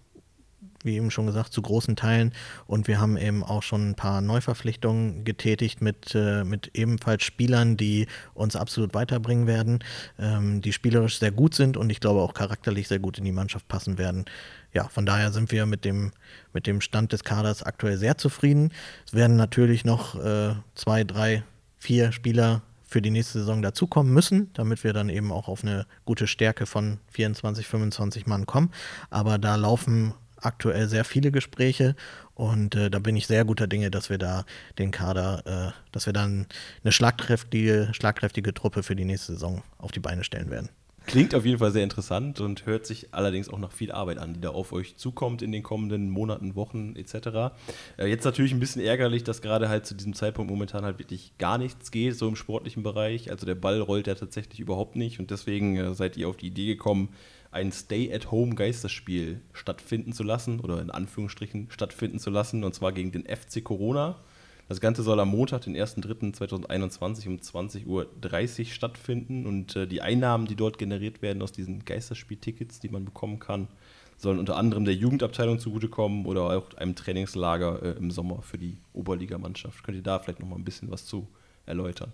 wie 0.83 0.95
eben 0.95 1.11
schon 1.11 1.25
gesagt, 1.25 1.53
zu 1.53 1.61
großen 1.61 1.95
Teilen. 1.95 2.33
Und 2.65 2.87
wir 2.87 2.99
haben 2.99 3.17
eben 3.17 3.43
auch 3.43 3.63
schon 3.63 3.89
ein 3.89 3.95
paar 3.95 4.21
Neuverpflichtungen 4.21 5.23
getätigt 5.23 5.81
mit, 5.81 6.13
äh, 6.15 6.43
mit 6.43 6.71
ebenfalls 6.73 7.23
Spielern, 7.23 7.77
die 7.77 8.07
uns 8.33 8.55
absolut 8.55 8.93
weiterbringen 8.93 9.47
werden, 9.47 9.83
ähm, 10.19 10.61
die 10.61 10.73
spielerisch 10.73 11.19
sehr 11.19 11.31
gut 11.31 11.53
sind 11.53 11.77
und 11.77 11.89
ich 11.89 11.99
glaube 11.99 12.21
auch 12.21 12.33
charakterlich 12.33 12.87
sehr 12.87 12.99
gut 12.99 13.17
in 13.17 13.25
die 13.25 13.31
Mannschaft 13.31 13.67
passen 13.67 13.97
werden. 13.97 14.25
Ja, 14.73 14.87
von 14.87 15.05
daher 15.05 15.31
sind 15.31 15.51
wir 15.51 15.65
mit 15.65 15.85
dem, 15.85 16.11
mit 16.53 16.67
dem 16.67 16.81
Stand 16.81 17.11
des 17.11 17.23
Kaders 17.23 17.63
aktuell 17.63 17.97
sehr 17.97 18.17
zufrieden. 18.17 18.71
Es 19.05 19.13
werden 19.13 19.35
natürlich 19.35 19.85
noch 19.85 20.15
äh, 20.15 20.55
zwei, 20.75 21.03
drei, 21.03 21.43
vier 21.77 22.11
Spieler 22.11 22.61
für 22.97 23.01
die 23.03 23.11
nächste 23.11 23.37
Saison 23.37 23.61
dazukommen 23.61 24.11
müssen, 24.11 24.51
damit 24.53 24.83
wir 24.83 24.91
dann 24.91 25.09
eben 25.09 25.31
auch 25.31 25.47
auf 25.47 25.63
eine 25.63 25.85
gute 26.03 26.25
Stärke 26.25 26.65
von 26.65 26.97
24, 27.11 27.67
25 27.67 28.25
Mann 28.25 28.47
kommen. 28.47 28.71
Aber 29.11 29.37
da 29.37 29.55
laufen 29.55 30.15
aktuell 30.37 30.87
sehr 30.87 31.05
viele 31.05 31.31
Gespräche 31.31 31.95
und 32.33 32.73
äh, 32.73 32.89
da 32.89 32.97
bin 32.97 33.15
ich 33.15 33.27
sehr 33.27 33.45
guter 33.45 33.67
Dinge, 33.67 33.91
dass 33.91 34.09
wir 34.09 34.17
da 34.17 34.45
den 34.79 34.89
Kader, 34.89 35.43
äh, 35.45 35.91
dass 35.91 36.07
wir 36.07 36.13
dann 36.13 36.47
eine 36.83 36.91
schlagkräftige, 36.91 37.89
schlagkräftige 37.91 38.51
Truppe 38.55 38.81
für 38.81 38.95
die 38.95 39.05
nächste 39.05 39.33
Saison 39.33 39.61
auf 39.77 39.91
die 39.91 39.99
Beine 39.99 40.23
stellen 40.23 40.49
werden. 40.49 40.69
Klingt 41.07 41.33
auf 41.33 41.45
jeden 41.45 41.57
Fall 41.57 41.71
sehr 41.71 41.85
interessant 41.85 42.41
und 42.41 42.65
hört 42.65 42.85
sich 42.85 43.13
allerdings 43.13 43.47
auch 43.47 43.59
nach 43.59 43.71
viel 43.71 43.93
Arbeit 43.93 44.17
an, 44.17 44.33
die 44.33 44.41
da 44.41 44.49
auf 44.49 44.73
euch 44.73 44.97
zukommt 44.97 45.41
in 45.41 45.53
den 45.53 45.63
kommenden 45.63 46.09
Monaten, 46.09 46.55
Wochen 46.55 46.97
etc. 46.97 47.55
Äh, 47.97 48.07
jetzt 48.07 48.25
natürlich 48.25 48.51
ein 48.51 48.59
bisschen 48.59 48.81
ärgerlich, 48.81 49.23
dass 49.23 49.41
gerade 49.41 49.69
halt 49.69 49.85
zu 49.85 49.95
diesem 49.95 50.13
Zeitpunkt 50.13 50.51
momentan 50.51 50.83
halt 50.83 50.99
wirklich 50.99 51.31
gar 51.37 51.57
nichts 51.57 51.91
geht, 51.91 52.17
so 52.17 52.27
im 52.27 52.35
sportlichen 52.35 52.83
Bereich. 52.83 53.31
Also 53.31 53.45
der 53.45 53.55
Ball 53.55 53.79
rollt 53.79 54.07
ja 54.07 54.15
tatsächlich 54.15 54.59
überhaupt 54.59 54.97
nicht 54.97 55.17
und 55.21 55.31
deswegen 55.31 55.77
äh, 55.77 55.93
seid 55.93 56.17
ihr 56.17 56.27
auf 56.27 56.35
die 56.35 56.47
Idee 56.47 56.65
gekommen, 56.65 57.13
ein 57.51 57.71
Stay-at-Home-Geisterspiel 57.71 59.39
stattfinden 59.53 60.11
zu 60.11 60.23
lassen 60.23 60.59
oder 60.59 60.81
in 60.81 60.91
Anführungsstrichen 60.91 61.67
stattfinden 61.71 62.19
zu 62.19 62.31
lassen 62.31 62.65
und 62.65 62.75
zwar 62.75 62.91
gegen 62.91 63.13
den 63.13 63.23
FC 63.23 63.63
Corona. 63.63 64.17
Das 64.67 64.81
Ganze 64.81 65.01
soll 65.01 65.19
am 65.21 65.29
Montag, 65.29 65.61
den 65.61 65.77
1.3.2021 65.77 67.27
um 67.27 67.37
20.30 67.37 67.85
Uhr 68.59 68.65
stattfinden 68.65 69.45
und 69.45 69.75
äh, 69.77 69.87
die 69.87 70.01
Einnahmen, 70.01 70.45
die 70.45 70.57
dort 70.57 70.77
generiert 70.77 71.21
werden 71.21 71.41
aus 71.41 71.53
diesen 71.53 71.85
Geisterspieltickets, 71.85 72.81
die 72.81 72.89
man 72.89 73.05
bekommen 73.05 73.39
kann, 73.39 73.69
sollen 74.17 74.39
unter 74.39 74.57
anderem 74.57 74.83
der 74.83 74.95
Jugendabteilung 74.95 75.59
zugutekommen 75.59 76.25
oder 76.25 76.57
auch 76.57 76.73
einem 76.75 76.95
Trainingslager 76.95 77.81
äh, 77.81 77.91
im 77.91 78.11
Sommer 78.11 78.41
für 78.41 78.57
die 78.57 78.77
Oberligamannschaft. 78.91 79.83
Könnt 79.83 79.97
ihr 79.97 80.03
da 80.03 80.19
vielleicht 80.19 80.41
noch 80.41 80.47
mal 80.47 80.57
ein 80.57 80.65
bisschen 80.65 80.91
was 80.91 81.05
zu 81.05 81.27
erläutern? 81.65 82.11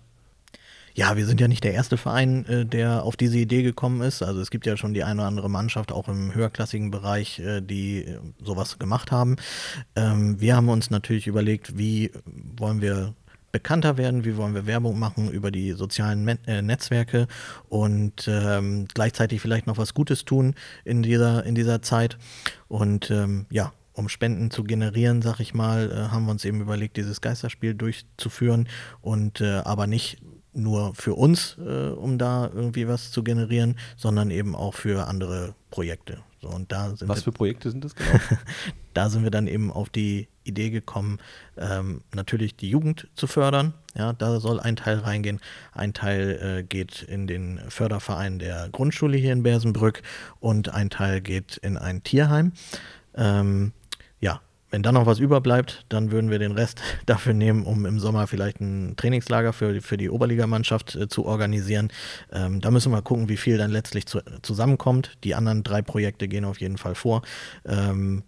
Ja, 0.96 1.16
wir 1.16 1.26
sind 1.26 1.40
ja 1.40 1.48
nicht 1.48 1.64
der 1.64 1.74
erste 1.74 1.96
Verein, 1.96 2.46
äh, 2.46 2.64
der 2.64 3.02
auf 3.02 3.16
diese 3.16 3.36
Idee 3.36 3.62
gekommen 3.62 4.00
ist. 4.00 4.22
Also 4.22 4.40
es 4.40 4.50
gibt 4.50 4.64
ja 4.64 4.76
schon 4.76 4.94
die 4.94 5.02
eine 5.02 5.22
oder 5.22 5.28
andere 5.28 5.50
Mannschaft, 5.50 5.90
auch 5.90 6.08
im 6.08 6.32
höherklassigen 6.32 6.92
Bereich, 6.92 7.40
äh, 7.40 7.60
die 7.60 8.04
äh, 8.04 8.20
sowas 8.40 8.78
gemacht 8.78 9.10
haben. 9.10 9.34
Ähm, 9.96 10.40
wir 10.40 10.54
haben 10.54 10.68
uns 10.68 10.90
natürlich 10.90 11.26
überlegt, 11.26 11.76
wie 11.76 12.12
wollen 12.56 12.80
wir 12.80 13.14
bekannter 13.50 13.96
werden, 13.96 14.24
wie 14.24 14.36
wollen 14.36 14.54
wir 14.54 14.66
Werbung 14.66 14.98
machen 14.98 15.30
über 15.30 15.50
die 15.50 15.72
sozialen 15.72 16.24
Netzwerke 16.24 17.28
und 17.68 18.26
ähm, 18.26 18.88
gleichzeitig 18.92 19.40
vielleicht 19.40 19.68
noch 19.68 19.78
was 19.78 19.94
Gutes 19.94 20.24
tun 20.24 20.54
in 20.84 21.04
dieser, 21.04 21.44
in 21.44 21.54
dieser 21.54 21.80
Zeit. 21.80 22.18
Und 22.66 23.12
ähm, 23.12 23.46
ja, 23.50 23.72
um 23.92 24.08
Spenden 24.08 24.50
zu 24.50 24.64
generieren, 24.64 25.22
sag 25.22 25.38
ich 25.38 25.54
mal, 25.54 26.10
haben 26.10 26.24
wir 26.24 26.32
uns 26.32 26.44
eben 26.44 26.60
überlegt, 26.60 26.96
dieses 26.96 27.20
Geisterspiel 27.20 27.74
durchzuführen 27.74 28.68
und 29.02 29.40
aber 29.40 29.86
nicht 29.86 30.18
nur 30.54 30.94
für 30.94 31.14
uns, 31.14 31.56
äh, 31.58 31.90
um 31.90 32.18
da 32.18 32.50
irgendwie 32.52 32.88
was 32.88 33.10
zu 33.10 33.22
generieren, 33.22 33.76
sondern 33.96 34.30
eben 34.30 34.54
auch 34.54 34.74
für 34.74 35.06
andere 35.06 35.54
Projekte. 35.70 36.18
So, 36.40 36.48
und 36.48 36.70
da 36.72 36.94
sind 36.94 37.08
was 37.08 37.22
für 37.22 37.32
Projekte 37.32 37.70
sind 37.70 37.84
das 37.84 37.94
genau? 37.94 38.18
da 38.94 39.08
sind 39.08 39.22
wir 39.22 39.30
dann 39.30 39.46
eben 39.46 39.70
auf 39.70 39.88
die 39.88 40.28
Idee 40.44 40.70
gekommen, 40.70 41.18
ähm, 41.56 42.02
natürlich 42.14 42.54
die 42.54 42.68
Jugend 42.68 43.08
zu 43.14 43.26
fördern. 43.26 43.72
Ja, 43.96 44.12
da 44.12 44.40
soll 44.40 44.60
ein 44.60 44.76
Teil 44.76 44.98
reingehen. 44.98 45.40
Ein 45.72 45.94
Teil 45.94 46.58
äh, 46.58 46.62
geht 46.62 47.02
in 47.02 47.26
den 47.26 47.60
Förderverein 47.68 48.38
der 48.38 48.68
Grundschule 48.70 49.16
hier 49.16 49.32
in 49.32 49.42
Bersenbrück 49.42 50.02
und 50.40 50.68
ein 50.68 50.90
Teil 50.90 51.20
geht 51.20 51.56
in 51.58 51.78
ein 51.78 52.02
Tierheim. 52.02 52.52
Ähm, 53.16 53.72
wenn 54.74 54.82
dann 54.82 54.94
noch 54.94 55.06
was 55.06 55.20
überbleibt, 55.20 55.84
dann 55.88 56.10
würden 56.10 56.32
wir 56.32 56.40
den 56.40 56.50
Rest 56.50 56.82
dafür 57.06 57.32
nehmen, 57.32 57.62
um 57.64 57.86
im 57.86 58.00
Sommer 58.00 58.26
vielleicht 58.26 58.60
ein 58.60 58.96
Trainingslager 58.96 59.52
für, 59.52 59.80
für 59.80 59.96
die 59.96 60.10
Oberligamannschaft 60.10 60.96
äh, 60.96 61.06
zu 61.06 61.26
organisieren. 61.26 61.92
Ähm, 62.32 62.60
da 62.60 62.72
müssen 62.72 62.90
wir 62.90 63.00
gucken, 63.00 63.28
wie 63.28 63.36
viel 63.36 63.56
dann 63.56 63.70
letztlich 63.70 64.06
zu, 64.06 64.18
zusammenkommt. 64.42 65.16
Die 65.22 65.36
anderen 65.36 65.62
drei 65.62 65.80
Projekte 65.80 66.26
gehen 66.26 66.44
auf 66.44 66.60
jeden 66.60 66.76
Fall 66.76 66.96
vor. 66.96 67.22
Ähm, 67.64 68.24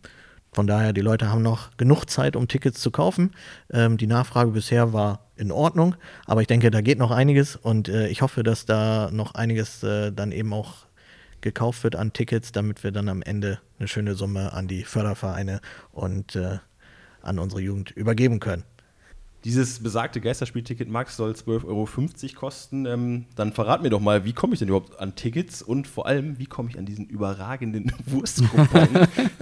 von 0.52 0.68
daher, 0.68 0.92
die 0.92 1.00
Leute 1.00 1.32
haben 1.32 1.42
noch 1.42 1.76
genug 1.78 2.04
Zeit, 2.08 2.36
um 2.36 2.46
Tickets 2.46 2.80
zu 2.80 2.92
kaufen. 2.92 3.32
Ähm, 3.72 3.96
die 3.96 4.06
Nachfrage 4.06 4.52
bisher 4.52 4.92
war 4.92 5.26
in 5.34 5.50
Ordnung, 5.50 5.96
aber 6.26 6.42
ich 6.42 6.46
denke, 6.46 6.70
da 6.70 6.80
geht 6.80 7.00
noch 7.00 7.10
einiges 7.10 7.56
und 7.56 7.88
äh, 7.88 8.06
ich 8.06 8.22
hoffe, 8.22 8.44
dass 8.44 8.66
da 8.66 9.10
noch 9.12 9.34
einiges 9.34 9.82
äh, 9.82 10.12
dann 10.12 10.30
eben 10.30 10.52
auch 10.52 10.86
gekauft 11.46 11.84
wird 11.84 11.94
an 11.94 12.12
Tickets, 12.12 12.50
damit 12.50 12.82
wir 12.82 12.90
dann 12.90 13.08
am 13.08 13.22
Ende 13.22 13.60
eine 13.78 13.86
schöne 13.86 14.16
Summe 14.16 14.52
an 14.52 14.66
die 14.66 14.82
Fördervereine 14.82 15.60
und 15.92 16.34
äh, 16.34 16.58
an 17.22 17.38
unsere 17.38 17.60
Jugend 17.60 17.92
übergeben 17.92 18.40
können. 18.40 18.64
Dieses 19.46 19.78
besagte 19.78 20.20
Geisterspielticket, 20.20 20.88
Max, 20.88 21.16
soll 21.16 21.30
12,50 21.30 21.64
Euro 21.66 21.88
kosten. 22.34 22.84
Ähm, 22.84 23.26
dann 23.36 23.52
verrat 23.52 23.80
mir 23.80 23.90
doch 23.90 24.00
mal, 24.00 24.24
wie 24.24 24.32
komme 24.32 24.54
ich 24.54 24.58
denn 24.58 24.66
überhaupt 24.66 24.98
an 24.98 25.14
Tickets 25.14 25.62
und 25.62 25.86
vor 25.86 26.08
allem, 26.08 26.40
wie 26.40 26.46
komme 26.46 26.68
ich 26.68 26.76
an 26.76 26.84
diesen 26.84 27.06
überragenden 27.06 27.92
Wurstcoupon, 28.06 28.88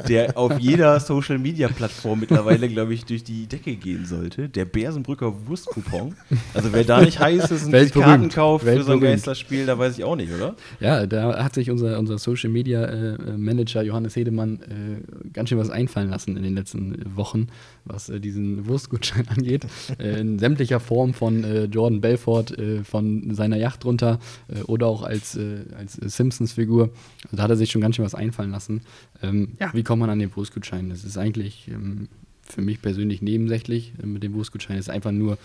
der 0.07 0.37
auf 0.37 0.59
jeder 0.59 1.01
Social-Media-Plattform 1.01 2.21
mittlerweile, 2.21 2.69
glaube 2.69 2.93
ich, 2.93 3.07
durch 3.07 3.25
die 3.25 3.47
Decke 3.47 3.77
gehen 3.77 4.05
sollte. 4.05 4.51
Der 4.51 4.67
Bärsenbrücker 4.67 5.47
Wurstcoupon. 5.47 6.15
Also 6.53 6.75
wer 6.75 6.85
da 6.85 7.01
nicht 7.01 7.19
heiß 7.19 7.51
ist 7.51 7.65
und 7.65 7.93
Karten 7.95 8.29
kauft 8.29 8.67
für 8.67 8.83
so 8.83 8.93
ein 8.93 9.01
Geisterspiel, 9.01 9.65
da 9.65 9.79
weiß 9.79 9.97
ich 9.97 10.05
auch 10.05 10.17
nicht, 10.17 10.31
oder? 10.35 10.55
Ja, 10.81 11.07
da 11.07 11.43
hat 11.43 11.55
sich 11.55 11.71
unser, 11.71 11.99
unser 11.99 12.19
Social-Media-Manager 12.19 13.81
äh, 13.81 13.87
Johannes 13.87 14.17
Hedemann 14.17 14.61
äh, 14.61 15.31
ganz 15.33 15.49
schön 15.49 15.57
was 15.57 15.71
einfallen 15.71 16.11
lassen 16.11 16.37
in 16.37 16.43
den 16.43 16.55
letzten 16.55 17.17
Wochen, 17.17 17.47
was 17.87 18.11
äh, 18.11 18.21
diesen 18.21 18.67
Wurstgutschein 18.67 19.27
angeht. 19.35 19.67
Äh, 19.99 20.21
in 20.21 20.39
sämtlicher 20.39 20.81
Form 20.81 21.15
von 21.15 21.45
äh, 21.45 21.65
Jordan 21.65 22.01
Belfort, 22.01 22.57
äh, 22.59 22.85
von 22.85 23.35
seiner 23.35 23.57
Yacht 23.57 23.85
runter 23.85 24.19
oder 24.67 24.87
auch 24.87 25.03
als, 25.03 25.39
als 25.77 25.95
Simpsons-Figur. 25.95 26.91
Also 27.25 27.37
da 27.37 27.43
hat 27.45 27.51
er 27.51 27.57
sich 27.57 27.71
schon 27.71 27.81
ganz 27.81 27.97
schön 27.97 28.05
was 28.05 28.15
einfallen 28.15 28.51
lassen. 28.51 28.83
Ähm, 29.23 29.53
ja, 29.61 29.73
wie 29.73 29.83
kommt 29.83 30.01
man 30.01 30.11
an 30.11 30.19
den 30.19 30.35
Wurstgutschein? 30.35 30.91
Das 30.91 31.05
ist 31.05 31.17
eigentlich 31.17 31.69
ähm, 31.69 32.09
für 32.43 32.61
mich 32.61 32.81
persönlich 32.83 33.23
nebensächlich 33.23 33.93
mit 34.03 34.23
dem 34.23 34.35
Wurstgutschein. 34.35 34.77
Es 34.77 34.87
ist 34.87 34.91
einfach 34.95 35.13
nur 35.13 35.39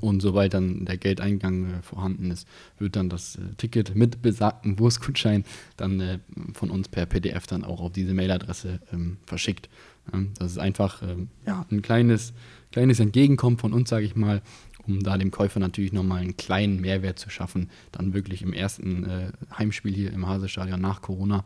Und 0.00 0.20
sobald 0.20 0.54
dann 0.54 0.84
der 0.84 0.96
Geldeingang 0.96 1.74
äh, 1.74 1.82
vorhanden 1.82 2.30
ist, 2.30 2.46
wird 2.78 2.96
dann 2.96 3.08
das 3.08 3.36
äh, 3.36 3.40
Ticket 3.56 3.94
mit 3.94 4.22
besagtem 4.22 4.78
Wurstgutschein 4.78 5.44
dann 5.76 6.00
äh, 6.00 6.18
von 6.54 6.70
uns 6.70 6.88
per 6.88 7.06
PDF 7.06 7.46
dann 7.46 7.64
auch 7.64 7.80
auf 7.80 7.92
diese 7.92 8.14
Mailadresse 8.14 8.80
ähm, 8.92 9.18
verschickt. 9.26 9.68
Ähm, 10.12 10.32
das 10.38 10.52
ist 10.52 10.58
einfach 10.58 11.02
ähm, 11.02 11.28
ja, 11.46 11.66
ein 11.70 11.82
kleines, 11.82 12.32
kleines 12.72 13.00
Entgegenkommen 13.00 13.58
von 13.58 13.72
uns, 13.72 13.90
sage 13.90 14.04
ich 14.04 14.16
mal, 14.16 14.42
um 14.86 15.02
da 15.02 15.18
dem 15.18 15.30
Käufer 15.30 15.60
natürlich 15.60 15.92
nochmal 15.92 16.22
einen 16.22 16.36
kleinen 16.36 16.80
Mehrwert 16.80 17.18
zu 17.18 17.28
schaffen, 17.30 17.70
dann 17.92 18.14
wirklich 18.14 18.42
im 18.42 18.52
ersten 18.52 19.04
äh, 19.04 19.32
Heimspiel 19.56 19.94
hier 19.94 20.12
im 20.12 20.26
Hasestadion 20.26 20.80
nach 20.80 21.02
Corona 21.02 21.44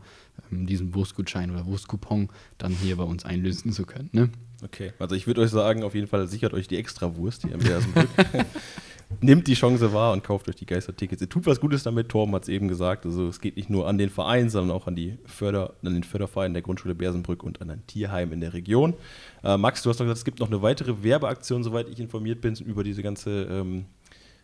ähm, 0.51 0.65
diesen 0.65 0.95
Wurstgutschein 0.95 1.51
oder 1.51 1.65
Wurstcoupon 1.65 2.29
dann 2.57 2.71
hier 2.71 2.95
bei 2.95 3.03
uns 3.03 3.25
einlösen 3.25 3.73
zu 3.73 3.85
können. 3.85 4.09
Ne? 4.13 4.29
Okay, 4.63 4.93
also 4.97 5.15
ich 5.15 5.27
würde 5.27 5.41
euch 5.41 5.51
sagen, 5.51 5.83
auf 5.83 5.93
jeden 5.93 6.07
Fall 6.07 6.27
sichert 6.27 6.53
euch 6.53 6.69
die 6.69 6.77
Extrawurst 6.77 7.43
hier 7.43 7.53
im 7.53 7.59
Bersenbrück. 7.59 8.07
Nimmt 9.21 9.47
die 9.47 9.53
Chance 9.53 9.93
wahr 9.93 10.13
und 10.13 10.23
kauft 10.23 10.47
euch 10.49 10.55
die 10.55 10.65
Geistertickets. 10.65 11.21
Ihr 11.21 11.29
tut 11.29 11.45
was 11.45 11.59
Gutes 11.59 11.83
damit, 11.83 12.09
Torben 12.09 12.33
hat 12.35 12.43
es 12.43 12.49
eben 12.49 12.67
gesagt. 12.67 13.05
Also 13.05 13.27
es 13.27 13.39
geht 13.41 13.57
nicht 13.57 13.69
nur 13.69 13.87
an 13.87 13.97
den 13.97 14.09
Verein, 14.09 14.49
sondern 14.49 14.75
auch 14.75 14.87
an, 14.87 14.95
die 14.95 15.17
Förder, 15.25 15.73
an 15.83 15.93
den 15.93 16.03
Förderverein 16.03 16.53
der 16.53 16.61
Grundschule 16.61 16.95
Bersenbrück 16.95 17.43
und 17.43 17.61
an 17.61 17.69
ein 17.69 17.85
Tierheim 17.87 18.31
in 18.31 18.41
der 18.41 18.53
Region. 18.53 18.93
Äh, 19.43 19.57
Max, 19.57 19.83
du 19.83 19.89
hast 19.89 19.99
noch 19.99 20.05
gesagt, 20.05 20.19
es 20.19 20.25
gibt 20.25 20.39
noch 20.39 20.47
eine 20.47 20.61
weitere 20.61 21.03
Werbeaktion, 21.03 21.63
soweit 21.63 21.89
ich 21.89 21.99
informiert 21.99 22.41
bin, 22.41 22.55
über 22.55 22.83
diese 22.83 23.03
ganze 23.03 23.43
ähm, 23.43 23.85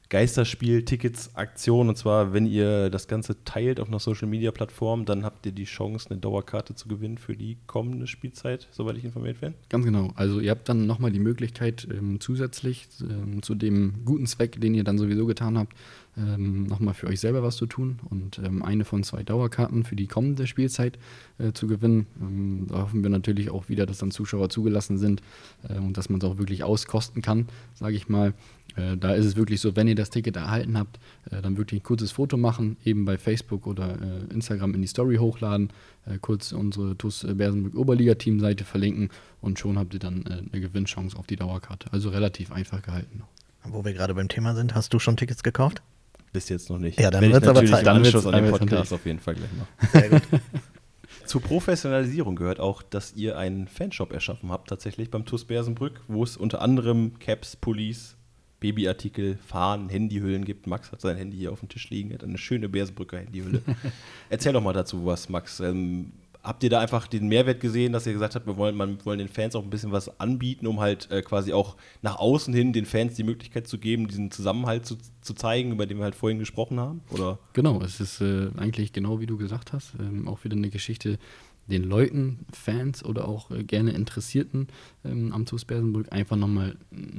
Geisterspiel-Tickets-Aktion. 0.09 1.89
Und 1.89 1.97
zwar, 1.97 2.33
wenn 2.33 2.45
ihr 2.45 2.89
das 2.89 3.07
Ganze 3.07 3.43
teilt 3.43 3.79
auf 3.79 3.87
einer 3.87 3.99
Social-Media-Plattform, 3.99 5.05
dann 5.05 5.23
habt 5.23 5.45
ihr 5.45 5.51
die 5.51 5.65
Chance, 5.65 6.09
eine 6.09 6.19
Dauerkarte 6.19 6.75
zu 6.75 6.87
gewinnen 6.87 7.17
für 7.17 7.35
die 7.35 7.57
kommende 7.67 8.07
Spielzeit, 8.07 8.67
soweit 8.71 8.97
ich 8.97 9.05
informiert 9.05 9.39
bin. 9.39 9.53
Ganz 9.69 9.85
genau. 9.85 10.11
Also 10.15 10.39
ihr 10.39 10.51
habt 10.51 10.67
dann 10.67 10.87
nochmal 10.87 11.11
die 11.11 11.19
Möglichkeit, 11.19 11.87
ähm, 11.91 12.19
zusätzlich 12.19 12.87
ähm, 13.01 13.41
zu 13.43 13.55
dem 13.55 14.05
guten 14.05 14.25
Zweck, 14.25 14.59
den 14.59 14.73
ihr 14.73 14.83
dann 14.83 14.97
sowieso 14.97 15.25
getan 15.25 15.57
habt, 15.57 15.73
ähm, 16.19 16.63
nochmal 16.63 16.93
für 16.93 17.08
euch 17.08 17.19
selber 17.19 17.43
was 17.43 17.55
zu 17.55 17.65
tun 17.65 17.99
und 18.10 18.39
ähm, 18.39 18.63
eine 18.63 18.86
von 18.86 19.03
zwei 19.03 19.23
Dauerkarten 19.23 19.84
für 19.84 19.95
die 19.95 20.08
kommende 20.08 20.47
Spielzeit 20.47 20.99
äh, 21.38 21.53
zu 21.53 21.67
gewinnen. 21.67 22.08
Ähm, 22.21 22.67
da 22.69 22.79
hoffen 22.84 23.03
wir 23.03 23.10
natürlich 23.10 23.49
auch 23.49 23.69
wieder, 23.69 23.86
dass 23.86 23.99
dann 23.99 24.12
Zuschauer 24.12 24.49
zugelassen 24.49 24.97
sind 24.97 25.21
äh, 25.67 25.77
und 25.77 25.97
dass 25.97 26.10
man 26.10 26.19
es 26.19 26.27
auch 26.27 26.38
wirklich 26.38 26.63
auskosten 26.63 27.21
kann, 27.21 27.47
sage 27.73 27.95
ich 27.95 28.10
mal. 28.10 28.34
Äh, 28.75 28.97
da 28.97 29.13
ist 29.13 29.25
es 29.25 29.36
wirklich 29.36 29.62
so, 29.62 29.75
wenn 29.75 29.88
ihr 29.88 29.95
das 29.95 30.10
Ticket 30.10 30.36
erhalten 30.36 30.77
habt, 30.77 30.99
äh, 31.32 31.41
dann 31.41 31.58
wirklich 31.58 31.82
ein 31.82 31.84
kurzes 31.84 32.12
Foto 32.12 32.38
machen, 32.38 32.77
eben 32.84 33.05
bei 33.05 33.17
Facebook 33.17 33.67
oder 33.67 33.97
äh, 34.01 34.34
Instagram 34.34 34.73
in 34.75 34.82
die 34.82 34.88
Story 34.88 35.17
hochladen, 35.17 35.69
kurz 36.21 36.53
unsere 36.53 36.97
TUS 36.97 37.27
Bersenburg 37.36 37.75
Oberliga-Teamseite 37.75 38.63
verlinken 38.63 39.10
und 39.41 39.60
schon 39.60 39.77
habt 39.77 39.93
ihr 39.93 39.99
dann 39.99 40.25
eine 40.25 40.60
Gewinnchance 40.60 41.15
auf 41.15 41.27
die 41.27 41.36
Dauerkarte. 41.36 41.91
Also 41.91 42.10
relativ 42.10 42.51
einfach 42.51 42.82
gehalten. 42.82 43.21
Wo 43.65 43.86
wir 43.86 43.93
gerade 43.93 44.15
beim 44.15 44.27
Thema 44.27 44.55
sind, 44.55 44.73
hast 44.73 44.91
du 44.93 44.97
schon 44.97 45.17
Tickets 45.17 45.43
gekauft? 45.43 45.84
Bis 46.31 46.49
jetzt 46.49 46.69
noch 46.69 46.77
nicht. 46.77 46.99
Ja, 46.99 47.09
dann 47.09 47.31
wird 47.31 47.43
es 47.43 47.49
aber 47.49 47.65
Zeit. 47.65 47.85
Dann 47.85 47.97
Anschluss 47.97 48.25
an 48.25 48.43
den 48.43 48.51
Podcast 48.51 48.93
auf 48.93 49.05
jeden 49.05 49.19
Fall 49.19 49.35
gleich 49.35 49.49
noch. 49.57 49.89
Sehr 49.91 50.09
gut. 50.09 50.21
Zur 51.25 51.41
Professionalisierung 51.41 52.35
gehört 52.35 52.59
auch, 52.59 52.81
dass 52.81 53.13
ihr 53.13 53.37
einen 53.37 53.67
Fanshop 53.67 54.11
erschaffen 54.11 54.51
habt, 54.51 54.69
tatsächlich 54.69 55.11
beim 55.11 55.25
TUS 55.25 55.45
Bersenbrück, 55.45 56.01
wo 56.07 56.23
es 56.23 56.37
unter 56.37 56.61
anderem 56.61 57.19
Caps, 57.19 57.55
Pullis, 57.55 58.15
Babyartikel, 58.59 59.37
Fahnen, 59.45 59.89
Handyhüllen 59.89 60.43
gibt. 60.43 60.67
Max 60.67 60.91
hat 60.91 61.01
sein 61.01 61.17
Handy 61.17 61.37
hier 61.37 61.51
auf 61.51 61.59
dem 61.59 61.69
Tisch 61.69 61.89
liegen, 61.89 62.13
hat 62.13 62.23
eine 62.23 62.37
schöne 62.37 62.67
Bersenbrücker 62.67 63.19
Handyhülle. 63.19 63.61
Erzähl 64.29 64.53
doch 64.53 64.63
mal 64.63 64.73
dazu 64.73 65.05
was, 65.05 65.29
Max. 65.29 65.59
Ähm, 65.59 66.13
habt 66.43 66.63
ihr 66.63 66.69
da 66.69 66.80
einfach 66.80 67.08
den 67.08 67.28
Mehrwert 67.28 67.60
gesehen, 67.60 67.91
dass 67.91 68.08
ihr 68.08 68.13
gesagt 68.13 68.36
habt, 68.36 68.47
wir 68.47 68.58
wollen, 68.58 68.75
man, 68.75 69.04
wollen 69.06 69.19
den 69.19 69.28
Fans 69.28 69.56
auch 69.56 69.63
ein 69.63 69.69
bisschen 69.69 69.91
was 69.91 70.19
anbieten, 70.19 70.67
um 70.67 70.80
halt 70.80 71.10
äh, 71.12 71.21
quasi 71.21 71.54
auch 71.54 71.75
nach 72.02 72.17
außen 72.17 72.54
hin 72.54 72.73
den 72.73 72.86
Fans 72.86 73.15
die 73.15 73.23
Möglichkeit 73.23 73.67
zu 73.67 73.78
geben, 73.78 74.08
diesen 74.08 74.32
Zusammenhalt 74.32 74.86
zu, 74.86 74.97
zu 75.21 75.34
zeigen, 75.34 75.71
über 75.71 75.86
den 75.86 75.97
wir 75.97 76.06
halt 76.06 76.15
vorhin 76.15 76.39
gesprochen 76.39 76.80
haben? 76.80 77.02
Oder? 77.12 77.39
Genau, 77.54 77.82
es 77.82 77.99
ist 77.99 78.21
äh, 78.21 78.49
eigentlich 78.58 78.93
genau 78.93 79.19
wie 79.19 79.25
du 79.25 79.38
gesagt 79.38 79.73
hast, 79.73 79.93
ähm, 79.99 80.28
auch 80.28 80.43
wieder 80.43 80.56
eine 80.56 80.69
Geschichte, 80.69 81.19
den 81.69 81.84
Leuten, 81.84 82.39
Fans 82.52 83.06
oder 83.06 83.28
auch 83.28 83.52
äh, 83.52 83.63
gerne 83.63 83.91
Interessierten 83.91 84.67
ähm, 85.06 85.32
am 85.32 85.45
TuS 85.45 85.65
Bersenbrück 85.65 86.12
einfach 86.12 86.36
nochmal 86.36 86.75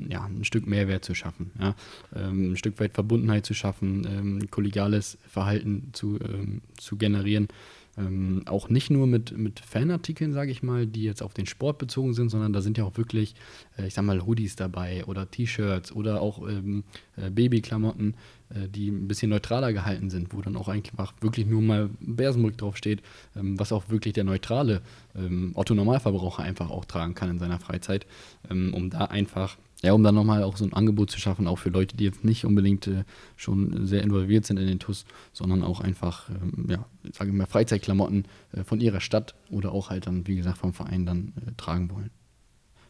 ja, 0.08 0.24
ein 0.24 0.44
Stück 0.44 0.66
Mehrwert 0.66 1.04
zu 1.04 1.14
schaffen. 1.14 1.52
Ja? 1.58 1.74
Ähm, 2.14 2.52
ein 2.52 2.56
Stück 2.56 2.78
weit 2.80 2.94
Verbundenheit 2.94 3.46
zu 3.46 3.54
schaffen, 3.54 4.06
ähm, 4.06 4.50
kollegiales 4.50 5.18
Verhalten 5.28 5.90
zu, 5.92 6.18
ähm, 6.20 6.62
zu 6.76 6.96
generieren. 6.96 7.48
Ähm, 7.98 8.42
auch 8.46 8.68
nicht 8.68 8.90
nur 8.90 9.06
mit, 9.06 9.36
mit 9.36 9.60
Fanartikeln, 9.60 10.32
sage 10.32 10.52
ich 10.52 10.62
mal, 10.62 10.86
die 10.86 11.02
jetzt 11.02 11.22
auf 11.22 11.34
den 11.34 11.46
Sport 11.46 11.78
bezogen 11.78 12.14
sind, 12.14 12.28
sondern 12.28 12.52
da 12.52 12.62
sind 12.62 12.78
ja 12.78 12.84
auch 12.84 12.96
wirklich, 12.96 13.34
äh, 13.76 13.86
ich 13.86 13.94
sag 13.94 14.04
mal, 14.04 14.24
Hoodies 14.24 14.56
dabei 14.56 15.04
oder 15.06 15.30
T-Shirts 15.30 15.92
oder 15.92 16.22
auch 16.22 16.46
ähm, 16.48 16.84
äh, 17.16 17.30
Babyklamotten, 17.30 18.14
äh, 18.50 18.68
die 18.68 18.90
ein 18.90 19.08
bisschen 19.08 19.30
neutraler 19.30 19.72
gehalten 19.72 20.08
sind, 20.08 20.32
wo 20.32 20.40
dann 20.40 20.56
auch 20.56 20.68
einfach 20.68 21.14
wirklich 21.20 21.46
nur 21.46 21.62
mal 21.62 21.90
Bärsenbrück 22.00 22.58
draufsteht, 22.58 23.02
ähm, 23.36 23.58
was 23.58 23.72
auch 23.72 23.90
wirklich 23.90 24.14
der 24.14 24.24
neutrale 24.24 24.82
ähm, 25.16 25.52
Otto-Normalverbraucher 25.54 26.42
einfach 26.42 26.70
auch 26.70 26.84
tragen 26.84 27.14
kann 27.14 27.30
in 27.30 27.38
seiner 27.38 27.58
Freizeit, 27.58 28.06
ähm, 28.48 28.72
um 28.72 28.90
da 28.90 29.06
einfach 29.06 29.56
ja, 29.82 29.92
um 29.92 30.02
dann 30.02 30.14
nochmal 30.14 30.42
auch 30.42 30.56
so 30.56 30.64
ein 30.64 30.72
Angebot 30.72 31.10
zu 31.10 31.18
schaffen, 31.18 31.46
auch 31.46 31.58
für 31.58 31.70
Leute, 31.70 31.96
die 31.96 32.04
jetzt 32.04 32.24
nicht 32.24 32.44
unbedingt 32.44 32.86
äh, 32.86 33.04
schon 33.36 33.86
sehr 33.86 34.02
involviert 34.02 34.44
sind 34.44 34.58
in 34.58 34.66
den 34.66 34.78
TUS, 34.78 35.06
sondern 35.32 35.62
auch 35.62 35.80
einfach, 35.80 36.28
ähm, 36.28 36.66
ja, 36.68 36.84
sage 37.12 37.30
ich 37.30 37.36
mal, 37.36 37.46
Freizeitklamotten 37.46 38.26
äh, 38.52 38.64
von 38.64 38.80
ihrer 38.80 39.00
Stadt 39.00 39.34
oder 39.50 39.72
auch 39.72 39.90
halt 39.90 40.06
dann, 40.06 40.26
wie 40.26 40.36
gesagt, 40.36 40.58
vom 40.58 40.72
Verein 40.72 41.06
dann 41.06 41.32
äh, 41.36 41.52
tragen 41.56 41.90
wollen. 41.90 42.10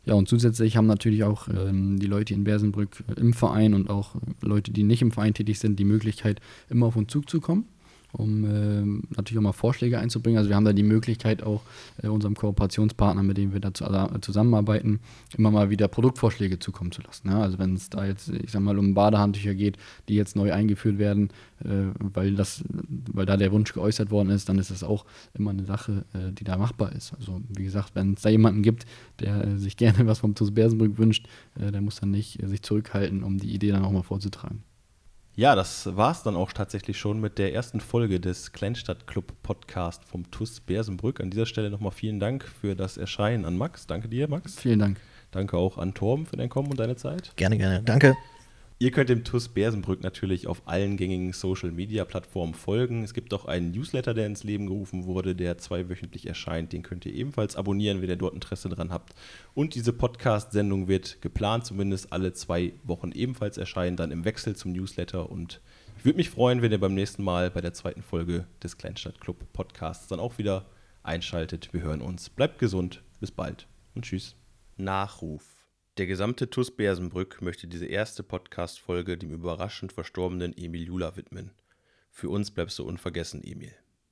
Ja, 0.04 0.14
und 0.14 0.28
zusätzlich 0.28 0.76
haben 0.76 0.86
natürlich 0.86 1.24
auch 1.24 1.46
ähm, 1.48 1.98
die 2.00 2.06
Leute 2.06 2.34
in 2.34 2.42
Bersenbrück 2.42 3.04
äh, 3.08 3.20
im 3.20 3.34
Verein 3.34 3.74
und 3.74 3.88
auch 3.88 4.16
Leute, 4.40 4.72
die 4.72 4.82
nicht 4.82 5.02
im 5.02 5.12
Verein 5.12 5.34
tätig 5.34 5.58
sind, 5.58 5.78
die 5.78 5.84
Möglichkeit, 5.84 6.40
immer 6.68 6.86
auf 6.86 6.96
uns 6.96 7.12
Zug 7.12 7.30
zu 7.30 7.40
kommen 7.40 7.66
um 8.12 8.44
äh, 8.44 8.82
natürlich 9.16 9.38
auch 9.38 9.42
mal 9.42 9.52
Vorschläge 9.52 9.98
einzubringen. 9.98 10.38
Also 10.38 10.48
wir 10.48 10.56
haben 10.56 10.64
da 10.64 10.72
die 10.72 10.82
Möglichkeit 10.82 11.42
auch 11.42 11.62
äh, 12.02 12.08
unserem 12.08 12.34
Kooperationspartner, 12.34 13.22
mit 13.22 13.36
dem 13.36 13.52
wir 13.52 13.60
da 13.60 13.72
zu, 13.72 13.84
äh, 13.84 14.20
zusammenarbeiten, 14.20 15.00
immer 15.36 15.50
mal 15.50 15.70
wieder 15.70 15.88
Produktvorschläge 15.88 16.58
zukommen 16.58 16.92
zu 16.92 17.02
lassen. 17.02 17.28
Ja? 17.28 17.40
Also 17.40 17.58
wenn 17.58 17.74
es 17.74 17.90
da 17.90 18.04
jetzt, 18.04 18.28
ich 18.28 18.50
sag 18.50 18.62
mal, 18.62 18.78
um 18.78 18.94
Badehandtücher 18.94 19.54
geht, 19.54 19.76
die 20.08 20.14
jetzt 20.14 20.36
neu 20.36 20.52
eingeführt 20.52 20.98
werden, 20.98 21.30
äh, 21.64 21.92
weil 21.98 22.34
das, 22.34 22.64
weil 22.68 23.26
da 23.26 23.36
der 23.36 23.52
Wunsch 23.52 23.72
geäußert 23.72 24.10
worden 24.10 24.30
ist, 24.30 24.48
dann 24.48 24.58
ist 24.58 24.70
das 24.70 24.82
auch 24.82 25.04
immer 25.34 25.50
eine 25.50 25.64
Sache, 25.64 26.04
äh, 26.14 26.32
die 26.32 26.44
da 26.44 26.56
machbar 26.56 26.92
ist. 26.92 27.14
Also 27.14 27.40
wie 27.48 27.64
gesagt, 27.64 27.94
wenn 27.94 28.14
es 28.14 28.22
da 28.22 28.28
jemanden 28.28 28.62
gibt, 28.62 28.86
der 29.20 29.44
äh, 29.46 29.58
sich 29.58 29.76
gerne 29.80 30.06
was 30.06 30.20
vom 30.20 30.34
TuS 30.34 30.52
Bersenbrück 30.52 30.98
wünscht, 30.98 31.26
der 31.56 31.80
muss 31.80 32.00
dann 32.00 32.10
nicht 32.10 32.38
sich 32.46 32.62
zurückhalten, 32.62 33.22
um 33.22 33.38
die 33.38 33.54
Idee 33.54 33.70
dann 33.70 33.84
auch 33.84 33.92
mal 33.92 34.02
vorzutragen. 34.02 34.62
Ja, 35.36 35.54
das 35.54 35.96
war 35.96 36.10
es 36.10 36.22
dann 36.22 36.36
auch 36.36 36.52
tatsächlich 36.52 36.98
schon 36.98 37.20
mit 37.20 37.38
der 37.38 37.54
ersten 37.54 37.80
Folge 37.80 38.20
des 38.20 38.52
Kleinstadt 38.52 39.06
Club 39.06 39.32
Podcast 39.42 40.04
vom 40.04 40.30
TUS 40.30 40.60
Bersenbrück. 40.60 41.20
An 41.20 41.30
dieser 41.30 41.46
Stelle 41.46 41.70
nochmal 41.70 41.92
vielen 41.92 42.20
Dank 42.20 42.44
für 42.44 42.74
das 42.74 42.96
Erscheinen 42.96 43.44
an 43.44 43.56
Max. 43.56 43.86
Danke 43.86 44.08
dir, 44.08 44.28
Max. 44.28 44.56
Vielen 44.58 44.80
Dank. 44.80 45.00
Danke 45.30 45.56
auch 45.56 45.78
an 45.78 45.94
Torben 45.94 46.26
für 46.26 46.36
dein 46.36 46.48
Kommen 46.48 46.70
und 46.70 46.80
deine 46.80 46.96
Zeit. 46.96 47.32
Gerne, 47.36 47.56
gerne. 47.56 47.82
Danke. 47.82 48.16
Ihr 48.82 48.92
könnt 48.92 49.10
dem 49.10 49.24
TUS 49.24 49.50
Bersenbrück 49.50 50.02
natürlich 50.02 50.46
auf 50.46 50.62
allen 50.64 50.96
gängigen 50.96 51.34
Social 51.34 51.70
Media 51.70 52.06
Plattformen 52.06 52.54
folgen. 52.54 53.04
Es 53.04 53.12
gibt 53.12 53.34
auch 53.34 53.44
einen 53.44 53.72
Newsletter, 53.72 54.14
der 54.14 54.24
ins 54.24 54.42
Leben 54.42 54.68
gerufen 54.68 55.04
wurde, 55.04 55.36
der 55.36 55.58
zweiwöchentlich 55.58 56.26
erscheint. 56.26 56.72
Den 56.72 56.82
könnt 56.82 57.04
ihr 57.04 57.12
ebenfalls 57.12 57.56
abonnieren, 57.56 58.00
wenn 58.00 58.08
ihr 58.08 58.16
dort 58.16 58.32
Interesse 58.32 58.70
dran 58.70 58.90
habt. 58.90 59.14
Und 59.52 59.74
diese 59.74 59.92
Podcast-Sendung 59.92 60.88
wird 60.88 61.20
geplant, 61.20 61.66
zumindest 61.66 62.10
alle 62.10 62.32
zwei 62.32 62.72
Wochen 62.82 63.12
ebenfalls 63.12 63.58
erscheinen, 63.58 63.98
dann 63.98 64.12
im 64.12 64.24
Wechsel 64.24 64.56
zum 64.56 64.72
Newsletter. 64.72 65.28
Und 65.28 65.60
ich 65.98 66.06
würde 66.06 66.16
mich 66.16 66.30
freuen, 66.30 66.62
wenn 66.62 66.72
ihr 66.72 66.80
beim 66.80 66.94
nächsten 66.94 67.22
Mal 67.22 67.50
bei 67.50 67.60
der 67.60 67.74
zweiten 67.74 68.00
Folge 68.00 68.46
des 68.62 68.78
Kleinstadtclub 68.78 69.52
Podcasts 69.52 70.08
dann 70.08 70.20
auch 70.20 70.38
wieder 70.38 70.64
einschaltet. 71.02 71.68
Wir 71.74 71.82
hören 71.82 72.00
uns. 72.00 72.30
Bleibt 72.30 72.58
gesund. 72.58 73.02
Bis 73.20 73.30
bald 73.30 73.66
und 73.94 74.06
tschüss. 74.06 74.36
Nachruf. 74.78 75.59
Der 76.00 76.06
gesamte 76.06 76.48
TUS 76.48 76.74
Bersenbrück 76.74 77.42
möchte 77.42 77.66
diese 77.68 77.84
erste 77.84 78.22
Podcast-Folge 78.22 79.18
dem 79.18 79.32
überraschend 79.32 79.92
verstorbenen 79.92 80.56
Emil 80.56 80.84
Jula 80.84 81.14
widmen. 81.14 81.50
Für 82.10 82.30
uns 82.30 82.50
bleibst 82.50 82.78
du 82.78 82.84
unvergessen, 82.84 83.44
Emil. 83.44 83.74